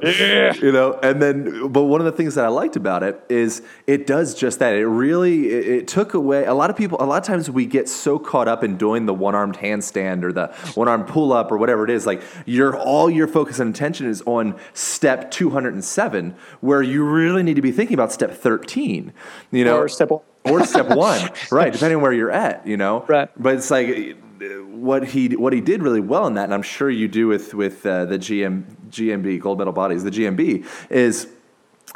You 0.62 0.72
know, 0.72 1.00
and 1.02 1.22
then, 1.22 1.68
but 1.72 1.84
one 1.84 2.02
of 2.02 2.06
the 2.06 2.12
things 2.12 2.36
that 2.36 2.46
I 2.46 2.50
liked 2.50 2.76
about 2.76 3.04
it 3.04 3.22
is 3.30 3.62
it 3.88 4.06
does 4.08 4.34
just 4.36 4.60
that. 4.60 4.74
It 4.74 4.86
really 4.88 5.50
it, 5.50 5.68
it 5.68 5.88
took 5.88 6.14
away 6.14 6.46
a 6.46 6.54
lot 6.54 6.70
of 6.70 6.76
people. 6.76 7.02
A 7.02 7.06
lot 7.06 7.18
of 7.18 7.24
times 7.24 7.50
we 7.50 7.66
get 7.66 7.88
so 7.88 8.20
caught 8.20 8.48
up 8.48 8.64
in 8.64 8.78
doing 8.78 9.06
the 9.06 9.14
one 9.14 9.36
armed 9.36 9.58
handstand 9.58 10.24
or 10.24 10.32
the 10.34 10.48
one 10.76 10.88
arm 10.88 11.04
pull 11.06 11.32
up 11.34 11.52
or 11.52 11.58
whatever 11.58 11.84
it 11.84 11.90
is. 11.90 12.06
Like 12.06 12.22
your 12.46 12.78
all 12.78 13.10
your 13.10 13.28
focus 13.28 13.60
and 13.60 13.74
attention 13.74 14.08
is 14.08 14.22
on 14.26 14.56
step 14.74 15.32
207, 15.32 16.36
where 16.62 16.82
you 16.82 17.04
really 17.04 17.44
need 17.44 17.56
to 17.56 17.62
be 17.62 17.72
thinking 17.72 17.94
about 17.94 18.12
step 18.12 18.32
13. 18.32 19.14
You 19.52 19.66
know, 19.66 19.78
Or 19.78 19.88
step 19.90 20.10
one. 20.10 20.22
or 20.46 20.66
step 20.66 20.90
one, 20.90 21.30
right? 21.52 21.72
Depending 21.72 21.98
on 21.98 22.02
where 22.02 22.14
you're 22.14 22.32
at, 22.32 22.66
you 22.68 22.78
know. 22.78 23.06
Right. 23.08 23.30
But 23.38 23.56
it's 23.56 23.72
like 23.72 24.18
what 24.42 25.08
he 25.10 25.36
what 25.36 25.54
he 25.54 25.62
did 25.62 25.84
really 25.84 26.00
well 26.02 26.26
in 26.28 26.34
that, 26.36 26.46
and 26.46 26.54
I'm 26.54 26.62
sure 26.62 26.90
you 26.90 27.08
do 27.08 27.28
with 27.28 27.54
with 27.54 27.86
uh, 27.86 28.06
the 28.06 28.18
GM 28.18 28.64
GMB 28.90 29.40
gold 29.42 29.58
medal 29.58 29.74
bodies, 29.74 30.04
the 30.04 30.12
GMB 30.12 30.66
is 30.90 31.28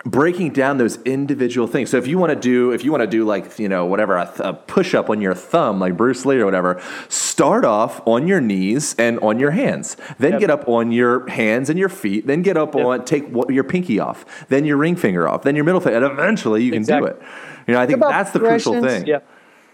breaking 0.05 0.51
down 0.51 0.79
those 0.79 0.97
individual 1.03 1.67
things. 1.67 1.89
So 1.91 1.97
if 1.97 2.07
you 2.07 2.17
want 2.17 2.31
to 2.31 2.35
do 2.35 2.71
if 2.71 2.83
you 2.83 2.91
want 2.91 3.01
to 3.01 3.07
do 3.07 3.25
like 3.25 3.59
you 3.59 3.69
know 3.69 3.85
whatever 3.85 4.17
a, 4.17 4.25
th- 4.25 4.39
a 4.39 4.53
push 4.53 4.95
up 4.95 5.09
on 5.09 5.21
your 5.21 5.35
thumb 5.35 5.79
like 5.79 5.95
Bruce 5.95 6.25
Lee 6.25 6.37
or 6.39 6.45
whatever, 6.45 6.81
start 7.09 7.63
off 7.63 8.01
on 8.07 8.27
your 8.27 8.41
knees 8.41 8.95
and 8.97 9.19
on 9.19 9.39
your 9.39 9.51
hands. 9.51 9.95
Then 10.17 10.31
Yep. 10.33 10.39
get 10.39 10.49
up 10.49 10.67
on 10.67 10.91
your 10.91 11.27
hands 11.29 11.69
and 11.69 11.77
your 11.77 11.89
feet. 11.89 12.25
Then 12.25 12.41
get 12.41 12.57
up 12.57 12.73
Yep. 12.75 12.85
on 12.85 13.05
take 13.05 13.29
what, 13.29 13.51
your 13.51 13.63
pinky 13.63 13.99
off. 13.99 14.25
Then 14.49 14.65
your 14.65 14.77
ring 14.77 14.95
finger 14.95 15.27
off. 15.27 15.43
Then 15.43 15.55
your 15.55 15.63
middle 15.65 15.79
finger, 15.79 15.97
and 15.97 16.05
eventually 16.05 16.63
you 16.63 16.71
can 16.71 16.79
Exactly. 16.79 17.11
do 17.11 17.15
it. 17.17 17.21
You 17.67 17.73
know, 17.75 17.79
I 17.79 17.85
think 17.85 17.99
that's 17.99 18.31
the 18.31 18.39
crucial 18.39 18.81
thing. 18.81 19.05
Yeah. 19.05 19.19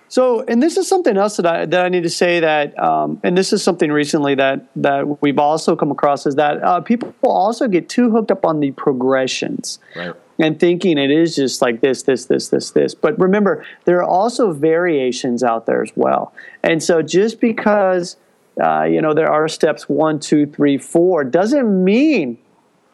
So, 0.09 0.43
and 0.47 0.61
this 0.61 0.75
is 0.75 0.87
something 0.87 1.17
else 1.17 1.37
that 1.37 1.45
I 1.45 1.65
that 1.65 1.85
I 1.85 1.89
need 1.89 2.03
to 2.03 2.09
say 2.09 2.39
that, 2.39 2.77
um, 2.79 3.21
and 3.23 3.37
this 3.37 3.53
is 3.53 3.63
something 3.63 3.91
recently 3.91 4.33
that 4.35 4.65
that 4.75 5.21
we've 5.21 5.37
also 5.37 5.75
come 5.75 5.91
across 5.91 6.25
is 6.25 6.35
that 6.35 6.61
uh, 6.63 6.81
people 6.81 7.13
also 7.23 7.67
get 7.67 7.87
too 7.89 8.09
hooked 8.09 8.31
up 8.31 8.43
on 8.43 8.59
the 8.59 8.71
progressions. 8.71 9.79
Right. 9.95 10.13
And 10.39 10.59
thinking 10.59 10.97
it 10.97 11.11
is 11.11 11.35
just 11.35 11.61
like 11.61 11.81
this, 11.81 12.03
this, 12.03 12.25
this, 12.25 12.47
this, 12.47 12.71
this. 12.71 12.95
But 12.95 13.19
remember, 13.19 13.65
there 13.83 13.97
are 13.97 14.09
also 14.09 14.53
variations 14.53 15.43
out 15.43 15.65
there 15.65 15.83
as 15.83 15.91
well. 15.95 16.33
And 16.63 16.81
so 16.81 17.01
just 17.01 17.41
because 17.41 18.15
uh, 18.61 18.83
you 18.83 19.01
know 19.01 19.13
there 19.13 19.31
are 19.31 19.47
steps 19.47 19.87
one, 19.87 20.19
two, 20.19 20.47
three, 20.47 20.79
four 20.79 21.23
doesn't 21.23 21.83
mean 21.83 22.39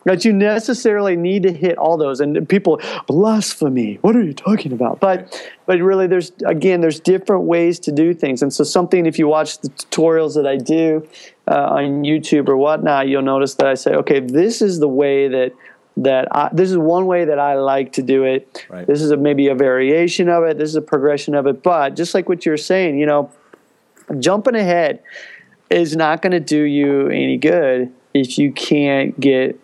that 0.05 0.23
you 0.23 0.31
necessarily 0.31 1.15
need 1.15 1.43
to 1.43 1.51
hit 1.51 1.77
all 1.77 1.97
those. 1.97 2.19
And 2.21 2.47
people 2.47 2.79
blasphemy. 3.07 3.99
What 4.01 4.15
are 4.15 4.23
you 4.23 4.33
talking 4.33 4.71
about? 4.71 4.99
But 4.99 5.51
but 5.65 5.79
really, 5.79 6.07
there's 6.07 6.31
again, 6.45 6.81
there's 6.81 6.99
different 6.99 7.43
ways 7.43 7.79
to 7.81 7.91
do 7.91 8.13
things. 8.13 8.41
And 8.41 8.53
so 8.53 8.63
something, 8.63 9.05
if 9.05 9.19
you 9.19 9.27
watch 9.27 9.59
the 9.59 9.69
tutorials 9.69 10.35
that 10.35 10.47
I 10.47 10.57
do 10.57 11.07
uh, 11.47 11.75
on 11.77 12.03
YouTube 12.03 12.47
or 12.47 12.55
whatnot, 12.55 13.07
you'll 13.07 13.21
notice 13.21 13.55
that 13.55 13.67
I 13.67 13.73
say, 13.73 13.91
okay, 13.95 14.19
this 14.21 14.61
is 14.61 14.79
the 14.79 14.87
way 14.87 15.27
that 15.27 15.53
that 15.97 16.27
I, 16.35 16.49
this 16.51 16.69
is 16.69 16.77
one 16.77 17.05
way 17.05 17.25
that 17.25 17.39
I 17.39 17.55
like 17.55 17.93
to 17.93 18.01
do 18.01 18.23
it. 18.23 18.65
Right. 18.69 18.85
This 18.85 19.01
is 19.01 19.11
a, 19.11 19.17
maybe 19.17 19.47
a 19.47 19.55
variation 19.55 20.29
of 20.29 20.43
it. 20.43 20.57
This 20.57 20.69
is 20.69 20.75
a 20.75 20.81
progression 20.81 21.35
of 21.35 21.47
it. 21.47 21.63
But 21.63 21.95
just 21.95 22.13
like 22.13 22.27
what 22.27 22.45
you're 22.45 22.57
saying, 22.57 22.99
you 22.99 23.05
know, 23.05 23.31
jumping 24.19 24.55
ahead 24.55 25.01
is 25.69 25.95
not 25.95 26.21
going 26.21 26.31
to 26.31 26.39
do 26.39 26.61
you 26.61 27.07
any 27.07 27.37
good 27.37 27.93
if 28.13 28.37
you 28.37 28.51
can't 28.51 29.17
get 29.19 29.59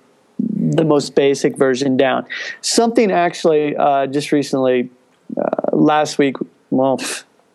the 0.72 0.86
most 0.86 1.15
basic 1.15 1.57
version 1.57 1.97
down. 1.97 2.26
Something 2.61 3.11
actually 3.11 3.76
uh, 3.76 4.07
just 4.07 4.32
recently, 4.32 4.89
uh, 5.38 5.76
last 5.76 6.17
week, 6.17 6.38
well, 6.69 6.99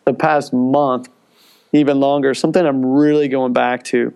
the 0.05 0.13
past 0.13 0.53
month, 0.53 1.09
even 1.73 1.99
longer, 1.99 2.33
something 2.33 2.65
I'm 2.65 2.85
really 2.85 3.27
going 3.27 3.53
back 3.53 3.83
to 3.85 4.13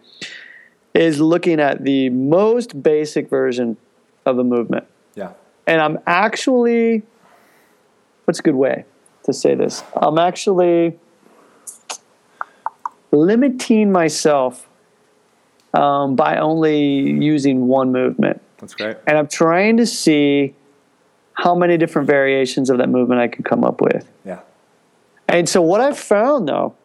is 0.93 1.19
looking 1.19 1.59
at 1.59 1.83
the 1.83 2.09
most 2.09 2.81
basic 2.81 3.29
version 3.29 3.77
of 4.25 4.37
a 4.37 4.43
movement. 4.43 4.85
Yeah. 5.15 5.33
And 5.67 5.81
I'm 5.81 5.99
actually, 6.05 7.03
what's 8.25 8.39
a 8.39 8.43
good 8.43 8.55
way 8.55 8.85
to 9.23 9.33
say 9.33 9.55
this? 9.55 9.83
I'm 9.95 10.17
actually 10.17 10.97
limiting 13.11 13.91
myself 13.91 14.67
um, 15.73 16.15
by 16.15 16.37
only 16.37 16.79
using 16.79 17.67
one 17.67 17.91
movement. 17.91 18.41
That's 18.61 18.75
great. 18.75 18.97
And 19.07 19.17
I'm 19.17 19.27
trying 19.27 19.77
to 19.77 19.85
see 19.85 20.55
how 21.33 21.55
many 21.55 21.77
different 21.77 22.07
variations 22.07 22.69
of 22.69 22.77
that 22.77 22.89
movement 22.89 23.19
I 23.19 23.27
can 23.27 23.43
come 23.43 23.63
up 23.63 23.81
with. 23.81 24.09
Yeah. 24.25 24.41
And 25.27 25.49
so 25.49 25.61
what 25.61 25.81
I've 25.81 25.97
found 25.97 26.47
though 26.47 26.75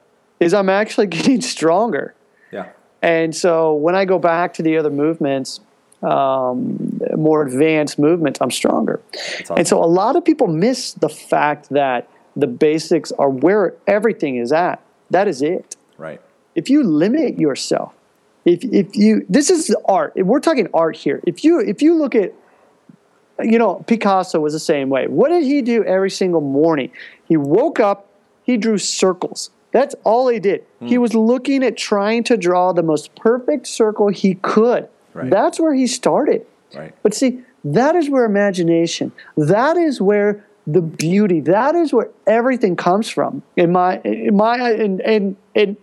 is 0.40 0.54
I'm 0.54 0.68
actually 0.70 1.06
getting 1.18 1.40
stronger. 1.40 2.14
Yeah. 2.50 2.70
And 3.02 3.34
so 3.36 3.74
when 3.74 3.94
I 3.94 4.04
go 4.04 4.18
back 4.18 4.54
to 4.54 4.62
the 4.62 4.78
other 4.78 4.90
movements, 4.90 5.60
um, 6.02 7.00
more 7.16 7.42
advanced 7.46 7.98
movements, 7.98 8.40
I'm 8.40 8.50
stronger. 8.50 9.00
awesome. 9.14 9.58
And 9.58 9.68
so 9.68 9.82
a 9.82 9.86
lot 9.86 10.16
of 10.16 10.24
people 10.24 10.46
miss 10.46 10.92
the 10.92 11.08
fact 11.08 11.68
that 11.70 12.08
the 12.36 12.46
basics 12.46 13.12
are 13.12 13.30
where 13.30 13.74
everything 13.86 14.36
is 14.36 14.52
at. 14.52 14.80
That 15.10 15.26
is 15.26 15.42
it. 15.42 15.76
Right. 15.98 16.20
If 16.54 16.70
you 16.70 16.82
limit 16.82 17.38
yourself, 17.38 17.94
if 18.46 18.64
if 18.64 18.96
you 18.96 19.26
this 19.28 19.50
is 19.50 19.74
art. 19.84 20.14
We're 20.16 20.40
talking 20.40 20.68
art 20.72 20.96
here. 20.96 21.20
If 21.26 21.44
you 21.44 21.60
if 21.60 21.82
you 21.82 21.94
look 21.94 22.14
at 22.14 22.32
you 23.42 23.58
know, 23.58 23.84
Picasso 23.86 24.40
was 24.40 24.54
the 24.54 24.60
same 24.60 24.88
way. 24.88 25.08
What 25.08 25.28
did 25.28 25.42
he 25.42 25.60
do 25.60 25.84
every 25.84 26.10
single 26.10 26.40
morning? 26.40 26.90
He 27.28 27.36
woke 27.36 27.78
up, 27.80 28.08
he 28.44 28.56
drew 28.56 28.78
circles. 28.78 29.50
That's 29.72 29.94
all 30.04 30.28
he 30.28 30.38
did. 30.38 30.64
Hmm. 30.78 30.86
He 30.86 30.96
was 30.96 31.12
looking 31.12 31.62
at 31.62 31.76
trying 31.76 32.24
to 32.24 32.38
draw 32.38 32.72
the 32.72 32.82
most 32.82 33.14
perfect 33.14 33.66
circle 33.66 34.08
he 34.08 34.36
could. 34.36 34.88
Right. 35.12 35.28
That's 35.28 35.60
where 35.60 35.74
he 35.74 35.86
started. 35.86 36.46
Right. 36.74 36.94
But 37.02 37.12
see, 37.12 37.42
that 37.64 37.94
is 37.94 38.08
where 38.08 38.24
imagination, 38.24 39.12
that 39.36 39.76
is 39.76 40.00
where 40.00 40.46
the 40.66 40.80
beauty, 40.80 41.40
that 41.40 41.74
is 41.74 41.92
where 41.92 42.08
everything 42.26 42.74
comes 42.76 43.10
from. 43.10 43.42
In 43.56 43.72
my, 43.72 43.98
in 43.98 44.36
my, 44.36 44.70
and 44.70 45.00
and 45.02 45.36
and 45.54 45.76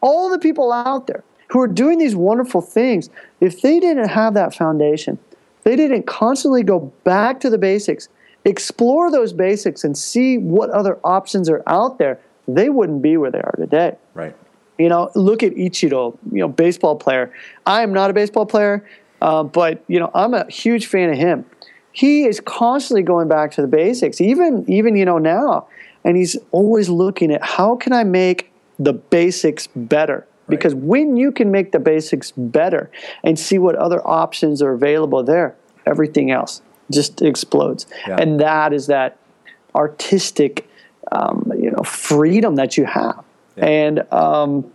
all 0.00 0.30
the 0.30 0.38
people 0.38 0.72
out 0.72 1.06
there 1.06 1.24
who 1.50 1.60
are 1.60 1.68
doing 1.68 1.98
these 1.98 2.14
wonderful 2.14 2.60
things, 2.60 3.10
if 3.40 3.60
they 3.60 3.80
didn't 3.80 4.08
have 4.08 4.34
that 4.34 4.54
foundation, 4.54 5.18
they 5.64 5.76
didn't 5.76 6.06
constantly 6.06 6.62
go 6.62 6.92
back 7.04 7.40
to 7.40 7.50
the 7.50 7.58
basics, 7.58 8.08
explore 8.44 9.10
those 9.10 9.32
basics, 9.32 9.84
and 9.84 9.98
see 9.98 10.38
what 10.38 10.70
other 10.70 10.98
options 11.04 11.50
are 11.50 11.62
out 11.66 11.98
there, 11.98 12.20
they 12.48 12.68
wouldn't 12.68 13.02
be 13.02 13.16
where 13.16 13.30
they 13.30 13.40
are 13.40 13.54
today. 13.56 13.96
Right. 14.14 14.34
You 14.78 14.88
know, 14.88 15.10
look 15.14 15.42
at 15.42 15.54
Ichiro, 15.54 16.16
you 16.32 16.38
know, 16.38 16.48
baseball 16.48 16.96
player. 16.96 17.32
I 17.66 17.82
am 17.82 17.92
not 17.92 18.10
a 18.10 18.14
baseball 18.14 18.46
player, 18.46 18.88
uh, 19.20 19.42
but 19.42 19.84
you 19.88 19.98
know, 19.98 20.10
I'm 20.14 20.34
a 20.34 20.48
huge 20.50 20.86
fan 20.86 21.10
of 21.10 21.18
him. 21.18 21.44
He 21.92 22.24
is 22.24 22.40
constantly 22.40 23.02
going 23.02 23.28
back 23.28 23.50
to 23.52 23.60
the 23.60 23.66
basics, 23.66 24.20
even 24.20 24.64
even 24.68 24.96
you 24.96 25.04
know 25.04 25.18
now, 25.18 25.66
and 26.04 26.16
he's 26.16 26.36
always 26.52 26.88
looking 26.88 27.32
at 27.32 27.42
how 27.42 27.76
can 27.76 27.92
I 27.92 28.04
make 28.04 28.50
the 28.78 28.92
basics 28.92 29.66
better. 29.74 30.26
Because 30.50 30.74
when 30.74 31.16
you 31.16 31.32
can 31.32 31.50
make 31.50 31.72
the 31.72 31.78
basics 31.78 32.32
better 32.36 32.90
and 33.24 33.38
see 33.38 33.58
what 33.58 33.76
other 33.76 34.06
options 34.06 34.60
are 34.62 34.72
available 34.72 35.22
there, 35.22 35.56
everything 35.86 36.30
else 36.30 36.62
just 36.90 37.22
explodes. 37.22 37.86
Yeah. 38.06 38.16
And 38.18 38.40
that 38.40 38.72
is 38.72 38.88
that 38.88 39.16
artistic, 39.74 40.68
um, 41.12 41.52
you 41.56 41.70
know, 41.70 41.82
freedom 41.84 42.56
that 42.56 42.76
you 42.76 42.84
have. 42.84 43.24
And 43.56 44.10
um, 44.12 44.70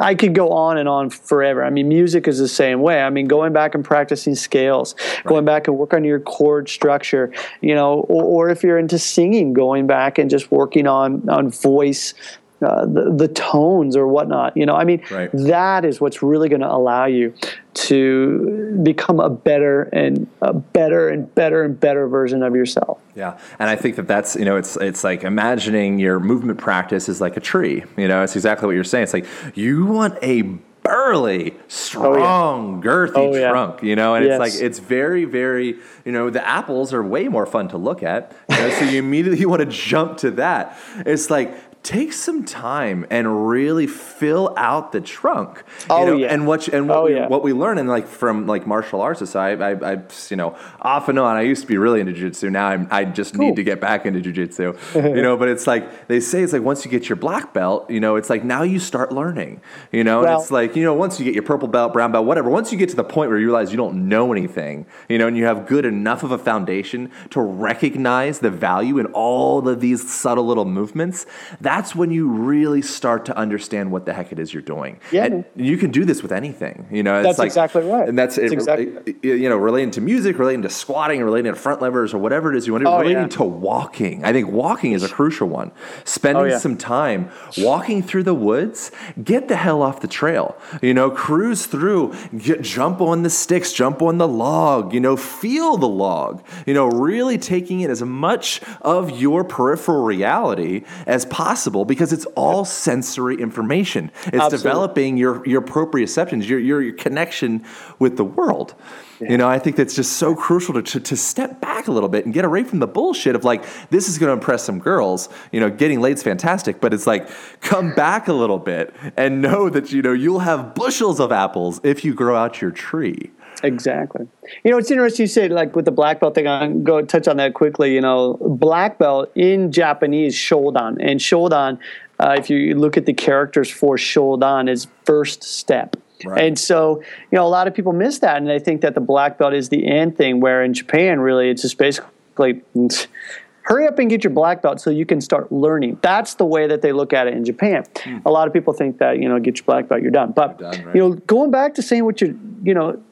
I 0.00 0.14
could 0.14 0.34
go 0.34 0.50
on 0.50 0.78
and 0.78 0.88
on 0.88 1.10
forever. 1.10 1.64
I 1.64 1.70
mean, 1.70 1.88
music 1.88 2.28
is 2.28 2.38
the 2.38 2.48
same 2.48 2.80
way. 2.80 3.02
I 3.02 3.10
mean, 3.10 3.26
going 3.26 3.52
back 3.52 3.74
and 3.74 3.84
practicing 3.84 4.34
scales, 4.34 4.94
going 5.24 5.44
back 5.44 5.68
and 5.68 5.76
work 5.76 5.92
on 5.92 6.04
your 6.04 6.20
chord 6.20 6.68
structure, 6.68 7.32
you 7.60 7.74
know, 7.74 8.00
or, 8.08 8.24
or 8.24 8.50
if 8.50 8.62
you're 8.62 8.78
into 8.78 8.98
singing, 8.98 9.52
going 9.52 9.86
back 9.86 10.18
and 10.18 10.30
just 10.30 10.50
working 10.50 10.86
on 10.86 11.28
on 11.28 11.50
voice. 11.50 12.14
Uh, 12.62 12.86
the, 12.86 13.12
the 13.16 13.28
tones 13.28 13.96
or 13.96 14.06
whatnot, 14.06 14.56
you 14.56 14.64
know. 14.64 14.74
I 14.76 14.84
mean, 14.84 15.02
Right. 15.10 15.30
that 15.32 15.84
is 15.84 16.00
what's 16.00 16.22
really 16.22 16.48
going 16.48 16.60
to 16.60 16.70
allow 16.70 17.06
you 17.06 17.34
to 17.74 18.78
become 18.82 19.18
a 19.18 19.28
better 19.28 19.82
and 19.92 20.26
a 20.42 20.52
better 20.52 21.08
and 21.08 21.34
better 21.34 21.62
and 21.64 21.78
better 21.80 22.06
version 22.06 22.42
of 22.42 22.54
yourself. 22.54 22.98
Yeah, 23.16 23.38
and 23.58 23.68
I 23.68 23.76
think 23.76 23.96
that 23.96 24.06
that's 24.06 24.36
you 24.36 24.44
know 24.44 24.56
it's 24.56 24.76
it's 24.76 25.02
like 25.02 25.24
imagining 25.24 25.98
your 25.98 26.20
movement 26.20 26.58
practice 26.58 27.08
is 27.08 27.20
like 27.20 27.36
a 27.36 27.40
tree. 27.40 27.82
You 27.96 28.06
know, 28.08 28.22
it's 28.22 28.36
exactly 28.36 28.66
what 28.66 28.74
you're 28.74 28.84
saying. 28.84 29.04
It's 29.04 29.14
like 29.14 29.26
you 29.54 29.86
want 29.86 30.16
a 30.22 30.42
burly, 30.82 31.54
strong, 31.68 32.82
girthy 32.82 33.12
Oh, 33.16 33.34
yeah. 33.34 33.50
trunk. 33.50 33.82
You 33.82 33.96
know, 33.96 34.14
and 34.14 34.24
Yes. 34.24 34.32
it's 34.40 34.54
like 34.54 34.62
it's 34.66 34.78
very 34.78 35.24
very 35.24 35.76
you 36.04 36.12
know 36.12 36.30
the 36.30 36.46
apples 36.46 36.92
are 36.92 37.02
way 37.02 37.28
more 37.28 37.46
fun 37.46 37.68
to 37.68 37.76
look 37.78 38.02
at. 38.02 38.32
You 38.50 38.56
know, 38.56 38.70
so 38.70 38.84
you 38.84 38.98
immediately 38.98 39.46
want 39.52 39.60
to 39.60 39.66
jump 39.66 40.18
to 40.18 40.30
that. 40.32 40.76
It's 41.06 41.30
like. 41.30 41.54
Take 41.82 42.12
some 42.12 42.44
time 42.44 43.04
and 43.10 43.48
really 43.48 43.88
fill 43.88 44.54
out 44.56 44.92
the 44.92 45.00
trunk. 45.00 45.64
You 45.80 45.86
Oh, 45.90 46.06
know, 46.06 46.16
yeah. 46.16 46.28
And 46.28 46.46
what 46.46 46.68
you- 46.68 46.72
and 46.74 46.88
what 46.88 46.96
Oh, 46.98 47.04
we, 47.06 47.14
yeah. 47.16 47.26
what 47.26 47.42
we 47.42 47.52
learn 47.52 47.76
in 47.76 47.88
like 47.88 48.06
from 48.06 48.46
like 48.46 48.68
martial 48.68 49.00
arts 49.00 49.18
society, 49.18 49.60
I, 49.60 49.72
I, 49.94 49.98
you 50.28 50.36
know, 50.36 50.54
off 50.80 51.08
and 51.08 51.18
on. 51.18 51.36
I 51.36 51.40
used 51.42 51.62
to 51.62 51.66
be 51.66 51.76
really 51.78 51.98
into 52.00 52.12
jiu-jitsu. 52.12 52.50
Now 52.50 52.68
I'm, 52.68 52.86
I 52.92 53.04
just 53.04 53.34
Cool. 53.34 53.46
need 53.46 53.56
to 53.56 53.64
get 53.64 53.80
back 53.80 54.06
into 54.06 54.20
jiu-jitsu. 54.20 54.74
you 54.94 55.22
know, 55.22 55.36
but 55.36 55.48
it's 55.48 55.66
like 55.66 56.06
they 56.06 56.20
say 56.20 56.42
it's 56.44 56.52
like 56.52 56.62
once 56.62 56.84
you 56.84 56.90
get 56.90 57.08
your 57.08 57.16
black 57.16 57.52
belt, 57.52 57.90
you 57.90 57.98
know, 57.98 58.14
it's 58.14 58.30
like 58.30 58.44
now 58.44 58.62
you 58.62 58.78
start 58.78 59.10
learning. 59.10 59.60
You 59.90 60.04
know, 60.04 60.22
and 60.24 60.40
it's 60.40 60.52
like 60.52 60.76
you 60.76 60.84
know 60.84 60.94
once 60.94 61.18
you 61.18 61.24
get 61.24 61.34
your 61.34 61.42
purple 61.42 61.66
belt, 61.66 61.92
brown 61.92 62.12
belt, 62.12 62.26
whatever. 62.26 62.48
Once 62.48 62.70
you 62.70 62.78
get 62.78 62.90
to 62.90 62.96
the 62.96 63.02
point 63.02 63.28
where 63.28 63.40
you 63.40 63.46
realize 63.46 63.72
you 63.72 63.76
don't 63.76 64.08
know 64.08 64.30
anything, 64.32 64.86
you 65.08 65.18
know, 65.18 65.26
and 65.26 65.36
you 65.36 65.46
have 65.46 65.66
good 65.66 65.84
enough 65.84 66.22
of 66.22 66.30
a 66.30 66.38
foundation 66.38 67.10
to 67.30 67.40
recognize 67.40 68.38
the 68.38 68.50
value 68.50 68.98
in 68.98 69.06
all 69.06 69.66
of 69.68 69.80
these 69.80 70.08
subtle 70.08 70.46
little 70.46 70.64
movements, 70.64 71.26
that's 71.72 71.94
when 71.94 72.10
you 72.10 72.28
really 72.28 72.82
start 72.82 73.24
to 73.24 73.36
understand 73.36 73.90
what 73.90 74.04
the 74.04 74.12
heck 74.12 74.30
it 74.30 74.38
is 74.38 74.52
you're 74.52 74.62
doing. 74.76 75.00
Yeah, 75.10 75.24
And 75.24 75.44
you 75.56 75.78
can 75.78 75.90
do 75.90 76.04
this 76.04 76.22
with 76.22 76.30
anything. 76.30 76.86
You 76.90 77.02
know, 77.02 77.14
it's 77.18 77.26
That's 77.28 77.38
like, 77.38 77.46
exactly 77.46 77.82
right. 77.84 78.06
And 78.06 78.18
that's, 78.18 78.36
That's 78.36 78.52
it, 78.52 78.54
exactly- 78.54 79.14
you 79.22 79.48
know, 79.48 79.56
relating 79.56 79.90
to 79.92 80.00
music, 80.02 80.38
relating 80.38 80.62
to 80.62 80.68
squatting, 80.68 81.22
relating 81.22 81.50
to 81.54 81.58
front 81.58 81.80
levers 81.80 82.12
or 82.12 82.18
whatever 82.18 82.52
it 82.52 82.58
is 82.58 82.66
you 82.66 82.74
want 82.74 82.82
to 82.82 82.90
do, 82.90 82.94
Oh, 82.94 82.98
relating 83.00 83.22
yeah. 83.22 83.38
to 83.38 83.44
walking. 83.44 84.22
I 84.22 84.32
think 84.34 84.48
walking 84.50 84.92
is 84.92 85.02
a 85.02 85.08
crucial 85.08 85.48
one. 85.48 85.72
Spending 86.04 86.42
Oh, 86.44 86.46
yeah. 86.46 86.58
some 86.58 86.76
time 86.76 87.30
walking 87.56 88.02
through 88.02 88.24
the 88.24 88.34
woods, 88.34 88.90
get 89.24 89.48
the 89.48 89.56
hell 89.56 89.80
off 89.80 90.00
the 90.02 90.08
trail. 90.20 90.46
You 90.82 90.92
know, 90.92 91.10
cruise 91.10 91.64
through, 91.64 92.14
get, 92.36 92.60
jump 92.62 93.00
on 93.00 93.22
the 93.22 93.30
sticks, 93.30 93.72
jump 93.72 94.02
on 94.02 94.18
the 94.18 94.28
log, 94.28 94.92
you 94.92 95.00
know, 95.00 95.16
feel 95.16 95.78
the 95.78 95.88
log. 96.06 96.44
You 96.66 96.74
know, 96.74 96.86
really 96.88 97.38
taking 97.38 97.80
in 97.80 97.90
as 97.90 98.02
much 98.02 98.60
of 98.82 99.02
your 99.24 99.42
peripheral 99.42 100.04
reality 100.04 100.82
as 101.06 101.24
possible 101.24 101.61
because 101.84 102.12
it's 102.12 102.26
all 102.36 102.64
sensory 102.64 103.36
information. 103.36 104.10
It's 104.26 104.34
Absolutely. 104.34 104.58
developing 104.58 105.16
your, 105.16 105.46
your 105.46 105.62
proprioceptions, 105.62 106.48
your, 106.48 106.58
your, 106.58 106.82
your 106.82 106.94
connection 106.94 107.64
with 107.98 108.16
the 108.16 108.24
world. 108.24 108.74
You 109.20 109.38
know, 109.38 109.48
I 109.48 109.60
think 109.60 109.76
that's 109.76 109.94
just 109.94 110.14
so 110.14 110.34
crucial 110.34 110.74
to, 110.74 110.82
to, 110.82 110.98
to 110.98 111.16
step 111.16 111.60
back 111.60 111.86
a 111.86 111.92
little 111.92 112.08
bit 112.08 112.24
and 112.24 112.34
get 112.34 112.44
away 112.44 112.64
from 112.64 112.80
the 112.80 112.88
bullshit 112.88 113.36
of 113.36 113.44
like, 113.44 113.64
this 113.90 114.08
is 114.08 114.18
going 114.18 114.28
to 114.28 114.32
impress 114.32 114.64
some 114.64 114.80
girls. 114.80 115.28
You 115.52 115.60
know, 115.60 115.70
getting 115.70 116.00
laid's 116.00 116.24
fantastic, 116.24 116.80
but 116.80 116.92
it's 116.92 117.06
like, 117.06 117.30
come 117.60 117.94
back 117.94 118.26
a 118.26 118.32
little 118.32 118.58
bit 118.58 118.92
and 119.16 119.40
know 119.40 119.70
that, 119.70 119.92
you 119.92 120.02
know, 120.02 120.12
you'll 120.12 120.40
have 120.40 120.74
bushels 120.74 121.20
of 121.20 121.30
apples 121.30 121.80
if 121.84 122.04
you 122.04 122.14
grow 122.14 122.34
out 122.34 122.60
your 122.60 122.72
tree. 122.72 123.30
Exactly. 123.62 124.26
You 124.64 124.70
know, 124.70 124.78
it's 124.78 124.90
interesting 124.90 125.24
you 125.24 125.28
say 125.28 125.48
like 125.48 125.76
with 125.76 125.84
the 125.84 125.92
black 125.92 126.20
belt 126.20 126.34
thing. 126.34 126.48
I'll 126.48 126.72
go 126.72 127.02
touch 127.02 127.28
on 127.28 127.36
that 127.36 127.54
quickly. 127.54 127.94
You 127.94 128.00
know, 128.00 128.38
black 128.40 128.98
belt 128.98 129.30
in 129.34 129.72
Japanese 129.72 130.34
shodan, 130.34 130.96
and 131.00 131.20
shodan 131.20 131.78
uh, 132.22 132.36
if 132.38 132.48
you 132.48 132.76
look 132.76 132.96
at 132.96 133.04
the 133.04 133.12
characters 133.12 133.68
for 133.68 133.96
Shodan, 133.96 134.70
is 134.70 134.86
first 135.04 135.42
step. 135.42 135.96
Right. 136.24 136.44
And 136.44 136.58
so, 136.58 137.02
you 137.32 137.36
know, 137.36 137.44
a 137.44 137.48
lot 137.48 137.66
of 137.66 137.74
people 137.74 137.92
miss 137.92 138.20
that, 138.20 138.36
and 138.36 138.46
they 138.46 138.60
think 138.60 138.80
that 138.82 138.94
the 138.94 139.00
black 139.00 139.38
belt 139.38 139.54
is 139.54 139.70
the 139.70 139.84
end 139.86 140.16
thing. 140.16 140.40
Where 140.40 140.62
in 140.62 140.72
Japan, 140.72 141.18
really, 141.18 141.50
it's 141.50 141.62
just 141.62 141.78
basically 141.78 142.62
hurry 143.62 143.88
up 143.88 143.98
and 143.98 144.08
get 144.08 144.22
your 144.22 144.32
black 144.32 144.62
belt 144.62 144.80
so 144.80 144.90
you 144.90 145.04
can 145.04 145.20
start 145.20 145.50
learning. 145.50 145.98
That's 146.00 146.34
the 146.34 146.44
way 146.44 146.68
that 146.68 146.80
they 146.80 146.92
look 146.92 147.12
at 147.12 147.26
it 147.26 147.34
in 147.34 147.44
Japan. 147.44 147.84
A 148.24 148.30
lot 148.30 148.46
of 148.46 148.52
people 148.52 148.72
think 148.72 148.98
that 148.98 149.18
you 149.18 149.28
know, 149.28 149.40
get 149.40 149.58
your 149.58 149.64
black 149.64 149.88
belt, 149.88 150.00
you're 150.00 150.12
done. 150.12 150.30
But 150.30 150.52
Hmm. 150.52 150.62
You're 150.62 150.70
done, 150.72 150.84
right. 150.84 150.94
you 150.94 151.00
know, 151.00 151.12
going 151.26 151.50
back 151.50 151.74
to 151.74 151.82
saying 151.82 152.04
what 152.04 152.20
you, 152.20 152.38
you 152.62 152.74
know, 152.74 153.02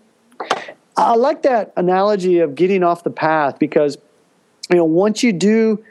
I 1.00 1.14
like 1.14 1.42
that 1.42 1.72
analogy 1.76 2.38
of 2.40 2.54
getting 2.54 2.82
off 2.82 3.04
the 3.04 3.10
path 3.10 3.58
because 3.58 3.98
you 4.70 4.76
know 4.76 4.84
once 4.84 5.22
you 5.22 5.32
do 5.32 5.84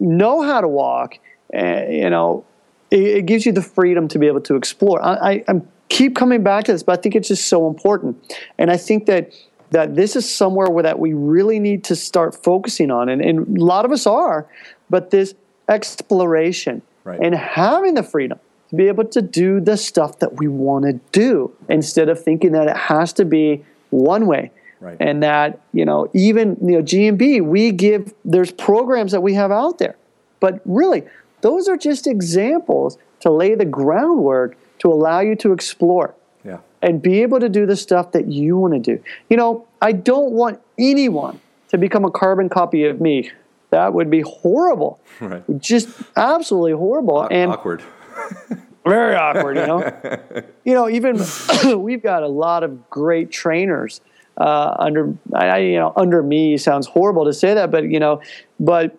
know 0.00 0.42
how 0.42 0.60
to 0.60 0.68
walk, 0.68 1.18
uh, 1.54 1.84
you 1.88 2.10
know, 2.10 2.44
it, 2.90 3.02
it 3.02 3.26
gives 3.26 3.46
you 3.46 3.52
the 3.52 3.62
freedom 3.62 4.08
to 4.08 4.18
be 4.18 4.26
able 4.26 4.40
to 4.42 4.56
explore. 4.56 5.02
I, 5.02 5.14
I 5.14 5.44
I'm 5.48 5.68
keep 5.88 6.16
coming 6.16 6.42
back 6.42 6.64
to 6.64 6.72
this, 6.72 6.82
but 6.82 6.98
I 6.98 7.02
think 7.02 7.14
it's 7.14 7.28
just 7.28 7.48
so 7.48 7.68
important, 7.68 8.36
and 8.58 8.70
I 8.70 8.76
think 8.76 9.06
that 9.06 9.32
that 9.70 9.96
this 9.96 10.16
is 10.16 10.32
somewhere 10.32 10.68
where 10.68 10.82
that 10.82 10.98
we 10.98 11.14
really 11.14 11.58
need 11.58 11.82
to 11.84 11.96
start 11.96 12.34
focusing 12.34 12.90
on, 12.90 13.08
and, 13.08 13.22
and 13.22 13.58
a 13.58 13.64
lot 13.64 13.84
of 13.84 13.92
us 13.92 14.06
are, 14.06 14.46
but 14.90 15.10
this 15.10 15.34
exploration 15.68 16.82
Right. 17.04 17.18
and 17.20 17.34
having 17.34 17.94
the 17.94 18.04
freedom 18.04 18.38
to 18.70 18.76
be 18.76 18.86
able 18.86 19.04
to 19.06 19.20
do 19.20 19.60
the 19.60 19.76
stuff 19.76 20.20
that 20.20 20.38
we 20.38 20.46
want 20.46 20.84
to 20.84 21.00
do 21.10 21.52
instead 21.68 22.08
of 22.08 22.22
thinking 22.22 22.52
that 22.52 22.68
it 22.68 22.76
has 22.76 23.12
to 23.14 23.24
be 23.24 23.64
one 23.92 24.26
way 24.26 24.50
Right. 24.80 24.96
and 24.98 25.22
that 25.22 25.60
you 25.72 25.84
know 25.84 26.08
even 26.12 26.56
you 26.60 26.72
know 26.78 26.82
GMB 26.82 27.40
we 27.42 27.70
give 27.70 28.12
there's 28.24 28.50
programs 28.50 29.12
that 29.12 29.20
we 29.22 29.34
have 29.34 29.52
out 29.52 29.78
there 29.78 29.94
but 30.40 30.60
really 30.64 31.04
those 31.42 31.68
are 31.68 31.76
just 31.76 32.08
examples 32.08 32.98
to 33.20 33.30
lay 33.30 33.54
the 33.54 33.64
groundwork 33.64 34.56
to 34.80 34.88
allow 34.92 35.20
you 35.20 35.36
to 35.36 35.52
explore 35.52 36.14
Yeah. 36.44 36.58
and 36.80 37.00
be 37.00 37.22
able 37.22 37.38
to 37.38 37.48
do 37.48 37.64
the 37.66 37.76
stuff 37.76 38.10
that 38.12 38.26
you 38.26 38.56
want 38.56 38.74
to 38.74 38.80
do. 38.80 39.00
You 39.30 39.36
know, 39.36 39.66
I 39.80 39.92
don't 39.92 40.32
want 40.32 40.60
anyone 40.76 41.40
to 41.68 41.78
become 41.78 42.04
a 42.04 42.10
carbon 42.10 42.48
copy 42.48 42.84
of 42.84 43.00
me. 43.00 43.30
That 43.70 43.94
would 43.94 44.10
be 44.10 44.22
horrible. 44.22 44.98
Right. 45.20 45.44
Just 45.60 45.88
absolutely 46.16 46.72
horrible. 46.72 47.28
and 47.30 47.52
Awkward. 47.52 47.82
very 48.84 49.14
awkward, 49.14 49.56
you 49.56 49.66
know. 49.66 50.42
you 50.64 50.74
know, 50.74 50.88
even 50.88 51.20
we've 51.82 52.02
got 52.02 52.22
a 52.22 52.28
lot 52.28 52.62
of 52.64 52.90
great 52.90 53.30
trainers 53.30 54.00
uh, 54.36 54.74
under, 54.78 55.14
I, 55.34 55.58
you 55.58 55.78
know, 55.78 55.92
under 55.96 56.22
me 56.22 56.56
sounds 56.56 56.86
horrible 56.86 57.24
to 57.26 57.32
say 57.32 57.54
that, 57.54 57.70
but 57.70 57.84
you 57.84 58.00
know, 58.00 58.22
but 58.58 58.98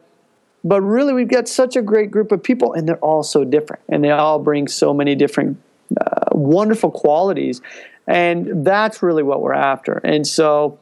but 0.63 0.81
really 0.81 1.13
we've 1.13 1.27
got 1.27 1.47
such 1.47 1.75
a 1.75 1.81
great 1.81 2.11
group 2.11 2.31
of 2.31 2.41
people, 2.41 2.73
and 2.73 2.87
they're 2.87 2.97
all 2.97 3.23
so 3.23 3.43
different, 3.43 3.81
and 3.89 4.03
they 4.03 4.11
all 4.11 4.39
bring 4.39 4.67
so 4.67 4.93
many 4.93 5.15
different 5.15 5.57
uh, 5.99 6.29
wonderful 6.31 6.91
qualities, 6.91 7.61
and 8.07 8.65
that's 8.65 9.03
really 9.03 9.23
what 9.23 9.41
we're 9.41 9.53
after, 9.53 9.93
and 10.03 10.25
so. 10.25 10.79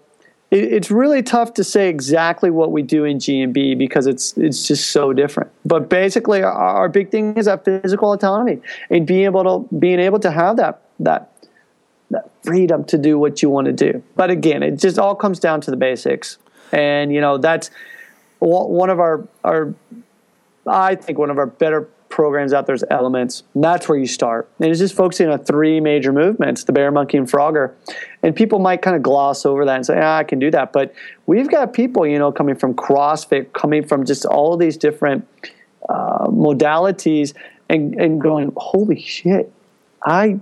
It- 0.51 0.73
It's 0.73 0.91
really 0.91 1.23
tough 1.23 1.53
to 1.55 1.63
say 1.63 1.87
exactly 1.89 2.49
what 2.51 2.71
we 2.71 2.81
do 2.81 3.05
in 3.05 3.17
GMB 3.19 3.77
because 3.77 4.05
it's 4.05 4.37
it's 4.37 4.67
just 4.67 4.91
so 4.91 5.13
different. 5.13 5.49
But 5.65 5.89
basically, 5.89 6.43
our, 6.43 6.51
our 6.51 6.89
big 6.89 7.09
thing 7.09 7.35
is 7.37 7.45
that 7.45 7.63
physical 7.65 8.11
autonomy 8.11 8.59
and 8.89 9.07
being 9.07 9.23
able 9.25 9.43
to 9.43 9.75
being 9.77 9.99
able 9.99 10.19
to 10.19 10.31
have 10.31 10.57
that 10.57 10.81
that 10.99 11.29
that 12.11 12.29
freedom 12.43 12.83
to 12.85 12.97
do 12.97 13.17
what 13.17 13.41
you 13.41 13.49
want 13.49 13.65
to 13.67 13.73
do. 13.73 14.03
But 14.15 14.29
again, 14.29 14.61
it 14.63 14.75
just 14.77 14.99
all 14.99 15.15
comes 15.15 15.39
down 15.39 15.61
to 15.61 15.71
the 15.71 15.77
basics, 15.77 16.37
and 16.73 17.13
you 17.13 17.21
know 17.21 17.37
that's 17.37 17.71
one 18.39 18.89
of 18.89 18.99
our 18.99 19.25
our 19.45 19.73
I 20.67 20.95
think 20.95 21.17
one 21.17 21.29
of 21.31 21.37
our 21.37 21.45
better 21.47 21.87
programs 22.11 22.53
out 22.53 22.67
there 22.67 22.75
is 22.75 22.83
Elements. 22.91 23.43
That's 23.55 23.89
where 23.89 23.97
you 23.97 24.05
start. 24.05 24.49
And 24.59 24.69
it's 24.69 24.79
just 24.79 24.95
focusing 24.95 25.29
on 25.29 25.39
three 25.43 25.79
major 25.79 26.11
movements, 26.11 26.65
the 26.65 26.73
bear, 26.73 26.91
monkey, 26.91 27.17
and 27.17 27.29
frogger. 27.29 27.73
And 28.21 28.35
people 28.35 28.59
might 28.59 28.81
kind 28.81 28.95
of 28.95 29.01
gloss 29.01 29.45
over 29.45 29.65
that 29.65 29.75
and 29.75 29.85
say, 29.85 29.99
ah, 29.99 30.17
I 30.17 30.23
can 30.23 30.37
do 30.37 30.51
that. 30.51 30.73
But 30.73 30.93
we've 31.25 31.49
got 31.49 31.73
people, 31.73 32.05
you 32.05 32.19
know, 32.19 32.31
coming 32.31 32.55
from 32.55 32.75
CrossFit, 32.75 33.53
coming 33.53 33.87
from 33.87 34.05
just 34.05 34.25
all 34.25 34.57
these 34.57 34.77
different 34.77 35.27
uh, 35.89 36.27
modalities 36.27 37.33
and, 37.69 37.95
and 37.95 38.21
going, 38.21 38.51
holy 38.57 39.01
shit, 39.01 39.51
I 40.05 40.39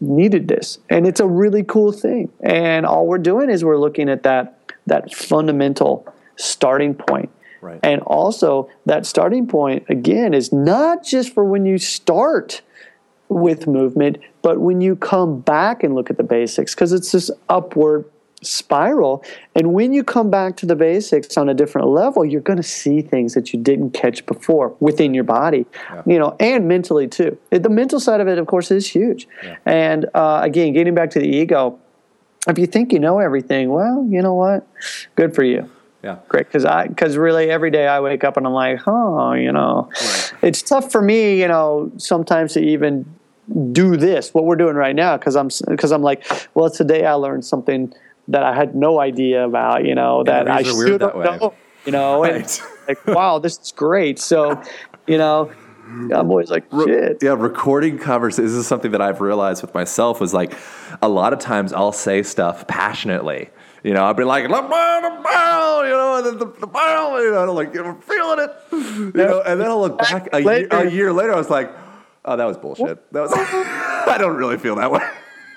needed 0.00 0.48
this. 0.48 0.78
And 0.88 1.06
it's 1.06 1.20
a 1.20 1.26
really 1.26 1.64
cool 1.64 1.92
thing. 1.92 2.30
And 2.40 2.86
all 2.86 3.06
we're 3.06 3.18
doing 3.18 3.50
is 3.50 3.64
we're 3.64 3.78
looking 3.78 4.08
at 4.08 4.22
that 4.22 4.52
that 4.86 5.12
fundamental 5.12 6.06
starting 6.36 6.94
point. 6.94 7.30
Right. 7.66 7.80
And 7.82 8.00
also 8.02 8.70
that 8.86 9.06
starting 9.06 9.48
point 9.48 9.84
again 9.88 10.34
is 10.34 10.52
not 10.52 11.04
just 11.04 11.34
for 11.34 11.44
when 11.44 11.66
you 11.66 11.78
start 11.78 12.62
with 13.28 13.66
movement, 13.66 14.18
but 14.42 14.60
when 14.60 14.80
you 14.80 14.94
come 14.94 15.40
back 15.40 15.82
and 15.82 15.96
look 15.96 16.08
at 16.08 16.16
the 16.16 16.22
basics 16.22 16.76
because 16.76 16.92
it's 16.92 17.10
this 17.10 17.28
upward 17.48 18.04
spiral. 18.40 19.24
And 19.56 19.72
when 19.72 19.92
you 19.92 20.04
come 20.04 20.30
back 20.30 20.56
to 20.58 20.66
the 20.66 20.76
basics 20.76 21.36
on 21.36 21.48
a 21.48 21.54
different 21.54 21.88
level 21.88 22.24
you're 22.24 22.40
going 22.40 22.58
to 22.58 22.62
see 22.62 23.02
things 23.02 23.34
that 23.34 23.52
you 23.52 23.58
didn't 23.58 23.90
catch 23.90 24.24
before 24.26 24.76
within 24.78 25.12
your 25.12 25.24
body 25.24 25.66
you 26.06 26.18
know 26.20 26.36
and 26.38 26.68
mentally 26.68 27.08
too. 27.08 27.36
The 27.50 27.68
mental 27.68 27.98
side 27.98 28.20
of 28.20 28.28
it 28.28 28.38
of 28.38 28.46
course 28.46 28.70
is 28.70 28.88
huge. 28.88 29.26
And 29.64 30.06
uh, 30.14 30.40
again 30.44 30.72
getting 30.72 30.94
back 30.94 31.10
to 31.12 31.18
the 31.18 31.26
ego 31.26 31.80
if 32.46 32.58
you 32.58 32.66
think 32.66 32.92
you 32.92 33.00
know 33.00 33.18
everything 33.18 33.70
well 33.70 34.06
you 34.08 34.22
know 34.22 34.34
what? 34.34 34.64
Good 35.16 35.34
for 35.34 35.42
you 35.42 35.68
Yeah. 36.04 36.18
great 36.28 36.46
because 36.46 36.64
i 36.64 36.86
because 36.86 37.16
really 37.16 37.50
every 37.50 37.70
day 37.70 37.88
i 37.88 37.98
wake 38.00 38.22
up 38.22 38.36
and 38.36 38.46
i'm 38.46 38.52
like 38.52 38.80
oh 38.86 39.32
you 39.32 39.50
know 39.50 39.90
it's 40.42 40.62
tough 40.62 40.92
for 40.92 41.02
me 41.02 41.40
you 41.40 41.48
know 41.48 41.90
sometimes 41.96 42.52
to 42.52 42.60
even 42.60 43.04
do 43.72 43.96
this 43.96 44.32
what 44.34 44.44
we're 44.44 44.56
doing 44.56 44.76
right 44.76 44.94
now 44.94 45.16
because 45.16 45.34
i'm 45.36 45.48
because 45.68 45.90
i'm 45.92 46.02
like 46.02 46.24
well 46.54 46.70
today 46.70 47.04
i 47.06 47.12
learned 47.14 47.44
something 47.44 47.92
that 48.28 48.42
i 48.42 48.54
had 48.54 48.74
no 48.76 49.00
idea 49.00 49.44
about 49.44 49.84
you 49.84 49.94
know 49.94 50.22
that 50.24 50.48
i 50.48 50.60
interviews 50.60 50.74
are 50.74 50.78
weird 50.78 51.00
still 51.00 51.22
that 51.22 51.40
know 51.40 51.54
you 51.86 51.92
know 51.92 52.24
and 52.24 52.34
Right. 52.42 52.62
like 52.88 53.06
wow 53.08 53.38
this 53.38 53.58
is 53.58 53.72
great 53.72 54.18
so 54.18 54.60
you 55.06 55.18
know 55.18 55.50
i'm 55.88 56.30
always 56.30 56.50
like 56.50 56.64
shit 56.84 57.18
Yeah, 57.22 57.34
recording 57.38 57.96
covers. 57.98 58.36
This 58.36 58.50
is 58.50 58.66
something 58.66 58.90
that 58.90 59.00
I've 59.00 59.20
realized 59.20 59.62
with 59.62 59.72
myself 59.72 60.20
was 60.20 60.34
like 60.34 60.52
a 61.00 61.08
lot 61.08 61.32
of 61.32 61.38
times 61.38 61.72
I'll 61.72 61.92
say 61.92 62.22
stuff 62.24 62.66
passionately. 62.66 63.50
You 63.86 63.94
know, 63.94 64.04
I'll 64.04 64.14
be 64.14 64.24
like, 64.24 64.48
"La 64.48 64.62
ba 64.62 64.98
da 65.00 65.22
ba," 65.22 65.86
you 65.86 65.94
know, 65.94 66.16
and 66.16 66.26
then 66.26 66.38
the, 66.38 66.46
the 66.46 66.66
you 66.66 67.30
know, 67.30 67.52
like, 67.52 67.68
I'm 67.76 68.00
feeling 68.00 68.40
it, 68.40 68.50
you 68.72 69.12
know, 69.14 69.42
and 69.42 69.60
then 69.60 69.68
I'll 69.68 69.80
look 69.80 69.96
back 69.98 70.28
a 70.32 70.40
year, 70.40 70.44
Later. 70.44 70.76
a 70.76 70.90
year 70.90 71.12
later, 71.12 71.32
I 71.32 71.36
was 71.36 71.50
like, 71.50 71.70
oh, 72.24 72.36
that 72.36 72.44
was 72.46 72.56
bullshit. 72.56 73.12
That 73.12 73.20
was, 73.20 73.32
I 73.36 74.16
don't 74.18 74.34
really 74.34 74.58
feel 74.58 74.74
that 74.74 74.90
way. 74.90 75.08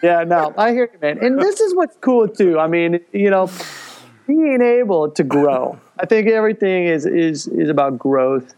Yeah, 0.03 0.25
no, 0.25 0.53
I 0.59 0.73
hear 0.73 0.87
you, 0.93 0.99
man. 0.99 1.17
And 1.25 1.41
this 1.41 1.59
is 1.59 1.73
what's 1.73 1.97
cool 2.01 2.27
too. 2.27 2.59
I 2.59 2.67
mean, 2.67 2.99
you 3.11 3.31
know, 3.31 3.49
being 4.27 4.61
able 4.61 5.09
to 5.09 5.23
grow. 5.23 5.79
I 5.99 6.05
think 6.05 6.27
everything 6.29 6.85
is 6.85 7.07
is 7.07 7.47
is 7.47 7.67
about 7.67 7.97
growth. 7.97 8.53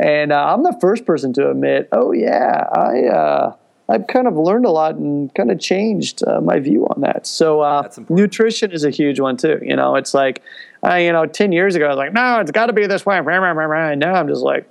And 0.00 0.32
uh, 0.32 0.52
I'm 0.52 0.64
the 0.64 0.76
first 0.80 1.06
person 1.06 1.32
to 1.34 1.48
admit, 1.48 1.88
oh 1.92 2.10
yeah, 2.10 2.66
I 2.72 3.04
uh, 3.06 3.56
I've 3.92 4.06
kind 4.06 4.26
of 4.26 4.36
learned 4.38 4.64
a 4.64 4.70
lot 4.70 4.94
and 4.94 5.32
kind 5.34 5.50
of 5.50 5.60
changed 5.60 6.26
uh, 6.26 6.40
my 6.40 6.58
view 6.60 6.86
on 6.86 7.02
that. 7.02 7.26
So 7.26 7.60
uh, 7.60 7.90
nutrition 8.08 8.72
is 8.72 8.84
a 8.84 8.90
huge 8.90 9.20
one 9.20 9.36
too. 9.36 9.58
You 9.62 9.76
know, 9.76 9.96
it's 9.96 10.14
like, 10.14 10.40
uh, 10.82 10.94
you 10.94 11.12
know, 11.12 11.26
ten 11.26 11.52
years 11.52 11.74
ago 11.74 11.84
I 11.86 11.88
was 11.90 11.98
like, 11.98 12.12
no, 12.14 12.40
it's 12.40 12.50
got 12.50 12.66
to 12.66 12.72
be 12.72 12.86
this 12.86 13.04
way. 13.04 13.18
And 13.18 14.00
now 14.00 14.14
I'm 14.14 14.28
just 14.28 14.40
like, 14.42 14.64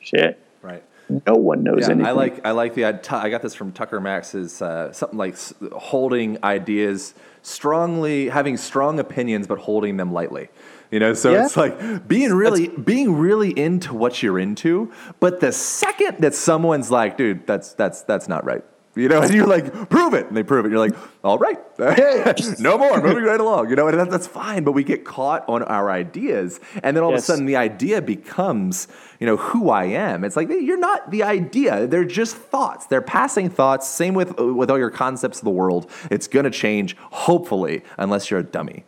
shit, 0.00 0.38
Right. 0.60 0.82
no 1.26 1.34
one 1.34 1.62
knows 1.62 1.80
Yeah, 1.80 1.86
anything. 1.92 2.06
I 2.06 2.10
like 2.10 2.44
I 2.46 2.50
like 2.50 2.74
the 2.74 2.84
I 2.84 3.30
got 3.30 3.40
this 3.40 3.54
from 3.54 3.72
Tucker 3.72 3.98
Max's 3.98 4.60
uh, 4.60 4.92
something 4.92 5.18
like 5.18 5.36
holding 5.72 6.36
ideas 6.44 7.14
strongly, 7.40 8.28
having 8.28 8.58
strong 8.58 8.98
opinions, 8.98 9.46
but 9.46 9.58
holding 9.58 9.96
them 9.96 10.12
lightly. 10.12 10.48
You 10.90 11.00
know, 11.00 11.14
so 11.14 11.32
Yeah. 11.32 11.44
it's 11.44 11.56
like 11.56 12.06
being 12.06 12.32
really 12.32 12.68
being 12.68 13.16
really 13.18 13.50
into 13.58 13.92
what 13.94 14.22
you're 14.22 14.38
into, 14.38 14.92
but 15.20 15.40
the 15.40 15.52
second 15.52 16.18
that 16.20 16.34
someone's 16.34 16.90
like, 16.90 17.16
"Dude, 17.16 17.46
that's 17.46 17.72
that's 17.74 18.02
that's 18.02 18.28
not 18.28 18.44
right," 18.44 18.62
you 18.94 19.08
know, 19.08 19.20
and 19.20 19.34
you're 19.34 19.48
like, 19.48 19.88
"Prove 19.90 20.14
it," 20.14 20.26
and 20.28 20.36
they 20.36 20.44
prove 20.44 20.64
it, 20.64 20.70
you're 20.70 20.78
like, 20.78 20.94
"All 21.24 21.38
right, 21.38 21.58
no 22.60 22.78
more, 22.78 23.02
moving 23.02 23.24
right 23.24 23.40
along," 23.40 23.68
you 23.70 23.74
know, 23.76 23.88
and 23.88 23.98
that, 23.98 24.10
that's 24.10 24.28
fine. 24.28 24.62
But 24.62 24.72
we 24.72 24.84
get 24.84 25.04
caught 25.04 25.44
on 25.48 25.64
our 25.64 25.90
ideas, 25.90 26.60
and 26.84 26.96
then 26.96 27.02
all 27.02 27.10
of 27.10 27.18
a 27.18 27.20
sudden 27.20 27.46
the 27.46 27.56
idea 27.56 28.00
becomes, 28.00 28.86
you 29.18 29.26
know, 29.26 29.36
who 29.38 29.70
I 29.70 29.84
am. 29.86 30.22
It's 30.22 30.36
like 30.36 30.48
you're 30.48 30.78
not 30.78 31.10
the 31.10 31.24
idea; 31.24 31.88
they're 31.88 32.04
just 32.04 32.36
thoughts. 32.36 32.86
They're 32.86 33.02
passing 33.02 33.50
thoughts. 33.50 33.88
Same 33.88 34.14
with 34.14 34.38
with 34.38 34.70
all 34.70 34.78
your 34.78 34.90
concepts 34.90 35.38
of 35.38 35.44
the 35.44 35.50
world. 35.50 35.90
It's 36.12 36.28
gonna 36.28 36.50
change, 36.50 36.96
hopefully, 37.10 37.82
unless 37.98 38.30
you're 38.30 38.40
a 38.40 38.44
dummy. 38.44 38.84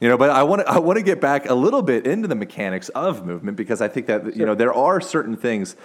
You 0.00 0.08
know, 0.08 0.16
but 0.16 0.30
I 0.30 0.42
want 0.42 0.62
to 0.62 0.68
I 0.68 0.78
want 0.78 0.98
to 0.98 1.02
get 1.02 1.20
back 1.20 1.48
a 1.48 1.54
little 1.54 1.82
bit 1.82 2.06
into 2.06 2.26
the 2.26 2.34
mechanics 2.34 2.88
of 2.90 3.26
movement 3.26 3.56
because 3.56 3.82
I 3.82 3.88
think 3.88 4.06
that 4.06 4.34
you 4.34 4.46
know 4.46 4.54
there 4.54 4.72
are 4.72 5.00
certain 5.00 5.36
things 5.36 5.76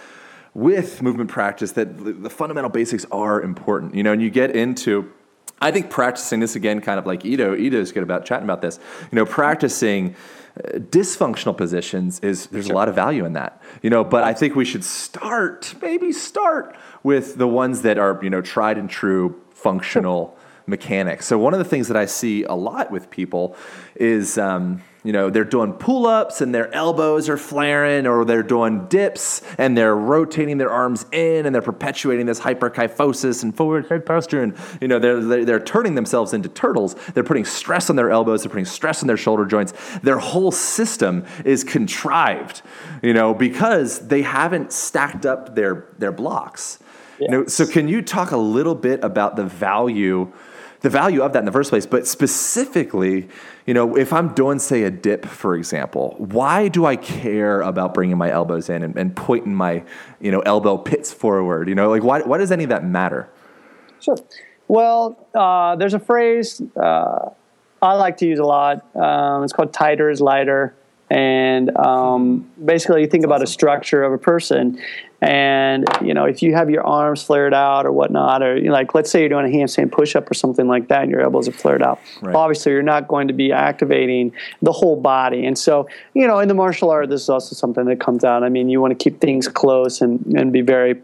with 0.53 1.01
movement 1.01 1.29
practice 1.29 1.73
that 1.73 2.23
the, 2.23 2.29
fundamental 2.29 2.69
basics 2.69 3.05
are 3.11 3.41
important. 3.41 3.93
You 3.93 4.03
know, 4.03 4.13
and 4.13 4.21
you 4.21 4.29
get 4.29 4.55
into 4.55 5.11
I 5.59 5.71
think 5.71 5.89
practicing 5.89 6.39
this 6.39 6.55
again, 6.55 6.79
kind 6.79 6.97
of 6.97 7.05
like 7.05 7.25
Ido, 7.25 7.55
Ido 7.55 7.79
is 7.79 7.91
good 7.91 8.03
about 8.03 8.25
chatting 8.25 8.45
about 8.45 8.61
this. 8.61 8.79
You 9.11 9.17
know, 9.17 9.25
practicing 9.25 10.15
uh, 10.57 10.77
dysfunctional 10.77 11.55
positions 11.55 12.19
is 12.21 12.47
there's 12.47 12.69
a 12.69 12.73
lot 12.73 12.87
of 12.87 12.95
value 12.95 13.25
in 13.25 13.33
that. 13.33 13.61
You 13.81 13.89
know, 13.89 14.05
but 14.05 14.23
I 14.23 14.33
think 14.33 14.55
we 14.55 14.63
should 14.63 14.85
start, 14.85 15.75
maybe 15.81 16.13
start 16.13 16.77
with 17.03 17.35
the 17.35 17.47
ones 17.47 17.81
that 17.81 17.97
are 17.97 18.17
you 18.23 18.29
know 18.29 18.41
tried 18.41 18.77
and 18.77 18.89
true 18.89 19.41
functional 19.51 20.34
mechanics. 20.67 21.25
So 21.25 21.37
one 21.37 21.53
of 21.53 21.59
the 21.59 21.65
things 21.65 21.87
that 21.87 21.97
I 21.97 22.05
see 22.05 22.43
a 22.43 22.53
lot 22.53 22.91
with 22.91 23.09
people 23.09 23.55
is. 23.95 24.37
Um, 24.37 24.81
you 25.05 25.11
know, 25.11 25.29
they're 25.29 25.43
doing 25.43 25.73
pull 25.73 26.07
ups 26.07 26.41
and 26.41 26.53
their 26.53 26.73
elbows 26.73 27.29
are 27.29 27.37
flaring, 27.37 28.07
or 28.07 28.25
they're 28.25 28.41
doing 28.41 28.87
dips 28.87 29.43
and 29.59 29.77
they're 29.77 29.95
rotating 29.95 30.57
their 30.57 30.71
arms 30.71 31.05
in 31.11 31.45
and 31.45 31.53
they're 31.53 31.61
perpetuating 31.61 32.25
this 32.25 32.39
hyperkyphosis 32.39 33.43
and 33.43 33.55
forward 33.55 33.87
head 33.87 34.03
posture. 34.03 34.41
And, 34.41 34.57
you 34.81 34.87
know, 34.87 34.97
they're, 34.97 35.45
they're, 35.45 35.59
turning 35.59 35.93
themselves 35.93 36.33
into 36.33 36.49
turtles. 36.49 36.95
They're 37.13 37.23
putting 37.23 37.45
stress 37.45 37.91
on 37.91 37.95
their 37.95 38.09
elbows, 38.09 38.41
they're 38.41 38.49
putting 38.49 38.65
stress 38.65 39.03
on 39.03 39.07
their 39.07 39.15
shoulder 39.15 39.45
joints. 39.45 39.73
Their 39.99 40.17
whole 40.17 40.51
system 40.51 41.25
is 41.45 41.63
contrived, 41.63 42.63
you 43.03 43.13
know, 43.13 43.35
because 43.35 44.07
they 44.07 44.23
haven't 44.23 44.73
stacked 44.73 45.25
up 45.27 45.53
their, 45.53 45.85
their 45.99 46.11
blocks. 46.11 46.79
You 47.19 47.29
know, 47.29 47.45
so 47.45 47.67
can 47.67 47.87
you 47.87 48.01
talk 48.01 48.31
a 48.31 48.37
little 48.37 48.75
bit 48.75 49.03
about 49.03 49.35
the 49.35 49.45
value? 49.45 50.33
The 50.85 50.89
value 50.91 51.23
of 51.23 51.33
that 51.33 51.39
in 51.39 51.45
the 51.45 51.51
first 51.51 51.71
place, 51.71 51.87
but 51.87 52.05
specifically, 52.05 53.27
you 53.65 53.73
know, 53.73 53.97
if 53.97 54.13
I'm 54.13 54.35
doing, 54.35 54.59
say, 54.59 54.83
a 54.83 54.91
dip, 54.91 55.25
for 55.25 55.55
example, 55.55 56.15
why 56.19 56.67
do 56.67 56.85
I 56.85 56.95
care 56.95 57.61
about 57.61 57.95
bringing 57.95 58.19
my 58.19 58.29
elbows 58.29 58.69
in 58.69 58.83
and, 58.83 58.95
and 58.95 59.15
pointing 59.15 59.55
my, 59.55 59.83
you 60.21 60.29
know, 60.29 60.41
elbow 60.41 60.77
pits 60.77 61.11
forward? 61.11 61.69
You 61.69 61.73
know, 61.73 61.89
like 61.89 62.03
why, 62.03 62.21
why 62.21 62.37
does 62.37 62.51
any 62.51 62.65
of 62.65 62.69
that 62.69 62.85
matter? 62.85 63.27
Sure. 63.99 64.15
Well, 64.67 65.27
uh, 65.33 65.75
there's 65.75 65.95
a 65.95 65.99
phrase 65.99 66.61
uh, 66.79 67.29
I 67.81 67.93
like 67.93 68.17
to 68.17 68.27
use 68.27 68.37
a 68.37 68.45
lot. 68.45 68.85
Um, 68.95 69.43
it's 69.43 69.53
called 69.53 69.73
tighter 69.73 70.11
is 70.11 70.21
lighter. 70.21 70.75
And 71.09 71.75
um, 71.77 72.47
basically, 72.63 73.01
you 73.01 73.07
think 73.07 73.25
about 73.25 73.41
a 73.41 73.47
structure 73.47 74.03
of 74.03 74.13
a 74.13 74.19
person, 74.19 74.79
and 75.21 75.85
you 76.01 76.13
know 76.13 76.25
if 76.25 76.41
you 76.41 76.53
have 76.53 76.69
your 76.69 76.83
arms 76.83 77.23
flared 77.23 77.53
out 77.53 77.85
or 77.85 77.91
whatnot, 77.91 78.43
or 78.43 78.57
you 78.57 78.65
know, 78.65 78.73
like 78.73 78.93
let's 78.93 79.09
say 79.09 79.21
you're 79.21 79.29
doing 79.29 79.45
a 79.45 79.55
handstand 79.55 79.91
push-up 79.91 80.29
or 80.29 80.33
something 80.33 80.67
like 80.67 80.87
that, 80.89 81.03
and 81.03 81.11
your 81.11 81.21
elbows 81.21 81.47
are 81.47 81.53
flared 81.53 81.81
out. 81.81 81.99
Right. 82.21 82.35
Obviously, 82.35 82.71
you're 82.71 82.83
not 82.83 83.07
going 83.07 83.27
to 83.27 83.33
be 83.33 83.51
activating 83.51 84.33
the 84.61 84.71
whole 84.71 84.99
body, 84.99 85.45
and 85.45 85.57
so 85.57 85.87
you 86.13 86.27
know 86.27 86.39
in 86.39 86.47
the 86.47 86.53
martial 86.53 86.89
art, 86.89 87.09
this 87.09 87.21
is 87.21 87.29
also 87.29 87.55
something 87.55 87.85
that 87.85 87.99
comes 87.99 88.23
out. 88.23 88.43
I 88.43 88.49
mean, 88.49 88.69
you 88.69 88.81
want 88.81 88.97
to 88.97 89.03
keep 89.03 89.21
things 89.21 89.47
close 89.47 90.01
and 90.01 90.25
and 90.35 90.51
be 90.51 90.61
very 90.61 91.01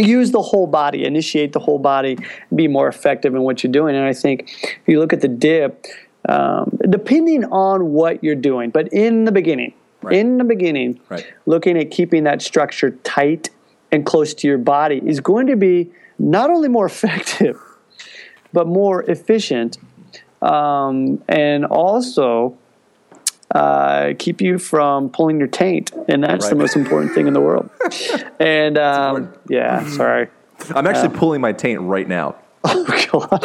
use 0.00 0.30
the 0.32 0.42
whole 0.42 0.66
body, 0.66 1.04
initiate 1.04 1.52
the 1.52 1.60
whole 1.60 1.78
body, 1.78 2.18
be 2.54 2.68
more 2.68 2.88
effective 2.88 3.34
in 3.34 3.42
what 3.42 3.62
you're 3.62 3.72
doing. 3.72 3.94
And 3.94 4.04
I 4.04 4.12
think 4.12 4.50
if 4.64 4.82
you 4.86 4.98
look 4.98 5.12
at 5.12 5.20
the 5.20 5.28
dip, 5.28 5.86
um, 6.28 6.78
depending 6.88 7.44
on 7.46 7.92
what 7.92 8.24
you're 8.24 8.34
doing, 8.34 8.70
but 8.70 8.92
in 8.92 9.24
the 9.24 9.32
beginning, 9.32 9.74
Right. 10.04 10.16
in 10.16 10.38
the 10.38 10.44
beginning, 10.44 11.00
Right. 11.08 11.26
looking 11.46 11.76
at 11.78 11.90
keeping 11.90 12.24
that 12.24 12.42
structure 12.42 12.90
tight 13.02 13.50
and 13.90 14.04
close 14.04 14.34
to 14.34 14.48
your 14.48 14.58
body 14.58 15.00
is 15.04 15.20
going 15.20 15.46
to 15.48 15.56
be 15.56 15.90
not 16.18 16.50
only 16.50 16.68
more 16.68 16.86
effective, 16.94 17.60
but 18.52 18.66
more 18.66 19.02
efficient, 19.04 19.78
um, 20.42 21.22
and 21.28 21.64
also 21.64 22.56
uh, 23.54 24.12
keep 24.18 24.40
you 24.40 24.58
from 24.58 25.08
pulling 25.10 25.38
your 25.38 25.48
taint, 25.48 25.92
and 26.08 26.22
that's 26.24 26.48
the 26.48 26.54
most 26.54 26.76
important 26.76 27.12
thing 27.14 27.26
in 27.26 27.32
the 27.34 27.40
world. 27.40 27.70
and 28.40 28.78
um, 28.78 29.32
yeah, 29.48 29.86
sorry. 29.90 30.28
I'm 30.74 30.86
actually 30.86 31.16
pulling 31.16 31.40
my 31.40 31.52
taint 31.52 31.80
right 31.80 32.06
now. 32.08 32.36
Oh, 32.66 32.84
God. 33.28 33.40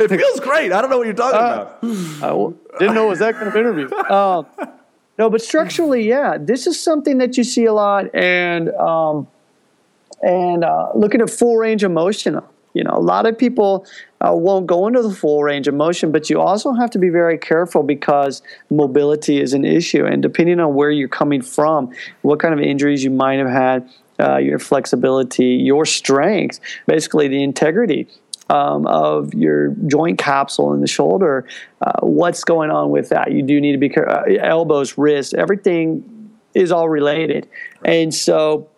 It 0.00 0.08
feels 0.08 0.40
great. 0.40 0.72
I 0.72 0.80
don't 0.80 0.88
know 0.90 0.96
what 0.96 1.06
you're 1.06 1.14
talking 1.14 1.38
about. 1.38 1.78
I 1.82 2.78
didn't 2.78 2.94
know 2.94 3.06
it 3.06 3.10
was 3.10 3.18
that 3.18 3.34
kind 3.34 3.46
of 3.46 3.54
interview. 3.54 3.94
Um, 3.94 4.46
no, 5.20 5.28
but 5.28 5.42
structurally, 5.42 6.08
yeah, 6.08 6.38
this 6.40 6.66
is 6.66 6.82
something 6.82 7.18
that 7.18 7.36
you 7.36 7.44
see 7.44 7.66
a 7.66 7.74
lot, 7.74 8.06
and 8.14 8.70
um, 8.70 9.28
and 10.22 10.64
uh, 10.64 10.92
looking 10.94 11.20
at 11.20 11.28
full 11.28 11.58
range 11.58 11.82
of 11.84 11.90
motion. 11.90 12.40
You 12.72 12.84
know, 12.84 12.92
a 12.94 13.02
lot 13.02 13.26
of 13.26 13.36
people 13.36 13.84
uh, 14.22 14.32
won't 14.32 14.66
go 14.66 14.86
into 14.86 15.02
the 15.02 15.10
full 15.14 15.42
range 15.42 15.68
of 15.68 15.74
motion, 15.74 16.10
but 16.10 16.30
you 16.30 16.40
also 16.40 16.72
have 16.72 16.88
to 16.92 16.98
be 16.98 17.10
very 17.10 17.36
careful 17.36 17.82
because 17.82 18.40
mobility 18.70 19.42
is 19.42 19.52
an 19.52 19.66
issue, 19.66 20.06
and 20.06 20.22
depending 20.22 20.58
on 20.58 20.74
where 20.74 20.90
you're 20.90 21.06
coming 21.06 21.42
from, 21.42 21.92
what 22.22 22.40
kind 22.40 22.54
of 22.54 22.60
injuries 22.60 23.04
you 23.04 23.10
might 23.10 23.40
have 23.40 23.50
had, 23.50 23.90
uh, 24.20 24.38
your 24.38 24.58
flexibility, 24.58 25.48
your 25.48 25.84
strength, 25.84 26.60
basically 26.86 27.28
the 27.28 27.42
integrity 27.42 28.08
um, 28.50 28.86
of 28.86 29.32
your 29.32 29.68
joint 29.86 30.18
capsule 30.18 30.74
in 30.74 30.80
the 30.80 30.86
shoulder. 30.88 31.46
Uh, 31.80 32.00
what's 32.02 32.44
going 32.44 32.70
on 32.70 32.90
with 32.90 33.08
that? 33.10 33.32
You 33.32 33.42
do 33.42 33.60
need 33.60 33.72
to 33.72 33.78
be 33.78 33.90
uh, 33.96 34.22
elbows, 34.40 34.98
wrists, 34.98 35.32
everything 35.32 36.30
is 36.52 36.72
all 36.72 36.88
related, 36.88 37.48
and 37.84 38.12
so 38.12 38.68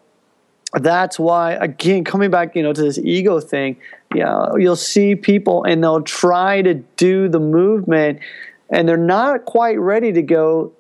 that's 0.75 1.19
why 1.19 1.53
again 1.53 2.03
coming 2.03 2.31
back 2.31 2.57
you 2.57 2.63
know 2.63 2.73
to 2.73 2.81
this 2.81 2.97
ego 2.97 3.39
thing 3.41 3.77
you 4.15 4.21
know 4.23 4.55
you'll 4.59 4.75
see 4.75 5.15
people 5.15 5.65
and 5.65 5.85
they'll 5.85 6.01
try 6.01 6.63
to 6.63 6.73
do 6.97 7.29
the 7.29 7.39
movement 7.39 8.19
and 8.71 8.89
they're 8.89 8.97
not 8.97 9.45
quite 9.45 9.79
ready 9.79 10.13
to 10.13 10.23
go 10.23 10.73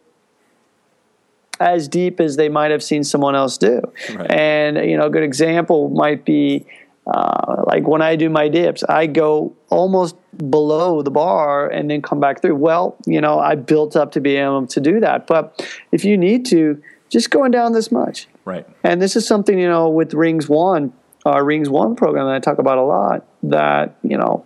as 1.60 1.88
deep 1.88 2.20
as 2.20 2.36
they 2.36 2.48
might 2.48 2.70
have 2.70 2.82
seen 2.82 3.04
someone 3.04 3.34
else 3.34 3.58
do 3.58 3.82
Right. 4.14 4.30
and 4.30 4.78
you 4.78 4.96
know 4.96 5.06
a 5.06 5.10
good 5.10 5.22
example 5.24 5.90
might 5.90 6.24
be 6.24 6.64
uh, 7.06 7.64
like 7.66 7.86
when 7.86 8.02
I 8.02 8.16
do 8.16 8.30
my 8.30 8.48
dips, 8.48 8.84
I 8.84 9.06
go 9.06 9.54
almost 9.70 10.16
below 10.50 11.02
the 11.02 11.10
bar 11.10 11.68
and 11.68 11.90
then 11.90 12.00
come 12.00 12.20
back 12.20 12.40
through. 12.40 12.56
Well, 12.56 12.96
you 13.06 13.20
know, 13.20 13.38
I 13.40 13.56
built 13.56 13.96
up 13.96 14.12
to 14.12 14.20
be 14.20 14.36
able 14.36 14.66
to 14.68 14.80
do 14.80 15.00
that. 15.00 15.26
But 15.26 15.66
if 15.90 16.04
you 16.04 16.16
need 16.16 16.46
to, 16.46 16.80
just 17.10 17.30
going 17.30 17.50
down 17.50 17.72
this 17.72 17.90
much. 17.90 18.28
Right. 18.44 18.66
And 18.84 19.02
this 19.02 19.16
is 19.16 19.26
something, 19.26 19.58
you 19.58 19.68
know, 19.68 19.88
with 19.88 20.14
Rings 20.14 20.48
One, 20.48 20.92
our 21.26 21.44
Rings 21.44 21.68
One 21.68 21.96
program 21.96 22.26
that 22.26 22.34
I 22.34 22.38
talk 22.38 22.58
about 22.58 22.78
a 22.78 22.82
lot, 22.82 23.26
that, 23.42 23.96
you 24.02 24.16
know, 24.16 24.44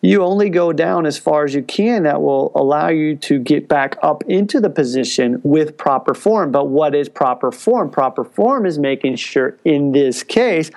you 0.00 0.22
only 0.22 0.50
go 0.50 0.70
down 0.70 1.06
as 1.06 1.16
far 1.16 1.46
as 1.46 1.54
you 1.54 1.62
can 1.62 2.02
that 2.02 2.20
will 2.20 2.52
allow 2.54 2.88
you 2.88 3.16
to 3.16 3.38
get 3.38 3.68
back 3.68 3.96
up 4.02 4.22
into 4.24 4.60
the 4.60 4.68
position 4.68 5.40
with 5.42 5.78
proper 5.78 6.12
form. 6.12 6.52
But 6.52 6.68
what 6.68 6.94
is 6.94 7.08
proper 7.08 7.50
form? 7.50 7.88
Proper 7.90 8.22
form 8.22 8.66
is 8.66 8.78
making 8.78 9.16
sure, 9.16 9.58
in 9.64 9.92
this 9.92 10.22
case, 10.22 10.70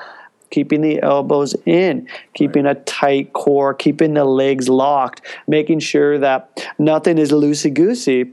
keeping 0.50 0.82
the 0.82 1.02
elbows 1.02 1.56
in, 1.66 2.08
keeping 2.34 2.66
a 2.66 2.76
tight 2.76 3.34
core, 3.34 3.74
keeping 3.74 4.14
the 4.14 4.26
legs 4.26 4.70
locked, 4.70 5.22
making 5.48 5.80
sure 5.80 6.18
that 6.20 6.66
nothing 6.78 7.18
is 7.18 7.32
loosey 7.32 7.74
goosey 7.74 8.32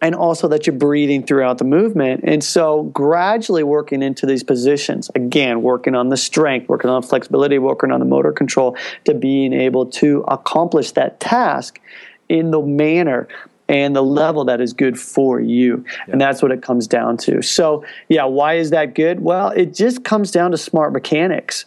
and 0.00 0.14
also 0.14 0.46
that 0.48 0.66
you're 0.66 0.76
breathing 0.76 1.24
throughout 1.24 1.58
the 1.58 1.64
movement. 1.64 2.22
And 2.24 2.42
so, 2.42 2.84
gradually 2.84 3.64
working 3.64 4.02
into 4.02 4.26
these 4.26 4.44
positions, 4.44 5.10
again, 5.14 5.62
working 5.62 5.94
on 5.94 6.08
the 6.08 6.16
strength, 6.16 6.68
working 6.68 6.90
on 6.90 7.02
flexibility, 7.02 7.58
working 7.58 7.90
on 7.90 7.98
the 8.00 8.06
motor 8.06 8.32
control 8.32 8.76
to 9.04 9.14
being 9.14 9.52
able 9.52 9.86
to 9.86 10.24
accomplish 10.28 10.92
that 10.92 11.18
task 11.18 11.80
in 12.28 12.50
the 12.50 12.60
manner 12.60 13.26
and 13.68 13.94
the 13.94 14.02
level 14.02 14.44
that 14.46 14.60
is 14.60 14.72
good 14.72 14.98
for 14.98 15.40
you. 15.40 15.84
And 16.06 16.20
that's 16.20 16.42
what 16.42 16.50
it 16.50 16.62
comes 16.62 16.86
down 16.86 17.16
to. 17.18 17.42
So, 17.42 17.84
yeah, 18.08 18.24
why 18.24 18.54
is 18.54 18.70
that 18.70 18.94
good? 18.94 19.20
Well, 19.20 19.50
it 19.50 19.74
just 19.74 20.04
comes 20.04 20.30
down 20.30 20.52
to 20.52 20.58
smart 20.58 20.92
mechanics. 20.92 21.66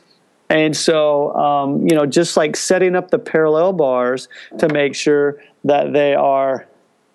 And 0.50 0.76
so, 0.76 1.34
um, 1.36 1.88
you 1.88 1.96
know, 1.96 2.06
just 2.06 2.36
like 2.36 2.58
setting 2.58 2.96
up 2.96 3.10
the 3.12 3.20
parallel 3.20 3.74
bars 3.74 4.28
to 4.58 4.68
make 4.68 4.96
sure 4.96 5.42
that 5.64 5.94
they 5.94 6.14
are 6.16 6.68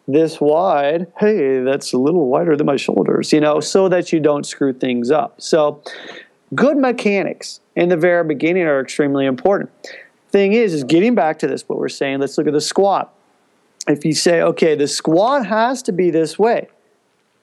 this 0.09 0.41
wide, 0.41 1.13
hey, 1.19 1.61
that's 1.61 1.93
a 1.93 1.99
little 1.99 2.29
wider 2.29 2.57
than 2.57 2.67
my 2.67 2.77
shoulders, 2.77 3.33
you 3.33 3.41
know, 3.41 3.59
so 3.59 3.89
that 3.89 4.13
you 4.13 4.21
don't 4.21 4.47
screw 4.47 4.73
things 4.73 5.11
up. 5.11 5.41
So, 5.41 5.83
good 6.55 6.77
mechanics 6.77 7.61
in 7.75 7.89
the 7.89 7.97
very 7.97 8.25
beginning 8.25 8.63
are 8.63 8.81
extremely 8.81 9.27
important. 9.27 9.71
Thing 10.31 10.53
is, 10.53 10.73
is 10.73 10.85
getting 10.85 11.15
back 11.15 11.41
to 11.41 11.49
this, 11.49 11.69
what 11.69 11.79
we're 11.79 11.89
saying, 11.89 12.21
let's 12.21 12.39
look 12.39 12.47
at 12.47 12.53
the 12.53 12.61
squat. 12.61 13.13
If 13.89 14.05
you 14.05 14.15
say, 14.15 14.43
okay, 14.43 14.75
the 14.75 14.89
squat 14.89 15.47
has 15.47 15.83
to 15.83 15.93
be 15.93 16.11
this 16.11 16.39
way, 16.39 16.69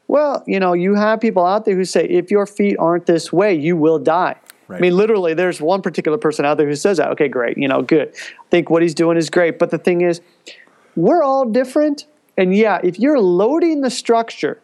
well, 0.08 0.44
you 0.46 0.60
know, 0.60 0.74
you 0.74 0.96
have 0.96 1.22
people 1.22 1.46
out 1.46 1.66
there 1.66 1.76
who 1.76 1.86
say, 1.86 2.06
if 2.06 2.30
your 2.30 2.46
feet 2.46 2.76
aren't 2.78 3.06
this 3.06 3.32
way, 3.32 3.54
you 3.54 3.78
will 3.78 4.00
die. 4.00 4.36
Right. 4.68 4.78
I 4.78 4.82
mean, 4.82 4.96
literally, 4.96 5.34
there's 5.34 5.62
one 5.62 5.82
particular 5.82 6.18
person 6.18 6.46
out 6.46 6.58
there 6.58 6.68
who 6.68 6.76
says 6.76 6.98
that. 6.98 7.10
Okay, 7.12 7.28
great, 7.28 7.58
you 7.58 7.68
know, 7.68 7.82
good. 7.82 8.14
I 8.16 8.50
think 8.50 8.70
what 8.70 8.82
he's 8.82 8.94
doing 8.94 9.18
is 9.18 9.30
great. 9.30 9.60
But 9.60 9.72
the 9.72 9.78
thing 9.78 10.02
is, 10.02 10.22
we're 10.96 11.24
all 11.24 11.46
different. 11.46 12.06
And 12.38 12.56
yeah, 12.56 12.80
if 12.84 13.00
you're 13.00 13.20
loading 13.20 13.82
the 13.82 13.90
structure 13.90 14.60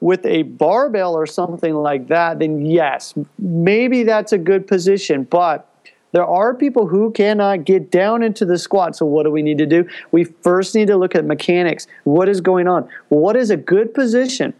with 0.00 0.24
a 0.24 0.42
barbell 0.42 1.14
or 1.14 1.26
something 1.26 1.74
like 1.74 2.08
that, 2.08 2.38
then 2.38 2.64
yes, 2.64 3.14
maybe 3.38 4.04
that's 4.04 4.32
a 4.32 4.38
good 4.38 4.66
position. 4.66 5.24
But 5.24 5.68
there 6.12 6.24
are 6.24 6.54
people 6.54 6.86
who 6.86 7.10
cannot 7.10 7.64
get 7.64 7.90
down 7.90 8.22
into 8.22 8.44
the 8.44 8.58
squat. 8.58 8.96
So 8.96 9.06
what 9.06 9.24
do 9.24 9.30
we 9.30 9.42
need 9.42 9.58
to 9.58 9.66
do? 9.66 9.86
We 10.10 10.24
first 10.24 10.74
need 10.74 10.88
to 10.88 10.96
look 10.96 11.14
at 11.14 11.24
mechanics. 11.24 11.86
What 12.04 12.28
is 12.28 12.40
going 12.40 12.66
on? 12.66 12.88
What 13.08 13.36
is 13.36 13.50
a 13.50 13.56
good 13.56 13.94
position? 13.94 14.54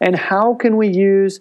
And 0.00 0.16
how 0.16 0.54
can 0.54 0.76
we 0.76 0.88
use 0.88 1.40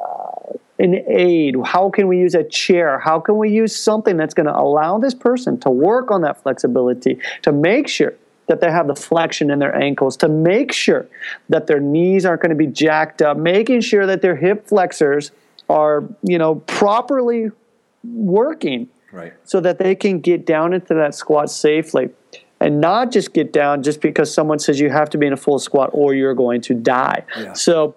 uh, 0.00 0.52
an 0.78 0.94
aid? 1.08 1.56
How 1.64 1.90
can 1.90 2.08
we 2.08 2.18
use 2.18 2.34
a 2.34 2.44
chair? 2.44 2.98
How 2.98 3.20
can 3.20 3.38
we 3.38 3.50
use 3.50 3.74
something 3.76 4.16
that's 4.16 4.34
going 4.34 4.46
to 4.46 4.56
allow 4.56 4.98
this 4.98 5.14
person 5.14 5.58
to 5.60 5.70
work 5.70 6.10
on 6.10 6.22
that 6.22 6.42
flexibility, 6.42 7.18
to 7.42 7.52
make 7.52 7.88
sure 7.88 8.14
that 8.48 8.60
they 8.60 8.70
have 8.70 8.86
the 8.86 8.94
flexion 8.94 9.50
in 9.50 9.58
their 9.58 9.74
ankles, 9.74 10.16
to 10.18 10.28
make 10.28 10.72
sure 10.72 11.06
that 11.48 11.66
their 11.66 11.80
knees 11.80 12.24
aren't 12.24 12.40
going 12.42 12.50
to 12.50 12.56
be 12.56 12.66
jacked 12.66 13.20
up, 13.20 13.36
making 13.36 13.80
sure 13.80 14.06
that 14.06 14.22
their 14.22 14.36
hip 14.36 14.68
flexors 14.68 15.32
are, 15.68 16.04
you 16.22 16.38
know, 16.38 16.54
properly 16.54 17.50
working 18.14 18.88
Right. 19.12 19.32
so 19.44 19.60
that 19.60 19.78
they 19.78 19.94
can 19.94 20.20
get 20.20 20.44
down 20.44 20.72
into 20.72 20.92
that 20.94 21.14
squat 21.14 21.48
safely 21.50 22.10
and 22.60 22.80
not 22.80 23.10
just 23.12 23.32
get 23.32 23.52
down 23.52 23.82
just 23.82 24.00
because 24.00 24.32
someone 24.32 24.58
says 24.58 24.78
you 24.80 24.90
have 24.90 25.08
to 25.10 25.18
be 25.18 25.26
in 25.26 25.32
a 25.32 25.36
full 25.36 25.58
squat 25.58 25.90
or 25.92 26.14
you're 26.14 26.34
going 26.34 26.60
to 26.62 26.74
die. 26.74 27.24
Yeah. 27.38 27.52
So 27.54 27.94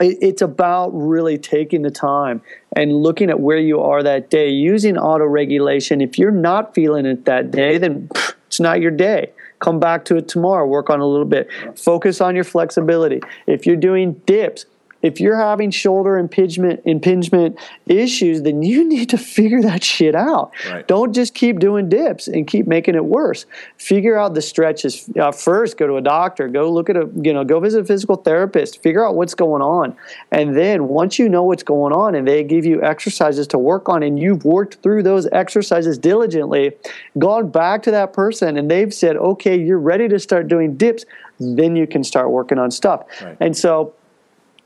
it, 0.00 0.18
it's 0.20 0.42
about 0.42 0.90
really 0.90 1.38
taking 1.38 1.82
the 1.82 1.90
time 1.90 2.42
and 2.76 2.92
looking 2.92 3.30
at 3.30 3.40
where 3.40 3.58
you 3.58 3.80
are 3.80 4.02
that 4.02 4.30
day 4.30 4.48
using 4.50 4.96
auto 4.96 5.24
regulation. 5.24 6.00
If 6.00 6.18
you're 6.18 6.30
not 6.30 6.74
feeling 6.74 7.06
it 7.06 7.24
that 7.24 7.50
day, 7.50 7.78
then 7.78 8.08
pff, 8.08 8.34
it's 8.46 8.60
not 8.60 8.80
your 8.80 8.90
day. 8.90 9.32
Come 9.60 9.80
back 9.80 10.04
to 10.06 10.16
it 10.16 10.28
tomorrow, 10.28 10.66
work 10.66 10.90
on 10.90 11.00
a 11.00 11.06
little 11.06 11.24
bit. 11.24 11.48
Focus 11.76 12.20
on 12.20 12.34
your 12.34 12.44
flexibility. 12.44 13.22
If 13.46 13.66
you're 13.66 13.76
doing 13.76 14.14
dips, 14.26 14.66
if 15.04 15.20
you're 15.20 15.36
having 15.36 15.70
shoulder 15.70 16.16
impingement 16.16 16.80
impingement 16.86 17.58
issues, 17.86 18.40
then 18.42 18.62
you 18.62 18.88
need 18.88 19.10
to 19.10 19.18
figure 19.18 19.60
that 19.60 19.84
shit 19.84 20.14
out. 20.14 20.52
Right. 20.68 20.88
Don't 20.88 21.12
just 21.12 21.34
keep 21.34 21.60
doing 21.60 21.88
dips 21.90 22.26
and 22.26 22.46
keep 22.46 22.66
making 22.66 22.94
it 22.94 23.04
worse. 23.04 23.44
Figure 23.76 24.16
out 24.16 24.32
the 24.32 24.40
stretches 24.40 25.08
uh, 25.20 25.30
first. 25.30 25.76
Go 25.76 25.86
to 25.86 25.96
a 25.96 26.00
doctor. 26.00 26.48
Go 26.48 26.72
look 26.72 26.88
at 26.88 26.96
a 26.96 27.08
you 27.22 27.32
know 27.34 27.44
go 27.44 27.60
visit 27.60 27.82
a 27.82 27.84
physical 27.84 28.16
therapist. 28.16 28.82
Figure 28.82 29.06
out 29.06 29.14
what's 29.14 29.34
going 29.34 29.60
on, 29.60 29.94
and 30.30 30.56
then 30.56 30.88
once 30.88 31.18
you 31.18 31.28
know 31.28 31.42
what's 31.42 31.62
going 31.62 31.92
on, 31.92 32.14
and 32.14 32.26
they 32.26 32.42
give 32.42 32.64
you 32.64 32.82
exercises 32.82 33.46
to 33.48 33.58
work 33.58 33.88
on, 33.88 34.02
and 34.02 34.18
you've 34.18 34.44
worked 34.44 34.76
through 34.82 35.02
those 35.02 35.28
exercises 35.32 35.98
diligently, 35.98 36.72
gone 37.18 37.50
back 37.50 37.82
to 37.82 37.90
that 37.90 38.14
person, 38.14 38.56
and 38.56 38.70
they've 38.70 38.94
said, 38.94 39.16
okay, 39.16 39.60
you're 39.60 39.78
ready 39.78 40.08
to 40.08 40.18
start 40.18 40.48
doing 40.48 40.76
dips. 40.76 41.04
Then 41.38 41.76
you 41.76 41.86
can 41.86 42.04
start 42.04 42.30
working 42.30 42.58
on 42.58 42.70
stuff. 42.70 43.06
Right. 43.20 43.36
And 43.40 43.56
so 43.56 43.94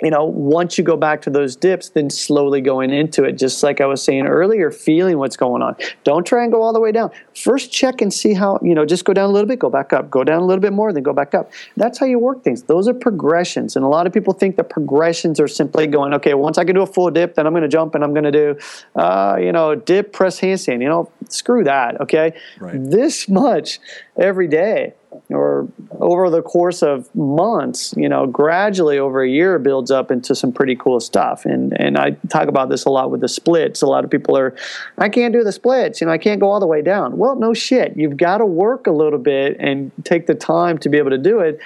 you 0.03 0.11
know, 0.11 0.25
once 0.25 0.79
you 0.79 0.85
go 0.85 0.97
back 0.97 1.23
to 1.23 1.31
those 1.31 1.57
dips, 1.57 1.89
then 1.89 2.09
slowly 2.09 2.61
going 2.61 2.91
into 2.91 3.25
it, 3.25 3.33
just 3.33 3.63
like 3.63 3.81
I 3.81 3.87
was 3.87 4.03
saying 4.03 4.27
earlier, 4.27 4.71
feeling 4.71 5.19
what's 5.19 5.37
going 5.37 5.61
on. 5.61 5.75
Don't 6.05 6.25
try 6.25 6.45
and 6.45 6.53
go 6.53 6.63
all 6.63 6.73
the 6.73 6.81
way 6.81 6.93
down. 6.93 7.11
First, 7.35 7.73
check 7.73 8.01
and 8.01 8.13
see 8.13 8.33
how, 8.33 8.61
you 8.63 8.75
know, 8.75 8.85
just 8.85 9.05
go 9.05 9.13
down 9.13 9.29
a 9.29 9.33
little 9.33 9.49
bit, 9.49 9.59
go 9.59 9.71
back 9.71 9.93
up, 9.93 10.09
go 10.09 10.23
down 10.23 10.41
a 10.41 10.47
little 10.47 10.63
bit 10.63 10.73
more, 10.73 10.93
then 10.93 11.03
go 11.03 11.13
back 11.13 11.35
up. 11.35 11.51
That's 11.77 11.99
how 11.99 12.07
you 12.07 12.21
work 12.21 12.45
things. 12.45 12.63
Those 12.63 12.87
are 12.87 12.95
progressions. 12.95 13.75
And 13.75 13.85
a 13.85 13.89
lot 13.89 14.07
of 14.07 14.13
people 14.13 14.33
think 14.33 14.57
that 14.57 14.71
progressions 14.71 15.41
are 15.41 15.49
simply 15.49 15.89
going, 15.89 16.15
okay, 16.15 16.35
once 16.35 16.59
I 16.59 16.65
can 16.65 16.77
do 16.77 16.83
a 16.83 16.87
full 16.87 17.11
dip, 17.11 17.35
then 17.35 17.47
I'm 17.47 17.53
going 17.53 17.63
to 17.63 17.69
jump 17.69 17.97
and 17.97 18.05
I'm 18.05 18.13
going 18.13 18.25
to 18.25 18.33
do, 18.33 18.59
uh, 18.95 19.37
you 19.41 19.51
know, 19.51 19.75
dip, 19.75 20.13
press, 20.13 20.41
handstand. 20.41 20.81
You 20.81 20.89
know, 20.89 21.11
screw 21.29 21.65
that, 21.65 22.01
okay? 22.03 22.35
Right. 22.61 22.77
This 22.79 23.29
much 23.29 23.81
every 24.17 24.47
day 24.47 24.95
or 25.31 25.69
over 26.01 26.31
the 26.31 26.43
course 26.43 26.83
of 26.83 27.15
months, 27.15 27.95
you 27.97 28.09
know, 28.09 28.27
gradually 28.27 28.99
over 28.99 29.23
a 29.23 29.29
year 29.29 29.59
builds 29.59 29.91
up 29.91 30.11
into 30.11 30.35
some 30.35 30.53
pretty 30.53 30.77
cool 30.77 31.01
stuff. 31.01 31.45
And 31.45 31.79
and 31.81 31.99
I 31.99 32.11
talk 32.29 32.49
about 32.49 32.69
this 32.69 32.85
a 32.85 32.91
lot 32.91 33.11
with 33.11 33.21
the 33.21 33.29
splits. 33.29 33.83
A 33.83 33.87
lot 33.87 34.05
of 34.05 34.11
people 34.11 34.37
are, 34.37 34.55
I 34.97 35.09
can't 35.09 35.33
do 35.33 35.45
the 35.45 35.53
splits, 35.53 36.01
you 36.01 36.07
know, 36.07 36.13
I 36.13 36.19
can't 36.19 36.41
go 36.41 36.51
all 36.51 36.61
the 36.61 36.67
way 36.67 36.83
down. 36.83 37.19
Well, 37.19 37.37
no 37.37 37.55
shit. 37.55 37.97
You've 37.97 38.17
got 38.17 38.39
to 38.39 38.47
work 38.47 38.87
a 38.87 38.93
little 38.93 39.19
bit 39.19 39.57
and 39.59 39.91
take 40.05 40.27
the 40.27 40.35
time 40.35 40.79
to 40.79 40.89
be 40.89 40.99
able 40.99 41.11
to 41.11 41.19
do 41.19 41.41
it. 41.41 41.61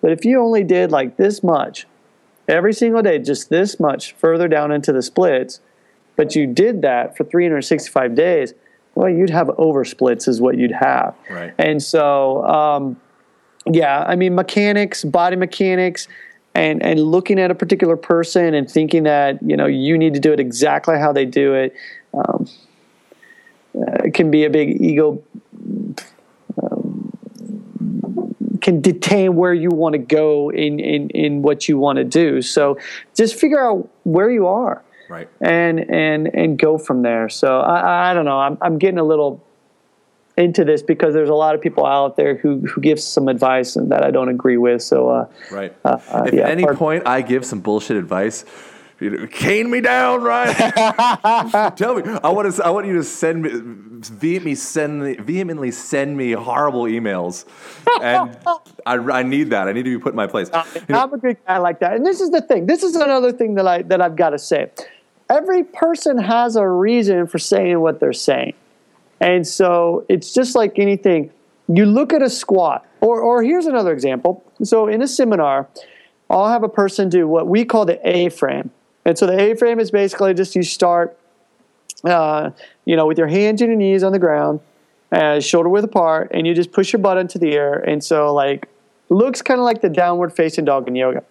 But 0.00 0.12
if 0.12 0.24
you 0.24 0.40
only 0.40 0.64
did 0.64 0.92
like 0.92 1.16
this 1.16 1.42
much 1.42 1.86
every 2.48 2.72
single 2.72 3.02
day, 3.02 3.18
just 3.18 3.48
this 3.50 3.80
much 3.80 4.12
further 4.14 4.48
down 4.48 4.72
into 4.72 4.92
the 4.92 5.02
splits, 5.02 5.60
but 6.16 6.34
you 6.34 6.46
did 6.46 6.82
that 6.82 7.16
for 7.16 7.24
365 7.24 8.14
days, 8.14 8.54
well, 8.96 9.10
you'd 9.10 9.30
have 9.30 9.50
over 9.58 9.84
splits, 9.84 10.26
is 10.26 10.40
what 10.40 10.56
you'd 10.56 10.72
have. 10.72 11.14
Right. 11.30 11.54
And 11.58 11.82
so, 11.82 12.44
um, 12.46 12.96
yeah, 13.70 14.02
I 14.06 14.16
mean, 14.16 14.34
mechanics, 14.34 15.04
body 15.04 15.36
mechanics, 15.36 16.08
and 16.54 16.82
and 16.82 17.00
looking 17.00 17.38
at 17.38 17.50
a 17.50 17.54
particular 17.54 17.96
person 17.96 18.54
and 18.54 18.68
thinking 18.68 19.02
that 19.02 19.42
you 19.42 19.56
know 19.56 19.66
you 19.66 19.98
need 19.98 20.14
to 20.14 20.20
do 20.20 20.32
it 20.32 20.40
exactly 20.40 20.98
how 20.98 21.12
they 21.12 21.26
do 21.26 21.54
it, 21.54 21.76
um, 22.14 22.48
uh, 23.80 24.08
can 24.14 24.30
be 24.30 24.44
a 24.44 24.50
big 24.50 24.80
ego. 24.80 25.22
um, 26.62 27.12
Can 28.62 28.80
detain 28.80 29.36
where 29.36 29.52
you 29.54 29.68
want 29.68 29.92
to 29.92 29.98
go 29.98 30.50
in, 30.50 30.80
in, 30.80 31.10
in 31.10 31.42
what 31.42 31.68
you 31.68 31.78
want 31.78 31.98
to 31.98 32.04
do. 32.04 32.42
So 32.42 32.78
just 33.14 33.36
figure 33.36 33.64
out 33.64 33.88
where 34.02 34.30
you 34.30 34.46
are 34.46 34.82
Right. 35.08 35.28
and 35.40 35.78
and 35.90 36.28
and 36.34 36.58
go 36.58 36.78
from 36.78 37.02
there. 37.02 37.28
So 37.28 37.60
I, 37.60 38.10
I 38.10 38.14
don't 38.14 38.24
know. 38.24 38.38
I'm 38.38 38.58
I'm 38.60 38.78
getting 38.78 38.98
a 38.98 39.04
little 39.04 39.42
into 40.36 40.64
this 40.64 40.82
because 40.82 41.14
there's 41.14 41.30
a 41.30 41.34
lot 41.34 41.54
of 41.54 41.60
people 41.62 41.86
out 41.86 42.16
there 42.16 42.36
who 42.36 42.60
who 42.60 42.80
give 42.80 43.00
some 43.00 43.28
advice 43.28 43.74
that 43.80 44.04
I 44.04 44.10
don't 44.10 44.28
agree 44.28 44.56
with. 44.58 44.82
So 44.82 45.08
uh, 45.08 45.26
Right. 45.50 45.74
uh, 45.84 45.98
uh, 46.10 46.24
if 46.26 46.34
yeah, 46.34 46.42
at 46.42 46.50
any 46.50 46.62
pardon- 46.64 46.78
point 46.78 47.02
I 47.06 47.22
give 47.22 47.44
some 47.44 47.60
bullshit 47.60 47.96
advice, 47.96 48.44
you 49.00 49.10
know, 49.10 49.26
cane 49.26 49.70
me 49.70 49.80
down, 49.80 50.22
right? 50.22 50.52
Tell 51.76 51.94
me. 51.94 52.02
I 52.22 52.28
want 52.30 52.54
to. 52.54 52.64
I 52.64 52.70
want 52.70 52.86
you 52.86 52.94
to 52.94 53.04
send 53.04 53.42
me 53.42 53.50
vehemently 53.98 54.54
send 54.54 55.02
me, 55.02 55.14
vehemently 55.16 55.70
send 55.70 56.16
me 56.16 56.32
horrible 56.32 56.82
emails, 56.84 57.44
and 58.02 58.36
I, 58.84 58.96
I 58.96 59.22
need 59.22 59.50
that. 59.50 59.68
I 59.68 59.72
need 59.72 59.84
to 59.84 59.98
be 59.98 60.02
put 60.02 60.12
in 60.12 60.16
my 60.16 60.26
place. 60.26 60.50
You 60.74 60.82
know, 60.94 61.00
I'm 61.02 61.12
a 61.14 61.18
good 61.18 61.38
guy 61.46 61.58
like 61.58 61.80
that. 61.80 61.94
And 61.94 62.04
this 62.06 62.20
is 62.20 62.30
the 62.30 62.40
thing. 62.42 62.66
This 62.66 62.82
is 62.82 62.94
another 62.96 63.32
thing 63.32 63.54
that 63.54 63.66
I 63.66 63.82
that 63.82 64.00
I've 64.02 64.16
got 64.16 64.30
to 64.30 64.38
say. 64.38 64.70
Every 65.28 65.64
person 65.64 66.18
has 66.18 66.56
a 66.56 66.66
reason 66.66 67.26
for 67.26 67.38
saying 67.38 67.80
what 67.80 68.00
they're 68.00 68.12
saying. 68.12 68.54
And 69.20 69.46
so 69.46 70.04
it's 70.08 70.32
just 70.32 70.54
like 70.54 70.78
anything. 70.78 71.30
You 71.68 71.86
look 71.86 72.12
at 72.12 72.22
a 72.22 72.30
squat, 72.30 72.86
or 73.00 73.20
or 73.20 73.42
here's 73.42 73.66
another 73.66 73.92
example. 73.92 74.44
So 74.62 74.86
in 74.86 75.02
a 75.02 75.08
seminar, 75.08 75.68
I'll 76.30 76.48
have 76.48 76.62
a 76.62 76.68
person 76.68 77.08
do 77.08 77.26
what 77.26 77.48
we 77.48 77.64
call 77.64 77.84
the 77.84 77.98
A 78.08 78.28
frame. 78.28 78.70
And 79.04 79.18
so 79.18 79.26
the 79.26 79.38
A 79.38 79.56
frame 79.56 79.80
is 79.80 79.90
basically 79.90 80.34
just 80.34 80.54
you 80.54 80.62
start 80.62 81.18
uh, 82.04 82.50
you 82.84 82.96
know, 82.96 83.06
with 83.06 83.18
your 83.18 83.26
hands 83.26 83.60
and 83.60 83.70
your 83.70 83.76
knees 83.76 84.02
on 84.02 84.12
the 84.12 84.18
ground, 84.18 84.60
uh, 85.12 85.40
shoulder 85.40 85.68
width 85.68 85.84
apart, 85.84 86.30
and 86.32 86.46
you 86.46 86.54
just 86.54 86.72
push 86.72 86.92
your 86.92 87.00
butt 87.00 87.16
into 87.16 87.38
the 87.38 87.52
air. 87.52 87.74
And 87.74 88.02
so, 88.02 88.32
like, 88.34 88.68
looks 89.08 89.42
kind 89.42 89.60
of 89.60 89.64
like 89.64 89.80
the 89.80 89.88
downward 89.88 90.32
facing 90.34 90.64
dog 90.64 90.88
in 90.88 90.96
yoga. 90.96 91.24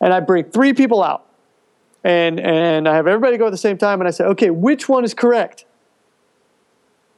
And 0.00 0.12
I 0.12 0.20
bring 0.20 0.44
three 0.44 0.72
people 0.72 1.02
out, 1.02 1.26
and 2.04 2.38
and 2.38 2.88
I 2.88 2.94
have 2.94 3.06
everybody 3.06 3.38
go 3.38 3.46
at 3.46 3.50
the 3.50 3.56
same 3.56 3.78
time, 3.78 4.00
and 4.00 4.06
I 4.06 4.10
say, 4.10 4.24
okay, 4.24 4.50
which 4.50 4.88
one 4.88 5.04
is 5.04 5.14
correct? 5.14 5.64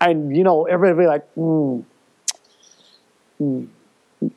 And 0.00 0.36
you 0.36 0.44
know, 0.44 0.64
everybody 0.64 1.04
be 1.04 1.08
like, 1.08 1.28
hmm. 1.32 1.80
hmm. 3.38 3.64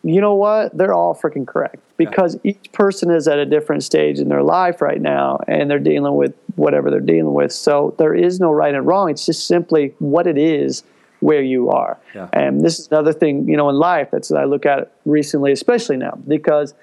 You 0.03 0.19
know 0.19 0.35
what? 0.35 0.77
They're 0.77 0.93
all 0.93 1.15
freaking 1.15 1.47
correct 1.47 1.77
because 1.95 2.37
each 2.43 2.71
person 2.73 3.09
is 3.11 3.29
at 3.29 3.39
a 3.39 3.45
different 3.45 3.81
stage 3.81 4.19
in 4.19 4.27
their 4.27 4.43
life 4.43 4.81
right 4.81 4.99
now, 4.99 5.39
and 5.47 5.71
they're 5.71 5.79
dealing 5.79 6.15
with 6.15 6.33
whatever 6.55 6.91
they're 6.91 6.99
dealing 6.99 7.33
with. 7.33 7.53
So 7.53 7.95
there 7.97 8.13
is 8.13 8.41
no 8.41 8.51
right 8.51 8.75
and 8.75 8.85
wrong. 8.85 9.09
It's 9.09 9.25
just 9.25 9.47
simply 9.47 9.95
what 9.99 10.27
it 10.27 10.37
is 10.37 10.83
where 11.21 11.41
you 11.41 11.69
are. 11.69 11.97
Yeah. 12.13 12.27
And 12.33 12.61
this 12.61 12.79
is 12.79 12.87
another 12.87 13.13
thing, 13.13 13.47
you 13.47 13.57
know, 13.57 13.69
in 13.69 13.75
life 13.75 14.09
that's 14.11 14.31
I 14.31 14.43
look 14.43 14.65
at 14.65 14.91
recently, 15.05 15.51
especially 15.51 15.97
now, 15.97 16.17
because 16.27 16.73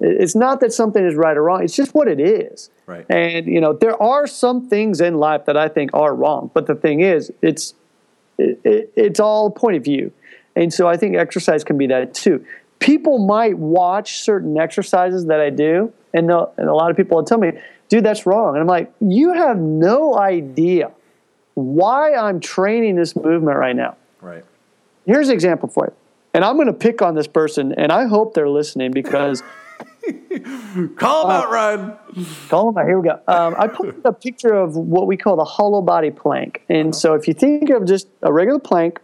it's 0.00 0.34
not 0.34 0.60
that 0.60 0.72
something 0.72 1.04
is 1.04 1.14
right 1.14 1.36
or 1.36 1.42
wrong. 1.42 1.62
It's 1.64 1.74
just 1.74 1.94
what 1.94 2.08
it 2.08 2.20
is. 2.20 2.70
Right. 2.86 3.04
And 3.08 3.46
you 3.46 3.60
know, 3.60 3.72
there 3.72 4.00
are 4.00 4.26
some 4.26 4.68
things 4.68 5.00
in 5.00 5.18
life 5.18 5.44
that 5.46 5.56
I 5.56 5.68
think 5.68 5.90
are 5.92 6.14
wrong, 6.14 6.50
but 6.54 6.66
the 6.66 6.74
thing 6.74 7.00
is, 7.00 7.32
it's 7.42 7.74
it, 8.38 8.60
it, 8.64 8.92
it's 8.94 9.20
all 9.20 9.46
a 9.46 9.50
point 9.50 9.76
of 9.76 9.84
view. 9.84 10.12
And 10.54 10.72
so 10.72 10.88
I 10.88 10.96
think 10.96 11.16
exercise 11.16 11.64
can 11.64 11.78
be 11.78 11.86
that 11.88 12.14
too. 12.14 12.44
People 12.78 13.18
might 13.26 13.58
watch 13.58 14.20
certain 14.20 14.56
exercises 14.56 15.26
that 15.26 15.40
I 15.40 15.50
do, 15.50 15.92
and, 16.14 16.30
and 16.30 16.68
a 16.68 16.74
lot 16.74 16.90
of 16.90 16.96
people 16.96 17.16
will 17.16 17.24
tell 17.24 17.38
me, 17.38 17.52
dude, 17.88 18.04
that's 18.04 18.26
wrong. 18.26 18.54
And 18.54 18.60
I'm 18.60 18.66
like, 18.66 18.92
you 19.00 19.32
have 19.32 19.58
no 19.58 20.16
idea 20.16 20.92
why 21.54 22.14
I'm 22.14 22.38
training 22.38 22.94
this 22.94 23.16
movement 23.16 23.58
right 23.58 23.74
now. 23.74 23.96
right. 24.20 24.44
Here's 25.06 25.28
an 25.28 25.34
example 25.34 25.68
for 25.68 25.86
you. 25.86 25.92
And 26.34 26.44
I'm 26.44 26.56
going 26.56 26.66
to 26.66 26.72
pick 26.72 27.02
on 27.02 27.14
this 27.14 27.26
person, 27.26 27.72
and 27.72 27.90
I 27.90 28.06
hope 28.06 28.34
they're 28.34 28.48
listening 28.48 28.92
because 28.92 29.42
Call 30.96 31.24
him 31.26 31.30
out, 31.30 31.50
Ryan. 31.50 31.96
Call 32.48 32.72
them 32.72 32.78
out. 32.78 32.86
Here 32.86 32.98
we 32.98 33.08
go. 33.08 33.20
Um, 33.26 33.54
I 33.58 33.66
put 33.68 33.96
a 34.04 34.12
picture 34.12 34.54
of 34.54 34.76
what 34.76 35.06
we 35.06 35.16
call 35.16 35.36
the 35.36 35.44
hollow 35.44 35.82
body 35.82 36.10
plank. 36.10 36.62
And 36.68 36.94
so 36.94 37.14
if 37.14 37.28
you 37.28 37.34
think 37.34 37.70
of 37.70 37.86
just 37.86 38.08
a 38.22 38.32
regular 38.32 38.58
plank, 38.60 39.00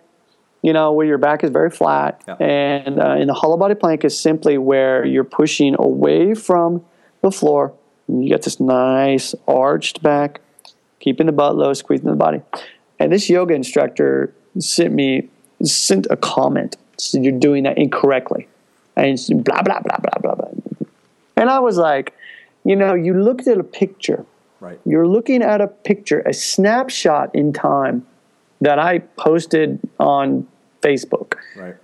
you 0.62 0.72
know, 0.72 0.92
where 0.92 1.06
your 1.06 1.18
back 1.18 1.44
is 1.44 1.50
very 1.50 1.70
flat, 1.70 2.22
Yeah. 2.26 2.36
and 2.40 2.98
uh, 2.98 3.16
in 3.16 3.26
the 3.26 3.34
hollow 3.34 3.56
body 3.56 3.74
plank 3.74 4.04
is 4.04 4.18
simply 4.18 4.56
where 4.56 5.04
you're 5.04 5.24
pushing 5.24 5.76
away 5.78 6.34
from 6.34 6.84
the 7.20 7.30
floor. 7.30 7.74
And 8.08 8.22
you 8.22 8.30
get 8.30 8.42
this 8.42 8.60
nice 8.60 9.34
arched 9.46 10.02
back, 10.02 10.40
keeping 11.00 11.26
the 11.26 11.32
butt 11.32 11.56
low, 11.56 11.72
squeezing 11.74 12.08
the 12.08 12.16
body. 12.16 12.40
And 12.98 13.12
this 13.12 13.28
yoga 13.28 13.54
instructor 13.54 14.32
sent 14.58 14.92
me 14.94 15.28
sent 15.62 16.06
a 16.10 16.16
comment. 16.16 16.76
Said 16.98 17.24
you're 17.24 17.38
doing 17.38 17.64
that 17.64 17.76
incorrectly, 17.76 18.46
and 18.96 19.18
blah 19.44 19.62
blah 19.62 19.80
blah 19.80 19.96
blah 19.98 20.18
blah 20.22 20.34
blah. 20.36 20.48
And 21.36 21.50
I 21.50 21.58
was 21.58 21.76
like, 21.76 22.14
you 22.64 22.76
know, 22.76 22.94
you 22.94 23.14
looked 23.14 23.46
at 23.48 23.58
a 23.58 23.64
picture 23.64 24.24
Right. 24.64 24.80
You're 24.86 25.06
looking 25.06 25.42
at 25.42 25.60
a 25.60 25.66
picture, 25.66 26.20
a 26.20 26.32
snapshot 26.32 27.34
in 27.34 27.52
time 27.52 28.06
that 28.62 28.78
I 28.78 29.00
posted 29.00 29.78
on 30.00 30.46
Facebook, 30.80 31.34
Right. 31.54 31.74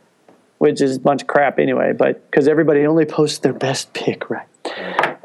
which 0.56 0.80
is 0.80 0.96
a 0.96 1.00
bunch 1.00 1.20
of 1.20 1.28
crap 1.28 1.58
anyway, 1.58 1.92
but 1.92 2.30
because 2.30 2.48
everybody 2.48 2.86
only 2.86 3.04
posts 3.04 3.38
their 3.40 3.52
best 3.52 3.92
pic, 3.92 4.30
right? 4.30 4.46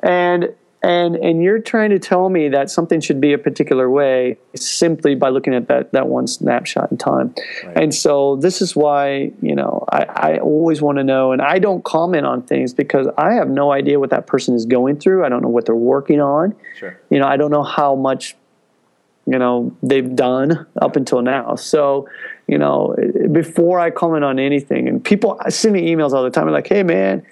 And 0.03 0.53
and 0.85 1.15
and 1.15 1.41
you're 1.41 1.59
trying 1.59 1.89
to 1.89 1.97
tell 1.97 2.29
me 2.29 2.47
that 2.49 2.69
something 2.69 3.01
should 3.01 3.19
be 3.19 3.33
a 3.33 3.39
particular 3.39 3.89
way 3.89 4.37
simply 4.55 5.15
by 5.15 5.29
looking 5.29 5.55
at 5.55 5.67
that 5.67 5.91
that 5.93 6.07
one 6.07 6.27
snapshot 6.27 6.91
in 6.91 6.97
time. 6.97 7.33
And 7.75 7.93
so 7.93 8.35
this 8.35 8.61
is 8.61 8.75
why 8.75 9.31
you 9.41 9.55
know 9.55 9.83
I, 9.91 10.03
I 10.03 10.37
always 10.37 10.83
want 10.83 10.99
to 10.99 11.03
know, 11.03 11.31
and 11.31 11.41
I 11.41 11.57
don't 11.57 11.83
comment 11.83 12.27
on 12.27 12.43
things 12.43 12.73
because 12.73 13.07
I 13.17 13.33
have 13.33 13.49
no 13.49 13.71
idea 13.71 13.99
what 13.99 14.11
that 14.11 14.27
person 14.27 14.53
is 14.53 14.67
going 14.67 14.99
through. 14.99 15.25
I 15.25 15.29
don't 15.29 15.41
know 15.41 15.49
what 15.49 15.65
they're 15.65 15.75
working 15.75 16.21
on. 16.21 16.55
Sure. 16.77 16.99
You 17.09 17.17
know, 17.17 17.27
I 17.27 17.35
don't 17.35 17.51
know 17.51 17.63
how 17.63 17.95
much 17.95 18.35
you 19.25 19.39
know 19.39 19.75
they've 19.81 20.15
done 20.15 20.67
up 20.79 20.95
until 20.95 21.23
now. 21.23 21.55
So 21.55 22.07
you 22.47 22.59
know, 22.59 22.95
before 23.31 23.79
I 23.79 23.89
comment 23.89 24.23
on 24.23 24.37
anything, 24.37 24.87
and 24.87 25.03
people 25.03 25.41
send 25.49 25.73
me 25.73 25.89
emails 25.91 26.13
all 26.13 26.23
the 26.23 26.29
time, 26.29 26.47
like, 26.51 26.67
"Hey, 26.67 26.83
man." 26.83 27.25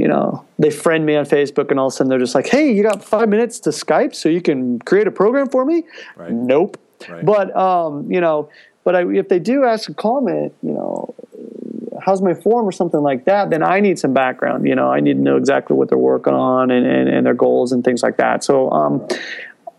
You 0.00 0.08
know, 0.08 0.46
they 0.58 0.70
friend 0.70 1.04
me 1.04 1.14
on 1.14 1.26
Facebook, 1.26 1.70
and 1.70 1.78
all 1.78 1.88
of 1.88 1.92
a 1.92 1.96
sudden 1.96 2.08
they're 2.08 2.18
just 2.18 2.34
like, 2.34 2.46
"Hey, 2.46 2.72
you 2.72 2.82
got 2.82 3.04
five 3.04 3.28
minutes 3.28 3.60
to 3.60 3.70
Skype 3.70 4.14
so 4.14 4.30
you 4.30 4.40
can 4.40 4.78
create 4.78 5.06
a 5.06 5.10
program 5.10 5.48
for 5.48 5.64
me?" 5.66 5.84
Right. 6.16 6.32
Nope. 6.32 6.78
Right. 7.06 7.24
But 7.24 7.54
um, 7.54 8.10
you 8.10 8.20
know, 8.20 8.48
but 8.82 8.96
I, 8.96 9.06
if 9.12 9.28
they 9.28 9.38
do 9.38 9.64
ask 9.64 9.90
a 9.90 9.94
comment, 9.94 10.54
you 10.62 10.72
know, 10.72 11.14
how's 12.00 12.22
my 12.22 12.32
form 12.32 12.66
or 12.66 12.72
something 12.72 13.00
like 13.00 13.26
that, 13.26 13.50
then 13.50 13.62
I 13.62 13.80
need 13.80 13.98
some 13.98 14.14
background. 14.14 14.66
You 14.66 14.74
know, 14.74 14.90
I 14.90 15.00
need 15.00 15.14
to 15.14 15.20
know 15.20 15.36
exactly 15.36 15.76
what 15.76 15.90
they're 15.90 15.98
working 15.98 16.32
on 16.32 16.70
and, 16.70 16.86
and, 16.86 17.08
and 17.08 17.26
their 17.26 17.34
goals 17.34 17.72
and 17.72 17.84
things 17.84 18.02
like 18.02 18.16
that. 18.16 18.42
So 18.42 18.70
um, 18.70 19.06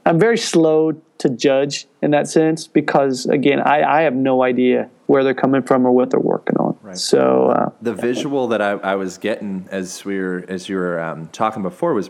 I'm 0.05 0.19
very 0.19 0.38
slow 0.38 0.93
to 1.19 1.30
judge 1.30 1.88
in 2.01 2.11
that 2.11 2.28
sense 2.28 2.67
because 2.67 3.26
again, 3.26 3.59
I, 3.59 3.99
I 3.99 4.01
have 4.01 4.15
no 4.15 4.43
idea 4.43 4.89
where 5.07 5.24
they're 5.24 5.34
coming 5.34 5.61
from 5.61 5.86
or 5.86 5.91
what 5.91 6.09
they're 6.09 6.19
working. 6.19 6.51
Right. 6.91 6.99
So 6.99 7.51
uh, 7.51 7.69
the 7.81 7.93
visual 7.93 8.49
that 8.49 8.61
I, 8.61 8.71
I 8.71 8.95
was 8.95 9.17
getting 9.17 9.65
as 9.71 10.03
we 10.03 10.19
were 10.19 10.43
as 10.49 10.67
you 10.67 10.75
were 10.75 10.99
um, 10.99 11.27
talking 11.29 11.63
before 11.63 11.93
was 11.93 12.09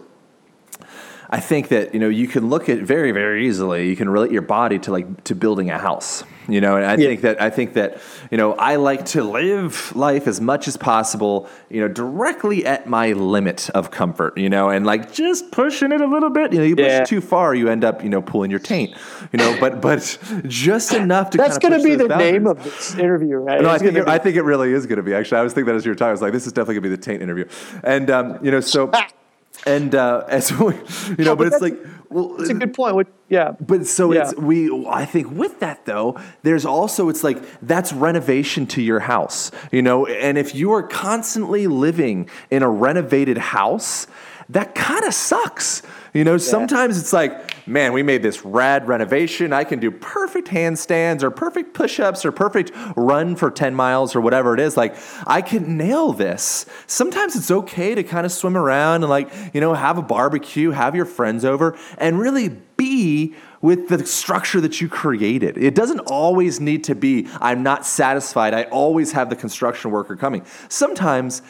I 1.30 1.40
think 1.40 1.68
that 1.68 1.94
you 1.94 2.00
know 2.00 2.10
you 2.10 2.28
can 2.28 2.50
look 2.50 2.68
at 2.68 2.80
very 2.80 3.12
very 3.12 3.48
easily 3.48 3.88
you 3.88 3.96
can 3.96 4.10
relate 4.10 4.32
your 4.32 4.42
body 4.42 4.80
to 4.80 4.92
like 4.92 5.24
to 5.26 5.36
building 5.36 5.70
a 5.70 5.78
house 5.78 6.24
you 6.52 6.62
know 6.62 6.76
and 6.78 6.86
I 6.86 6.96
Yeah. 6.96 7.08
think 7.10 7.22
that 7.22 7.42
I 7.42 7.50
think 7.50 7.74
that 7.74 8.00
you 8.30 8.38
know 8.38 8.54
I 8.54 8.76
like 8.76 9.06
to 9.08 9.24
live 9.24 9.96
life 9.96 10.28
as 10.28 10.40
much 10.42 10.68
as 10.68 10.78
possible 10.78 11.48
you 11.70 11.80
know 11.82 11.88
directly 11.88 12.66
at 12.66 12.88
my 12.88 13.14
limit 13.14 13.70
of 13.72 13.92
comfort 13.92 14.38
you 14.38 14.50
know 14.50 14.70
and 14.70 14.86
like 14.86 15.12
just 15.14 15.52
pushing 15.52 15.92
it 15.92 16.02
a 16.02 16.08
little 16.08 16.30
bit 16.30 16.52
you 16.54 16.60
know 16.60 16.66
you 16.66 16.76
push 16.76 16.86
Yeah. 16.86 17.02
it 17.02 17.08
too 17.08 17.22
far 17.22 17.56
you 17.56 17.70
end 17.70 17.84
up 17.84 18.04
you 18.04 18.10
know 18.10 18.22
pulling 18.22 18.52
your 18.52 18.60
taint 18.60 18.96
you 19.32 19.38
know 19.38 19.56
but 19.60 19.82
but 19.82 20.18
just 20.48 20.94
enough 20.94 21.30
to 21.32 21.38
that's 21.38 21.58
going 21.58 21.78
to 21.78 21.84
be 21.84 21.96
the 21.96 22.08
those 22.08 22.18
name 22.18 22.48
of 22.48 22.64
this 22.64 22.96
interview, 22.96 23.38
right? 23.38 23.62
No, 23.62 23.70
I 23.70 23.78
think 23.78 23.96
it, 23.98 24.08
I 24.08 24.18
think 24.18 24.36
it 24.36 24.42
really 24.44 24.74
is 24.74 24.86
going 24.86 24.98
to 24.98 25.04
be. 25.04 25.14
Actually, 25.14 25.40
I 25.40 25.44
was 25.44 25.54
thinking 25.54 25.68
that 25.68 25.76
as 25.76 25.86
you 25.86 25.92
were 25.92 25.96
talking. 25.96 26.10
I 26.10 26.12
was 26.12 26.22
like, 26.22 26.34
this 26.34 26.46
is 26.48 26.54
definitely 26.54 26.76
going 26.76 26.84
to 26.84 26.90
be 26.90 26.96
the 26.96 27.02
taint 27.02 27.22
interview, 27.22 27.46
and 27.84 28.10
um, 28.10 28.38
you 28.44 28.52
know, 28.52 28.60
so 28.60 28.92
and 29.66 29.94
uh, 29.96 30.26
as 30.30 30.52
we, 30.52 30.74
you 31.18 31.26
know, 31.26 31.36
but, 31.36 31.38
but 31.38 31.48
it's 31.54 31.62
like, 31.62 31.78
well, 32.10 32.36
It's 32.40 32.50
a 32.50 32.54
good 32.54 32.74
point. 32.74 32.96
What, 32.96 33.08
yeah. 33.30 33.54
but 33.60 33.88
so 33.88 34.12
Yeah. 34.12 34.24
it's 34.24 34.36
we. 34.36 34.70
I 34.88 35.06
think 35.06 35.32
with 35.32 35.60
that 35.60 35.86
though, 35.86 36.20
there's 36.44 36.66
also 36.66 37.08
it's 37.10 37.24
like 37.24 37.38
that's 37.62 37.94
renovation 37.94 38.68
to 38.68 38.82
your 38.82 39.00
house, 39.00 39.52
you 39.72 39.82
know, 39.82 40.06
and 40.06 40.38
if 40.38 40.54
you 40.54 40.74
are 40.74 40.84
constantly 40.84 41.68
living 41.68 42.30
in 42.50 42.64
a 42.64 42.70
renovated 42.70 43.38
house, 43.38 44.08
that 44.50 44.76
kind 44.76 45.06
of 45.06 45.14
sucks. 45.14 45.82
You 46.14 46.26
know, 46.26 46.38
sometimes 46.38 47.00
it's 47.00 47.14
like, 47.14 47.51
man, 47.66 47.94
we 47.94 48.04
made 48.04 48.22
this 48.22 48.44
rad 48.44 48.88
renovation. 48.88 49.54
I 49.54 49.64
can 49.64 49.80
do 49.80 49.92
perfect 49.92 50.48
handstands 50.48 51.24
or 51.24 51.32
perfect 51.32 51.74
push-ups 51.74 52.26
or 52.26 52.32
perfect 52.32 52.72
run 52.96 53.36
for 53.36 53.52
10 53.52 53.76
miles 53.76 54.16
or 54.16 54.22
whatever 54.22 54.54
it 54.54 54.60
is. 54.60 54.78
Like, 54.78 54.96
I 55.26 55.42
can 55.42 55.78
nail 55.78 56.14
this. 56.14 56.66
Sometimes 56.88 57.36
it's 57.36 57.52
okay 57.52 57.96
to 57.96 58.04
kind 58.04 58.26
of 58.26 58.32
swim 58.32 58.58
around 58.58 59.04
and 59.04 59.10
like, 59.10 59.32
you 59.54 59.62
know, 59.62 59.74
have 59.74 59.98
a 59.98 60.02
barbecue, 60.02 60.72
have 60.72 60.96
your 60.96 61.06
friends 61.06 61.46
over 61.46 61.78
and 61.98 62.20
really 62.20 62.50
be 62.50 63.36
with 63.62 63.90
the 63.90 64.06
structure 64.06 64.60
that 64.62 64.82
you 64.82 64.90
created. 64.90 65.58
It 65.58 65.76
doesn't 65.76 66.00
always 66.00 66.60
need 66.60 66.84
to 66.86 66.96
be, 66.96 67.28
I'm 67.40 67.64
not 67.64 67.86
satisfied. 67.86 68.54
I 68.54 68.64
always 68.64 69.12
have 69.12 69.30
the 69.30 69.36
construction 69.36 69.92
worker 69.92 70.16
coming. 70.16 70.46
Sometimes 70.68 71.42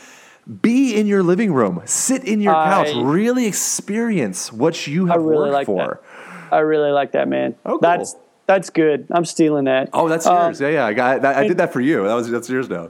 be 0.62 0.96
in 0.96 1.08
your 1.08 1.24
living 1.24 1.54
room, 1.54 1.82
sit 1.86 2.24
in 2.24 2.42
your 2.42 2.54
couch, 2.54 2.90
I- 2.96 3.02
really 3.02 3.46
experience 3.46 4.52
what 4.52 4.88
you 4.88 5.10
I 5.10 5.14
have 5.14 5.22
really 5.24 5.38
worked 5.52 5.54
like 5.54 5.66
for. 5.66 6.02
that. 6.50 6.54
I 6.54 6.60
really 6.60 6.92
like 6.92 7.12
that, 7.14 7.28
man. 7.28 7.56
Oh, 7.66 7.72
cool. 7.72 7.80
That's 7.80 8.16
that's 8.48 8.70
good. 8.70 9.08
I'm 9.12 9.24
stealing 9.24 9.66
that. 9.66 9.90
Oh, 9.94 10.10
that's 10.10 10.26
Uh, 10.28 10.34
yours. 10.34 10.60
Yeah, 10.60 10.68
yeah. 10.70 10.86
I 10.86 10.94
got. 10.94 11.22
That, 11.22 11.38
I 11.38 11.48
did 11.48 11.58
that 11.58 11.72
for 11.72 11.80
you. 11.80 12.04
That 12.06 12.14
was 12.16 12.30
that's 12.30 12.50
yours 12.50 12.70
now. 12.70 12.90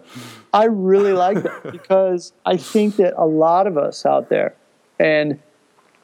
I 0.53 0.65
really 0.65 1.13
like 1.13 1.43
that 1.43 1.63
because 1.71 2.33
I 2.45 2.57
think 2.57 2.95
that 2.95 3.13
a 3.17 3.25
lot 3.25 3.67
of 3.67 3.77
us 3.77 4.05
out 4.05 4.29
there, 4.29 4.55
and 4.99 5.39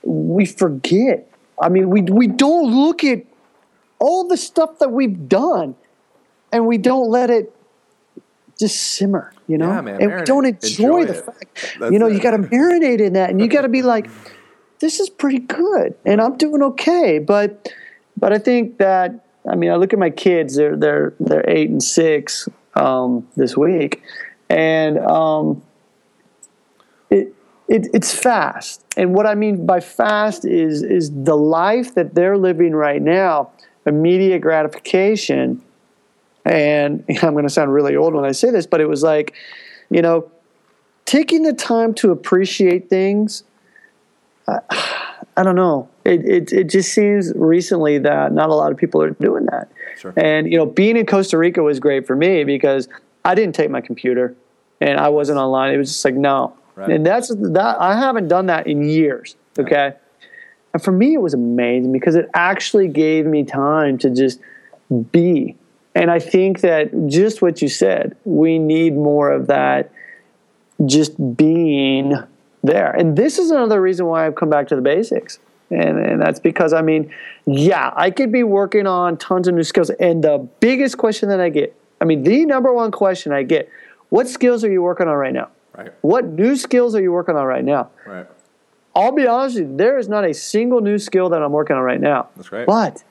we 0.04 0.46
forget. 0.46 1.28
I 1.60 1.70
mean, 1.70 1.90
we 1.90 2.02
we 2.04 2.28
don't 2.28 2.72
look 2.76 3.04
at 3.04 3.24
all 4.00 4.28
the 4.28 4.38
stuff 4.38 4.78
that 4.80 4.92
we've 4.92 5.28
done, 5.28 5.76
and 6.52 6.68
we 6.68 6.78
don't 6.78 7.10
let 7.10 7.32
it 7.32 7.52
just 8.60 8.76
simmer. 8.82 9.34
You 9.48 9.58
know, 9.58 9.70
Yeah, 9.70 9.82
man, 9.82 10.02
and 10.02 10.12
marinate. 10.12 10.26
don't 10.26 10.46
enjoy, 10.46 10.98
Enjoy 10.98 11.06
the 11.06 11.14
fact. 11.14 11.76
That's 11.80 11.92
you 11.92 12.00
know, 12.00 12.08
it. 12.08 12.14
you 12.14 12.20
got 12.20 12.32
to 12.32 12.40
marinate 12.40 13.00
in 13.00 13.14
that, 13.14 13.30
and 13.30 13.40
you 13.40 13.48
got 13.48 13.62
to 13.62 13.70
be 13.70 13.82
like, 13.94 14.10
this 14.80 15.00
is 15.00 15.10
pretty 15.10 15.40
good, 15.40 15.96
and 16.06 16.22
I'm 16.22 16.38
doing 16.38 16.62
okay. 16.64 17.20
But 17.20 17.72
but 18.18 18.34
I 18.34 18.38
think 18.40 18.78
that 18.78 19.26
I 19.50 19.56
mean, 19.56 19.72
I 19.72 19.76
look 19.76 19.94
at 19.94 20.00
my 20.00 20.10
kids; 20.10 20.56
they're 20.56 20.76
they're 20.76 21.14
they're 21.20 21.50
eight 21.50 21.70
and 21.70 21.82
six 21.82 22.50
um, 22.76 23.28
this 23.36 23.56
week, 23.56 24.02
and 24.50 25.00
um, 25.00 25.64
it, 27.10 27.34
it 27.68 27.88
it's 27.94 28.14
fast. 28.14 28.84
And 28.98 29.14
what 29.14 29.26
I 29.26 29.36
mean 29.36 29.66
by 29.66 29.80
fast 29.80 30.46
is 30.46 30.84
is 30.84 31.12
the 31.14 31.38
life 31.38 31.96
that 31.96 32.14
they're 32.16 32.38
living 32.38 32.74
right 32.74 33.02
now, 33.02 33.52
immediate 33.86 34.40
gratification. 34.42 35.62
And 36.48 37.04
I'm 37.22 37.34
going 37.34 37.44
to 37.46 37.50
sound 37.50 37.74
really 37.74 37.96
old 37.96 38.14
when 38.14 38.26
I 38.26 38.32
say 38.32 38.52
this, 38.52 38.66
but 38.66 38.82
it 38.82 38.88
was 38.88 39.04
like, 39.04 39.34
you 39.90 40.02
know, 40.02 40.32
taking 41.06 41.44
the 41.44 41.54
time 41.54 41.94
to 41.96 42.12
appreciate 42.12 42.90
things. 42.90 43.44
I, 44.48 44.60
I 45.38 45.44
don't 45.44 45.56
know. 45.56 45.88
It, 46.04 46.26
it 46.26 46.52
it 46.52 46.64
just 46.64 46.94
seems 46.94 47.32
recently 47.36 48.00
that 48.00 48.32
not 48.34 48.50
a 48.50 48.56
lot 48.56 48.72
of 48.72 48.78
people 48.78 49.04
are 49.04 49.12
doing 49.12 49.46
that. 49.52 49.70
Sure. 50.00 50.12
And 50.18 50.52
you 50.52 50.58
know, 50.58 50.66
being 50.66 50.98
in 50.98 51.06
Costa 51.06 51.38
Rica 51.38 51.62
was 51.62 51.80
great 51.80 52.08
for 52.08 52.16
me 52.16 52.44
because 52.44 52.88
I 53.24 53.36
didn't 53.36 53.54
take 53.54 53.70
my 53.70 53.82
computer 53.82 54.36
and 54.82 55.00
I 55.00 55.10
wasn't 55.10 55.38
online. 55.38 55.76
It 55.76 55.78
was 55.78 55.90
just 55.92 56.04
like 56.04 56.16
no, 56.16 56.56
Right. 56.76 56.90
and 56.90 57.06
that's 57.06 57.28
that. 57.30 57.78
I 57.80 57.96
haven't 57.96 58.30
done 58.30 58.48
that 58.48 58.66
in 58.66 58.82
years. 58.82 59.36
Okay, 59.60 59.94
and 60.74 60.84
for 60.84 60.92
me, 60.92 61.14
it 61.14 61.22
was 61.22 61.36
amazing 61.36 61.92
because 61.92 62.16
it 62.16 62.30
actually 62.34 62.88
gave 62.88 63.28
me 63.28 63.44
time 63.44 64.00
to 64.00 64.10
just 64.10 64.40
be. 65.12 65.56
And 65.98 66.12
I 66.12 66.20
think 66.20 66.62
that 66.62 66.92
just 67.08 67.42
what 67.42 67.60
you 67.60 67.68
said, 67.68 68.16
we 68.24 68.60
need 68.60 68.94
more 68.94 69.32
of 69.32 69.48
that 69.48 69.92
just 70.86 71.36
being 71.36 72.14
there. 72.64 72.92
And 72.92 73.18
this 73.18 73.40
is 73.40 73.50
another 73.50 73.82
reason 73.82 74.06
why 74.06 74.28
I've 74.28 74.36
come 74.36 74.52
back 74.52 74.68
to 74.68 74.76
the 74.76 74.82
basics. 74.82 75.40
And, 75.72 75.98
and 75.98 76.22
that's 76.22 76.40
because, 76.40 76.72
I 76.72 76.84
mean, 76.84 77.12
yeah, 77.48 77.92
I 77.96 78.12
could 78.12 78.32
be 78.32 78.44
working 78.44 78.86
on 78.86 79.18
tons 79.18 79.48
of 79.48 79.56
new 79.56 79.64
skills. 79.64 79.90
And 79.90 80.24
the 80.24 80.48
biggest 80.60 81.00
question 81.00 81.30
that 81.30 81.42
I 81.42 81.50
get, 81.50 81.76
I 82.00 82.06
mean, 82.06 82.22
the 82.22 82.46
number 82.46 82.72
one 82.72 82.92
question 82.92 83.32
I 83.32 83.42
get, 83.42 83.68
what 84.10 84.28
skills 84.28 84.64
are 84.64 84.72
you 84.72 84.84
working 84.84 85.08
on 85.08 85.16
right 85.16 85.34
now? 85.34 85.50
Right. 85.76 85.92
What 86.02 86.26
new 86.26 86.56
skills 86.56 86.94
are 86.94 87.02
you 87.02 87.12
working 87.12 87.36
on 87.36 87.46
right 87.46 87.66
now? 87.66 87.90
Right. 88.06 88.28
I'll 88.96 89.12
be 89.12 89.26
honest 89.26 89.60
with 89.60 89.72
you, 89.72 89.78
there 89.78 89.98
is 89.98 90.08
not 90.08 90.26
a 90.26 90.34
single 90.34 90.82
new 90.82 91.00
skill 91.00 91.30
that 91.30 91.42
I'm 91.42 91.52
working 91.52 91.76
on 91.76 91.82
right 91.82 92.00
now. 92.00 92.30
That's 92.36 92.52
right. 92.52 92.68
But 92.68 93.04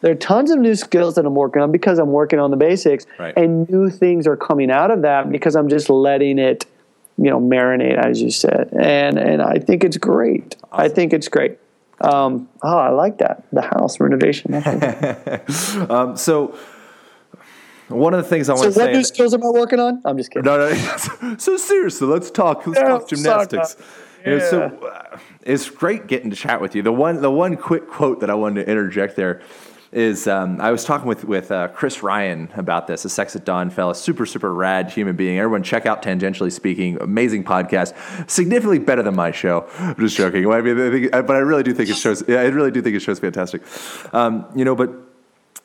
there 0.00 0.12
are 0.12 0.16
tons 0.16 0.50
of 0.50 0.58
new 0.58 0.74
skills 0.74 1.14
that 1.16 1.26
I'm 1.26 1.34
working 1.34 1.62
on 1.62 1.72
because 1.72 1.98
I'm 1.98 2.12
working 2.12 2.38
on 2.38 2.50
the 2.50 2.56
basics, 2.56 3.06
Right. 3.18 3.36
and 3.36 3.68
new 3.68 3.90
things 3.90 4.26
are 4.26 4.36
coming 4.36 4.70
out 4.70 4.90
of 4.90 5.02
that 5.02 5.30
because 5.30 5.56
I'm 5.56 5.68
just 5.68 5.90
letting 5.90 6.38
it, 6.38 6.66
you 7.16 7.30
know, 7.30 7.40
marinate, 7.40 7.96
as 7.96 8.22
you 8.22 8.30
said. 8.30 8.70
And 8.78 9.18
and 9.18 9.42
I 9.42 9.58
think 9.58 9.84
it's 9.84 9.96
great. 9.96 10.56
I 10.72 10.88
think 10.88 11.12
it's 11.12 11.28
great. 11.28 11.58
Um, 12.00 12.48
oh, 12.62 12.78
I 12.78 12.90
like 12.90 13.18
that. 13.18 13.42
The 13.52 13.62
house 13.62 13.98
renovation. 14.00 14.54
Um, 15.90 16.16
so 16.16 16.56
one 17.88 18.12
of 18.14 18.22
the 18.22 18.28
things 18.28 18.48
I 18.48 18.54
so 18.54 18.60
want 18.62 18.66
to 18.66 18.72
say. 18.72 18.80
So, 18.80 18.86
what 18.86 18.92
new 18.92 19.04
skills 19.04 19.34
am 19.34 19.42
I 19.42 19.50
working 19.50 19.80
on? 19.80 20.00
I'm 20.04 20.16
just 20.16 20.30
kidding. 20.30 20.44
No, 20.44 20.58
no. 20.70 21.36
so 21.38 21.56
seriously, 21.56 22.06
let's 22.06 22.30
talk. 22.30 22.66
Let's 22.66 22.78
Yeah, 22.78 22.88
talk 22.88 23.08
gymnastics. 23.08 23.76
You 24.26 24.32
know, 24.38 24.50
so 24.50 24.62
uh, 24.62 25.18
it's 25.42 25.70
great 25.70 26.06
getting 26.06 26.28
to 26.30 26.36
chat 26.36 26.60
with 26.60 26.74
you. 26.74 26.82
The 26.82 26.92
one, 26.92 27.22
the 27.22 27.30
one 27.30 27.56
quick 27.56 27.88
quote 27.88 28.20
that 28.20 28.28
I 28.30 28.34
wanted 28.34 28.64
to 28.66 28.70
interject 28.70 29.16
there 29.16 29.40
is 29.92 30.26
um, 30.26 30.60
I 30.60 30.70
was 30.70 30.84
talking 30.84 31.08
with 31.08 31.24
with 31.24 31.50
uh, 31.50 31.68
Chris 31.68 32.02
Ryan 32.02 32.50
about 32.54 32.86
this, 32.86 33.04
a 33.04 33.08
Sex 33.08 33.34
at 33.36 33.44
Dawn 33.44 33.70
fella, 33.70 33.94
super 33.94 34.26
super 34.26 34.52
rad 34.52 34.90
human 34.90 35.16
being. 35.16 35.38
Everyone 35.38 35.62
check 35.62 35.86
out 35.86 36.02
Tangentially 36.02 36.52
Speaking, 36.52 36.98
amazing 37.00 37.44
podcast, 37.44 37.94
significantly 38.30 38.78
better 38.78 39.02
than 39.02 39.16
my 39.16 39.30
show. 39.30 39.66
I'm 39.78 39.96
just 39.96 40.16
joking. 40.16 40.50
I 40.50 40.60
mean, 40.60 40.78
I 40.78 40.90
think, 40.90 41.10
but 41.10 41.30
I 41.30 41.38
really 41.38 41.62
do 41.62 41.72
think 41.72 41.88
it 41.88 41.96
shows. 41.96 42.22
Yeah, 42.28 42.40
I 42.40 42.46
really 42.46 42.70
do 42.70 42.82
think 42.82 42.96
it 42.96 43.00
shows 43.00 43.18
fantastic. 43.18 43.62
Um, 44.12 44.46
you 44.54 44.64
know, 44.64 44.74
but 44.74 44.90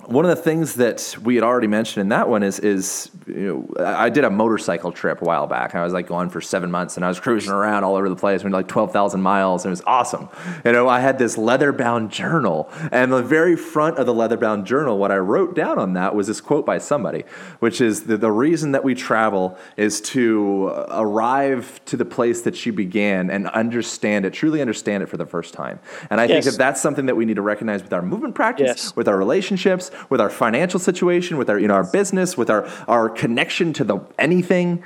one 0.08 0.26
of 0.26 0.30
the 0.30 0.42
things 0.42 0.76
that 0.76 1.16
we 1.24 1.36
had 1.36 1.44
already 1.44 1.68
mentioned 1.68 2.02
in 2.02 2.10
that 2.10 2.28
one 2.30 2.44
is 2.44 2.60
is 2.60 3.10
you 3.26 3.68
know 3.78 3.84
I 3.86 4.10
did 4.10 4.24
a 4.24 4.30
motorcycle 4.30 4.92
trip 4.92 5.22
a 5.22 5.26
while 5.26 5.48
back. 5.48 5.76
I 5.76 5.84
was 5.84 5.94
like 5.94 6.08
gone 6.08 6.30
for 6.30 6.42
seven 6.42 6.70
months 6.72 6.98
and 6.98 7.06
I 7.06 7.08
was 7.08 7.20
cruising 7.26 7.52
around 7.52 7.84
all 7.84 7.96
over 7.96 8.10
the 8.10 8.16
place. 8.16 8.42
We 8.42 8.46
went 8.48 8.54
like 8.56 8.68
twelve 8.68 8.92
thousand 8.92 9.22
miles 9.22 9.66
and 9.66 9.70
it 9.70 9.74
was 9.74 9.84
awesome. 9.86 10.30
You 10.66 10.72
know, 10.72 10.88
I 10.88 11.00
had 11.00 11.18
this 11.18 11.38
leather 11.38 11.72
bound 11.72 12.12
journal 12.12 12.70
and 12.92 13.12
the 13.12 13.22
very 13.24 13.56
front 13.56 13.98
of 13.98 14.06
the 14.06 14.14
leather 14.14 14.38
bound 14.38 14.66
journal, 14.66 14.98
what 14.98 15.12
I 15.12 15.18
wrote 15.18 15.56
down 15.56 15.80
on 15.80 15.94
that 15.94 16.16
was 16.16 16.28
this 16.28 16.42
quote 16.42 16.66
by 16.66 16.78
somebody, 16.78 17.24
which 17.60 17.82
is 17.82 18.04
the, 18.04 18.18
the 18.18 18.32
reason 18.32 18.72
that 18.74 18.84
we 18.84 18.96
travel 18.96 19.58
is 19.78 20.02
to 20.02 20.68
arrive 20.90 21.80
to 21.86 21.98
the 21.98 22.06
place 22.06 22.42
that 22.42 22.66
you 22.66 22.74
began 22.74 23.30
and 23.30 23.48
understand 23.50 24.26
it, 24.26 24.34
truly 24.34 24.62
understand 24.62 25.04
it 25.04 25.08
for 25.08 25.18
the 25.18 25.26
first 25.26 25.54
time. 25.54 25.80
And 26.10 26.20
I 26.20 26.28
think 26.28 26.46
that 26.46 26.58
that's 26.58 26.82
something 26.82 27.06
that 27.06 27.16
we 27.16 27.26
need 27.26 27.36
to 27.36 27.42
recognize 27.42 27.84
with 27.84 27.94
our 27.94 28.02
movement 28.02 28.36
practice, 28.36 28.64
Yes. 28.68 28.96
with 28.96 29.08
our 29.08 29.18
relationships, 29.18 29.92
with 30.10 30.20
our 30.22 30.30
financial 30.30 30.80
situation, 30.80 31.38
with 31.38 31.50
our 31.50 31.60
you 31.60 31.68
know 31.68 31.76
our 31.76 31.84
business, 31.84 32.38
with 32.38 32.50
our 32.50 32.68
our 32.88 33.10
connection 33.10 33.74
to 33.74 33.84
the 33.84 34.00
anything. 34.20 34.84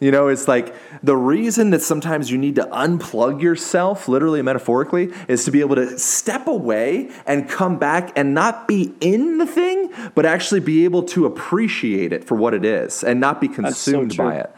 You 0.00 0.10
know, 0.10 0.28
it's 0.28 0.48
like 0.48 0.74
the 1.02 1.16
reason 1.16 1.70
that 1.70 1.80
sometimes 1.80 2.30
you 2.30 2.36
need 2.36 2.56
to 2.56 2.64
unplug 2.64 3.40
yourself, 3.40 4.08
literally 4.08 4.40
and 4.40 4.44
metaphorically, 4.44 5.12
is 5.28 5.44
to 5.44 5.50
be 5.52 5.60
able 5.60 5.76
to 5.76 5.98
step 5.98 6.46
away 6.46 7.10
and 7.26 7.48
come 7.48 7.78
back 7.78 8.12
and 8.18 8.34
not 8.34 8.66
be 8.66 8.92
in 9.00 9.38
the 9.38 9.46
thing, 9.46 9.90
but 10.14 10.26
actually 10.26 10.60
be 10.60 10.84
able 10.84 11.04
to 11.04 11.26
appreciate 11.26 12.12
it 12.12 12.24
for 12.24 12.34
what 12.34 12.54
it 12.54 12.64
is 12.64 13.04
and 13.04 13.20
not 13.20 13.40
be 13.40 13.48
consumed 13.48 14.12
true. 14.14 14.24
by 14.26 14.34
it. 14.36 14.54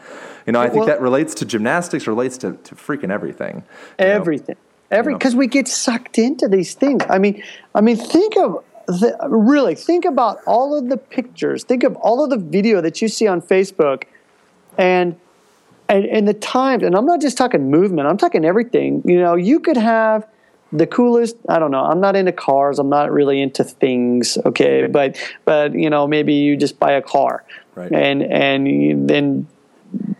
You 0.47 0.53
know, 0.53 0.59
I 0.59 0.65
think 0.65 0.79
Well- 0.79 0.87
that 0.87 1.01
relates 1.01 1.35
to 1.35 1.45
gymnastics, 1.45 2.07
relates 2.07 2.37
to, 2.39 2.53
to 2.53 2.75
freaking 2.75 3.11
everything. 3.11 3.63
you 3.99 4.05
know? 4.05 4.11
everything 4.11 4.55
every 4.91 5.13
know. 5.13 5.17
because 5.17 5.35
we 5.35 5.47
get 5.47 5.67
sucked 5.67 6.17
into 6.17 6.47
these 6.47 6.73
things 6.73 7.03
i 7.09 7.17
mean 7.17 7.43
i 7.75 7.81
mean 7.81 7.97
think 7.97 8.37
of 8.37 8.63
the, 8.87 9.17
really 9.29 9.75
think 9.75 10.05
about 10.05 10.39
all 10.47 10.77
of 10.77 10.89
the 10.89 10.97
pictures. 10.97 11.63
Think 11.63 11.83
of 11.83 11.95
all 11.97 12.23
of 12.23 12.29
the 12.29 12.37
video 12.37 12.81
that 12.81 13.01
you 13.01 13.07
see 13.07 13.27
on 13.27 13.41
facebook 13.41 14.03
and 14.77 15.15
and 15.89 16.05
and 16.05 16.27
the 16.27 16.33
times. 16.33 16.83
And 16.83 16.95
i'm 16.95 17.05
not 17.05 17.21
just 17.21 17.37
talking 17.37 17.69
movement. 17.69 18.07
I'm 18.07 18.17
talking 18.17 18.45
everything. 18.45 19.03
You 19.05 19.19
know 19.19 19.35
you 19.35 19.59
could 19.59 19.77
have 19.77 20.27
the 20.73 20.85
coolest 20.85 21.37
i 21.47 21.59
don't 21.59 21.71
know 21.71 21.85
i'm 21.85 22.01
not 22.01 22.17
into 22.17 22.33
cars. 22.33 22.77
I'm 22.79 22.89
not 22.89 23.11
really 23.11 23.41
into 23.41 23.63
things 23.63 24.37
okay? 24.45 24.87
But 24.87 25.17
but 25.45 25.73
you 25.73 25.89
know 25.89 26.07
maybe 26.07 26.33
you 26.33 26.57
just 26.57 26.79
buy 26.79 26.93
a 26.93 27.01
car. 27.01 27.43
Right. 27.75 27.91
and 27.91 28.23
and 28.23 29.09
then 29.09 29.47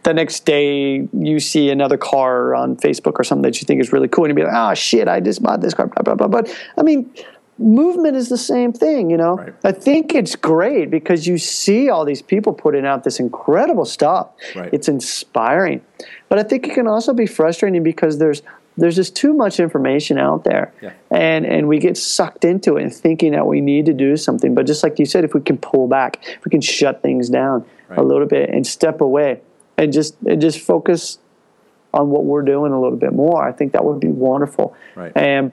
the 0.03 0.13
next 0.13 0.45
day 0.45 1.07
you 1.11 1.39
see 1.39 1.70
another 1.70 1.97
car 1.97 2.55
on 2.55 2.78
Facebook 2.78 3.13
or 3.20 3.24
something 3.24 3.43
that 3.43 3.59
you 3.59 3.65
think 3.65 3.82
is 3.82 3.91
really 3.91 4.07
cool, 4.07 4.26
and 4.26 4.32
you 4.32 4.36
be 4.36 4.43
like, 4.43 4.53
"Oh 4.55 4.74
shit, 4.74 5.07
I 5.07 5.20
just 5.20 5.43
bought 5.43 5.59
this 5.61 5.74
car." 5.74 5.88
Blah 5.88 6.03
blah 6.03 6.15
blah. 6.15 6.28
But 6.28 6.55
I 6.78 6.84
mean, 6.84 7.11
movement 7.60 8.16
is 8.16 8.30
the 8.30 8.38
same 8.38 8.72
thing, 8.74 9.10
you 9.10 9.18
know. 9.18 9.36
Right. 9.38 9.53
I 9.64 9.72
think 9.72 10.14
it's 10.14 10.36
great 10.36 10.89
because 10.91 11.28
you 11.28 11.38
see 11.38 11.89
all 11.89 12.05
these 12.05 12.22
people 12.22 12.53
putting 12.53 12.86
out 12.86 13.03
this 13.03 13.20
incredible 13.20 13.86
stuff. 13.86 14.30
Right. 14.55 14.70
It's 14.72 14.88
inspiring, 14.88 15.82
but 16.30 16.39
I 16.39 16.43
think 16.43 16.68
it 16.68 16.74
can 16.74 16.88
also 16.88 17.14
be 17.14 17.26
frustrating 17.26 17.84
because 17.84 18.18
there's 18.20 18.41
there's 18.80 18.95
just 18.95 19.16
too 19.16 19.34
much 19.34 19.60
information 19.60 20.20
out 20.20 20.43
there, 20.43 20.72
Yeah. 20.82 20.91
and 21.10 21.45
and 21.45 21.68
we 21.68 21.80
get 21.80 21.97
sucked 21.97 22.45
into 22.45 22.78
it 22.78 22.84
and 22.84 22.93
thinking 22.93 23.32
that 23.32 23.47
we 23.47 23.60
need 23.60 23.88
to 23.88 23.93
do 23.93 24.16
something. 24.18 24.53
But 24.53 24.68
just 24.68 24.84
like 24.84 24.99
you 24.99 25.05
said, 25.05 25.24
if 25.24 25.34
we 25.34 25.41
can 25.41 25.58
pull 25.58 25.88
back, 25.88 26.20
if 26.28 26.45
we 26.45 26.51
can 26.51 26.62
shut 26.62 27.01
things 27.01 27.30
down 27.30 27.66
Right. 27.89 27.97
a 27.97 28.03
little 28.03 28.28
bit 28.28 28.49
and 28.49 28.68
step 28.68 29.01
away 29.01 29.39
and 29.78 29.91
just 29.93 30.16
and 30.28 30.39
just 30.41 30.60
focus 30.60 31.18
on 31.93 32.10
what 32.12 32.26
we're 32.26 32.41
doing 32.43 32.72
a 32.74 32.80
little 32.80 32.97
bit 32.99 33.14
more, 33.14 33.47
I 33.47 33.51
think 33.51 33.72
that 33.72 33.84
would 33.84 33.99
be 33.99 34.10
wonderful. 34.10 34.76
Right. 34.93 35.12
And 35.16 35.51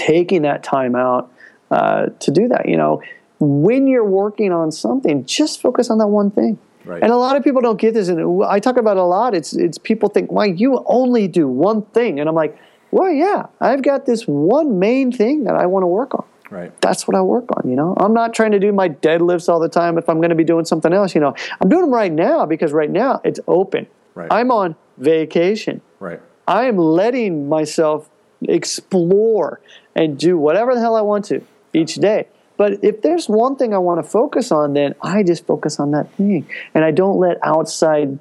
taking 0.00 0.42
that 0.42 0.62
time 0.62 0.96
out 0.96 1.30
uh, 1.70 2.06
to 2.20 2.30
do 2.30 2.48
that, 2.48 2.68
you 2.68 2.76
know, 2.76 3.02
when 3.38 3.86
you're 3.86 4.04
working 4.04 4.52
on 4.52 4.72
something, 4.72 5.24
just 5.24 5.60
focus 5.60 5.90
on 5.90 5.98
that 5.98 6.08
one 6.08 6.30
thing. 6.30 6.58
Right. 6.84 7.02
And 7.02 7.12
a 7.12 7.16
lot 7.16 7.36
of 7.36 7.44
people 7.44 7.60
don't 7.60 7.78
get 7.78 7.92
this, 7.92 8.08
and 8.08 8.42
I 8.44 8.58
talk 8.58 8.78
about 8.78 8.96
it 8.96 9.00
a 9.00 9.04
lot. 9.04 9.34
It's 9.34 9.52
it's 9.52 9.76
people 9.76 10.08
think, 10.08 10.32
"Why 10.32 10.46
you 10.46 10.82
only 10.86 11.28
do 11.28 11.46
one 11.46 11.82
thing?" 11.82 12.18
And 12.18 12.28
I'm 12.28 12.34
like, 12.34 12.56
"Well, 12.90 13.10
yeah, 13.10 13.46
I've 13.60 13.82
got 13.82 14.06
this 14.06 14.26
one 14.26 14.78
main 14.78 15.12
thing 15.12 15.44
that 15.44 15.54
I 15.54 15.66
want 15.66 15.82
to 15.82 15.86
work 15.86 16.14
on." 16.14 16.24
Right. 16.50 16.72
that's 16.80 17.06
what 17.06 17.16
I 17.16 17.20
work 17.20 17.44
on. 17.56 17.70
You 17.70 17.76
know, 17.76 17.94
I'm 17.98 18.12
not 18.12 18.34
trying 18.34 18.50
to 18.52 18.58
do 18.58 18.72
my 18.72 18.88
deadlifts 18.88 19.48
all 19.48 19.60
the 19.60 19.68
time 19.68 19.98
if 19.98 20.08
I'm 20.08 20.16
going 20.16 20.30
to 20.30 20.34
be 20.34 20.42
doing 20.42 20.64
something 20.64 20.92
else. 20.92 21.14
You 21.14 21.20
know, 21.20 21.32
I'm 21.60 21.68
doing 21.68 21.82
them 21.82 21.94
right 21.94 22.10
now 22.10 22.44
because 22.44 22.72
right 22.72 22.90
now 22.90 23.20
it's 23.22 23.38
open. 23.46 23.86
Right. 24.16 24.26
I'm 24.32 24.50
on 24.50 24.74
vacation. 24.98 25.80
Right. 26.00 26.20
I 26.48 26.64
am 26.64 26.76
letting 26.76 27.48
myself 27.48 28.10
explore 28.48 29.60
and 29.94 30.18
do 30.18 30.38
whatever 30.38 30.74
the 30.74 30.80
hell 30.80 30.96
I 30.96 31.00
want 31.02 31.24
to 31.26 31.42
each 31.72 31.96
day. 31.96 32.26
But 32.56 32.84
if 32.84 33.00
there's 33.02 33.28
one 33.28 33.56
thing 33.56 33.72
I 33.72 33.78
want 33.78 34.04
to 34.04 34.08
focus 34.10 34.52
on, 34.52 34.74
then 34.74 34.94
I 35.02 35.22
just 35.22 35.46
focus 35.46 35.80
on 35.80 35.92
that 35.92 36.12
thing, 36.14 36.46
and 36.74 36.84
I 36.84 36.90
don't 36.90 37.18
let 37.18 37.38
outside 37.42 38.18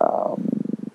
um, 0.00 0.48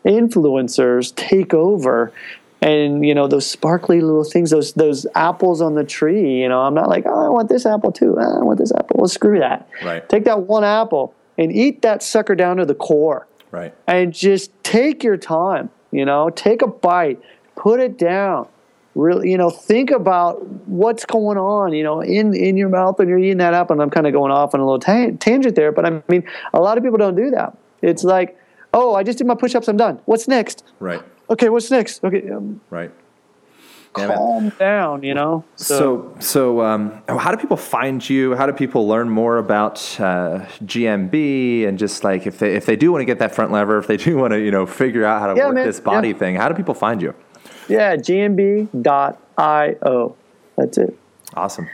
influencers 0.05 1.13
take 1.15 1.53
over. 1.53 2.11
And 2.59 3.05
you 3.05 3.13
know 3.13 3.27
those 3.27 3.45
sparkly 3.45 4.01
little 4.01 4.23
things, 4.23 4.49
those 4.49 4.73
those 4.73 5.05
apples 5.13 5.61
on 5.61 5.75
the 5.75 5.83
tree. 5.83 6.41
You 6.41 6.49
know, 6.49 6.61
I'm 6.61 6.73
not 6.73 6.89
like, 6.89 7.03
oh, 7.05 7.25
I 7.27 7.29
want 7.29 7.49
this 7.49 7.67
apple 7.67 7.91
too. 7.91 8.17
Ah, 8.19 8.39
I 8.39 8.43
want 8.43 8.57
this 8.57 8.71
apple. 8.71 8.95
Well, 8.97 9.07
screw 9.07 9.37
that. 9.37 9.69
Right. 9.83 10.07
Take 10.09 10.23
that 10.23 10.41
one 10.41 10.63
apple 10.63 11.13
and 11.37 11.51
eat 11.51 11.83
that 11.83 12.01
sucker 12.01 12.33
down 12.33 12.57
to 12.57 12.65
the 12.65 12.73
core 12.73 13.27
Right. 13.51 13.73
and 13.85 14.11
just 14.11 14.51
take 14.63 15.03
your 15.03 15.15
time 15.17 15.69
you 15.91 16.03
know 16.03 16.29
take 16.31 16.61
a 16.61 16.67
bite 16.67 17.21
put 17.57 17.79
it 17.79 17.97
down 17.97 18.47
really 18.95 19.29
you 19.29 19.37
know 19.37 19.49
think 19.49 19.91
about 19.91 20.45
what's 20.67 21.05
going 21.05 21.37
on 21.37 21.73
you 21.73 21.83
know 21.83 21.99
in 22.01 22.33
in 22.33 22.55
your 22.57 22.69
mouth 22.69 22.97
when 22.97 23.07
you're 23.07 23.19
eating 23.19 23.37
that 23.37 23.53
apple 23.53 23.73
and 23.73 23.81
i'm 23.81 23.89
kind 23.89 24.07
of 24.07 24.13
going 24.13 24.31
off 24.31 24.53
on 24.55 24.59
a 24.59 24.63
little 24.65 24.79
ta- 24.79 25.11
tangent 25.19 25.55
there 25.55 25.71
but 25.71 25.85
i 25.85 26.01
mean 26.07 26.23
a 26.53 26.59
lot 26.59 26.77
of 26.77 26.83
people 26.83 26.97
don't 26.97 27.15
do 27.15 27.29
that 27.29 27.55
it's 27.81 28.03
like 28.03 28.37
oh 28.73 28.95
i 28.95 29.03
just 29.03 29.17
did 29.17 29.27
my 29.27 29.35
push-ups 29.35 29.67
i'm 29.67 29.77
done 29.77 29.99
what's 30.05 30.27
next 30.27 30.63
Right. 30.79 31.01
okay 31.29 31.49
what's 31.49 31.69
next 31.69 32.03
okay 32.03 32.27
um, 32.29 32.61
Right. 32.69 32.91
Man. 33.97 34.07
calm 34.09 34.49
down 34.59 35.01
you 35.03 35.13
know 35.15 35.43
So, 35.55 36.15
so 36.19 36.61
um, 36.61 37.01
how 37.07 37.31
do 37.31 37.37
people 37.37 37.57
find 37.57 38.07
you? 38.07 38.35
How 38.35 38.45
do 38.45 38.53
people 38.53 38.87
learn 38.87 39.09
more 39.09 39.39
about 39.39 39.77
uh, 39.99 40.45
GMB 40.63 41.67
and 41.67 41.79
just 41.79 42.03
like 42.03 42.27
if 42.27 42.37
they 42.37 42.53
if 42.55 42.67
they 42.67 42.75
do 42.75 42.91
want 42.91 43.01
to 43.01 43.05
get 43.05 43.17
that 43.19 43.33
front 43.33 43.51
lever, 43.51 43.79
if 43.79 43.87
they 43.87 43.97
do 43.97 44.15
want 44.17 44.33
to 44.33 44.39
you 44.39 44.51
know 44.51 44.67
figure 44.67 45.03
out 45.03 45.19
how 45.19 45.33
to 45.33 45.35
Yeah, 45.39 45.47
work 45.47 45.55
man. 45.55 45.65
this 45.65 45.79
body 45.79 46.09
Yeah. 46.09 46.13
thing, 46.21 46.35
how 46.35 46.47
do 46.47 46.53
people 46.53 46.75
find 46.75 47.01
you? 47.01 47.15
Yeah 47.67 47.95
gmb.io 47.95 48.65
that's 50.55 50.77
it 50.77 50.97
Awesome. 51.33 51.69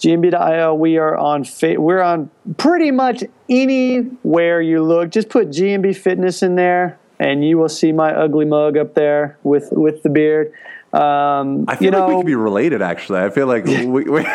GMB.io. 0.00 0.74
We 0.74 0.98
are 0.98 1.16
on. 1.16 1.44
Fa- 1.44 1.80
we're 1.80 2.02
on 2.02 2.30
pretty 2.58 2.90
much 2.90 3.22
anywhere 3.48 4.60
you 4.60 4.82
look. 4.82 5.10
Just 5.10 5.28
put 5.28 5.48
GMB 5.50 5.96
Fitness 5.96 6.42
in 6.42 6.56
there, 6.56 6.98
and 7.18 7.44
you 7.44 7.58
will 7.58 7.68
see 7.68 7.92
my 7.92 8.12
ugly 8.12 8.44
mug 8.44 8.76
up 8.76 8.94
there 8.94 9.38
with 9.42 9.68
with 9.72 10.02
the 10.02 10.10
beard. 10.10 10.52
Um, 10.92 11.64
I 11.68 11.76
feel 11.76 11.86
you 11.86 11.90
know, 11.90 12.00
like 12.00 12.08
we 12.08 12.16
could 12.16 12.26
be 12.26 12.34
related. 12.34 12.82
Actually, 12.82 13.20
I 13.20 13.30
feel 13.30 13.46
like 13.46 13.64
we. 13.64 13.86
we 13.86 14.26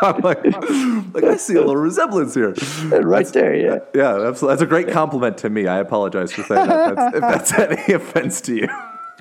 I'm 0.00 0.20
like, 0.20 0.44
like 0.44 1.24
I 1.24 1.36
see 1.36 1.54
a 1.54 1.60
little 1.60 1.76
resemblance 1.76 2.32
here. 2.32 2.54
right 3.02 3.26
there. 3.26 3.56
Yeah. 3.56 3.78
Yeah, 3.92 4.12
that's, 4.18 4.40
that's 4.40 4.62
a 4.62 4.66
great 4.66 4.88
compliment 4.90 5.38
to 5.38 5.50
me. 5.50 5.66
I 5.66 5.78
apologize 5.78 6.30
for 6.30 6.44
saying 6.44 6.68
that. 6.68 6.94
That's, 6.94 7.16
if 7.16 7.20
that's 7.20 7.52
any 7.88 7.94
offense 7.94 8.40
to 8.42 8.54
you. 8.54 8.68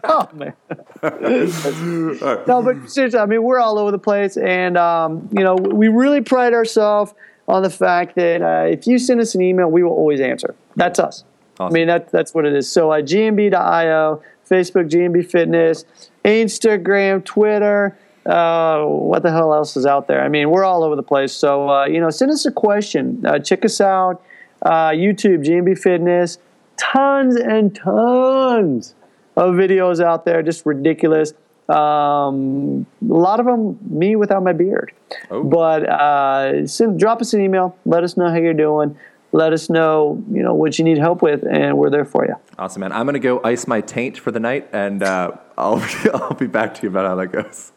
Oh 0.04 0.28
man. 0.34 0.54
no, 2.48 2.62
but 2.62 2.89
seriously, 2.89 3.20
I 3.20 3.26
mean, 3.26 3.43
we're 3.43 3.60
all 3.60 3.80
over 3.80 3.91
the 3.91 4.00
place, 4.00 4.38
and 4.38 4.78
um, 4.78 5.30
you 5.32 5.43
know, 5.43 5.56
we 5.56 5.88
really 5.88 6.22
pride 6.22 6.54
ourselves 6.54 7.14
on 7.48 7.64
the 7.64 7.70
fact 7.70 8.16
that 8.16 8.41
uh, 8.41 8.68
if 8.70 8.88
you 8.88 9.00
send 9.00 9.22
us 9.22 9.34
an 9.36 9.41
email, 9.41 9.70
we 9.70 9.84
will 9.84 9.91
always 9.91 10.20
answer. 10.20 10.56
That's 10.76 11.00
us. 11.00 11.24
Awesome. 11.60 11.74
I 11.74 11.80
mean, 11.80 11.88
that, 11.88 12.12
that's 12.12 12.34
what 12.34 12.45
it 12.45 12.54
is. 12.54 12.72
So, 12.72 12.91
uh, 12.91 13.02
GMB.io, 13.02 14.22
Facebook, 14.50 14.89
GMB 14.89 15.30
Fitness, 15.30 15.86
Instagram, 16.24 17.24
Twitter. 17.24 17.98
Uh, 18.26 18.84
what 18.84 19.24
the 19.24 19.32
hell 19.32 19.54
else 19.54 19.78
is 19.78 19.86
out 19.86 20.08
there? 20.08 20.22
I 20.22 20.28
mean, 20.28 20.50
we're 20.50 20.66
all 20.66 20.84
over 20.84 20.95
the 20.95 21.04
place. 21.04 21.32
So, 21.34 21.70
uh, 21.70 21.86
you 21.86 22.02
know, 22.02 22.10
send 22.10 22.32
us 22.32 22.45
a 22.45 22.52
question. 22.52 23.26
Uh, 23.26 23.39
check 23.39 23.64
us 23.64 23.80
out. 23.80 24.22
Uh, 24.62 24.89
YouTube, 24.89 25.45
GMB 25.45 25.80
Fitness. 25.80 26.38
Tons 26.78 27.36
and 27.38 27.74
tons 27.74 28.93
of 29.38 29.53
videos 29.53 30.03
out 30.03 30.25
there, 30.25 30.41
just 30.41 30.65
ridiculous. 30.65 31.33
Um, 31.69 32.85
a 33.01 33.13
lot 33.13 33.39
of 33.39 33.45
them, 33.45 33.77
me 33.81 34.15
without 34.15 34.43
my 34.43 34.53
beard. 34.53 34.93
Oh. 35.29 35.43
But 35.43 35.88
uh, 35.88 36.65
send, 36.65 36.99
drop 36.99 37.21
us 37.21 37.33
an 37.33 37.41
email. 37.41 37.77
Let 37.85 38.03
us 38.03 38.17
know 38.17 38.29
how 38.29 38.38
you're 38.38 38.53
doing. 38.53 38.97
Let 39.33 39.53
us 39.53 39.69
know, 39.69 40.23
you 40.31 40.41
know, 40.41 40.53
what 40.53 40.79
you 40.79 40.85
need 40.85 40.97
help 40.97 41.21
with, 41.21 41.43
and 41.43 41.77
we're 41.77 41.89
there 41.89 42.05
for 42.05 42.25
you. 42.25 42.35
Awesome, 42.57 42.79
man. 42.79 42.93
I'm 42.93 43.05
gonna 43.05 43.19
go 43.19 43.41
ice 43.43 43.67
my 43.67 43.81
taint 43.81 44.17
for 44.17 44.31
the 44.31 44.39
night, 44.39 44.69
and 44.71 45.03
uh, 45.03 45.31
I'll 45.57 45.85
I'll 46.13 46.33
be 46.33 46.47
back 46.47 46.73
to 46.75 46.83
you 46.83 46.89
about 46.89 47.05
how 47.05 47.15
that 47.15 47.27
goes. 47.27 47.71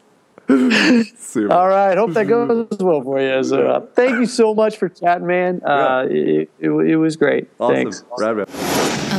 Super. 1.18 1.52
All 1.52 1.68
right. 1.68 1.98
Hope 1.98 2.12
that 2.12 2.28
goes 2.28 2.68
well 2.78 3.02
for 3.02 3.20
you. 3.20 3.42
So, 3.44 3.68
uh, 3.68 3.80
thank 3.94 4.12
you 4.12 4.26
so 4.26 4.54
much 4.54 4.78
for 4.78 4.88
chatting, 4.88 5.26
man. 5.26 5.60
Uh, 5.64 6.06
it, 6.08 6.50
it, 6.58 6.70
it 6.70 6.96
was 6.96 7.16
great. 7.16 7.48
Awesome. 7.58 7.74
Thanks. 7.74 8.04
Rad. 8.18 9.08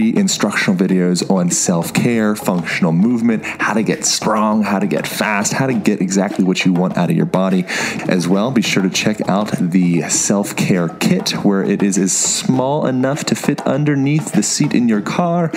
instructional 0.00 0.78
videos 0.78 1.28
on 1.30 1.50
self 1.50 1.92
care, 1.92 2.34
functional 2.34 2.92
movement, 2.92 3.44
how 3.44 3.74
to 3.74 3.82
get 3.82 4.04
strong, 4.04 4.62
how 4.62 4.78
to 4.78 4.86
get 4.86 5.06
fast, 5.06 5.52
how 5.52 5.66
to 5.66 5.74
get 5.74 6.00
exactly 6.00 6.44
what 6.44 6.64
you 6.64 6.72
want 6.72 6.96
out 6.96 7.10
of 7.10 7.16
your 7.16 7.26
body 7.26 7.64
as 8.08 8.26
well. 8.26 8.50
Be 8.50 8.62
sure 8.62 8.82
to 8.82 8.90
check 8.90 9.28
out 9.28 9.52
the 9.58 10.02
self 10.08 10.56
care 10.56 10.88
kit, 10.88 11.30
where 11.44 11.62
it 11.62 11.82
is 11.82 11.98
as 11.98 12.12
small 12.12 12.86
enough 12.86 13.24
to 13.26 13.34
fit 13.34 13.60
underneath 13.66 14.32
the 14.32 14.42
seat 14.42 14.74
in 14.74 14.88
your 14.88 15.02
car. 15.02 15.50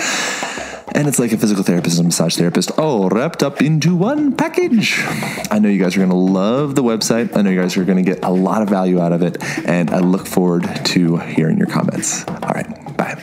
And 0.94 1.08
it's 1.08 1.18
like 1.18 1.32
a 1.32 1.36
physical 1.36 1.62
therapist 1.62 1.98
and 1.98 2.08
massage 2.08 2.36
therapist 2.36 2.78
all 2.78 3.08
wrapped 3.08 3.42
up 3.42 3.60
into 3.60 3.94
one 3.96 4.34
package. 4.34 5.02
I 5.50 5.58
know 5.58 5.68
you 5.68 5.82
guys 5.82 5.94
are 5.96 5.98
going 5.98 6.10
to 6.10 6.16
love 6.16 6.74
the 6.74 6.82
website. 6.82 7.36
I 7.36 7.42
know 7.42 7.50
you 7.50 7.60
guys 7.60 7.76
are 7.76 7.84
going 7.84 8.02
to 8.02 8.10
get 8.10 8.24
a 8.24 8.30
lot 8.30 8.62
of 8.62 8.70
value 8.70 9.00
out 9.00 9.12
of 9.12 9.22
it. 9.22 9.36
And 9.66 9.90
I 9.90 9.98
look 9.98 10.26
forward 10.26 10.64
to 10.86 11.16
hearing 11.18 11.58
your 11.58 11.66
comments. 11.66 12.26
All 12.26 12.50
right. 12.54 12.96
Bye. 12.96 13.22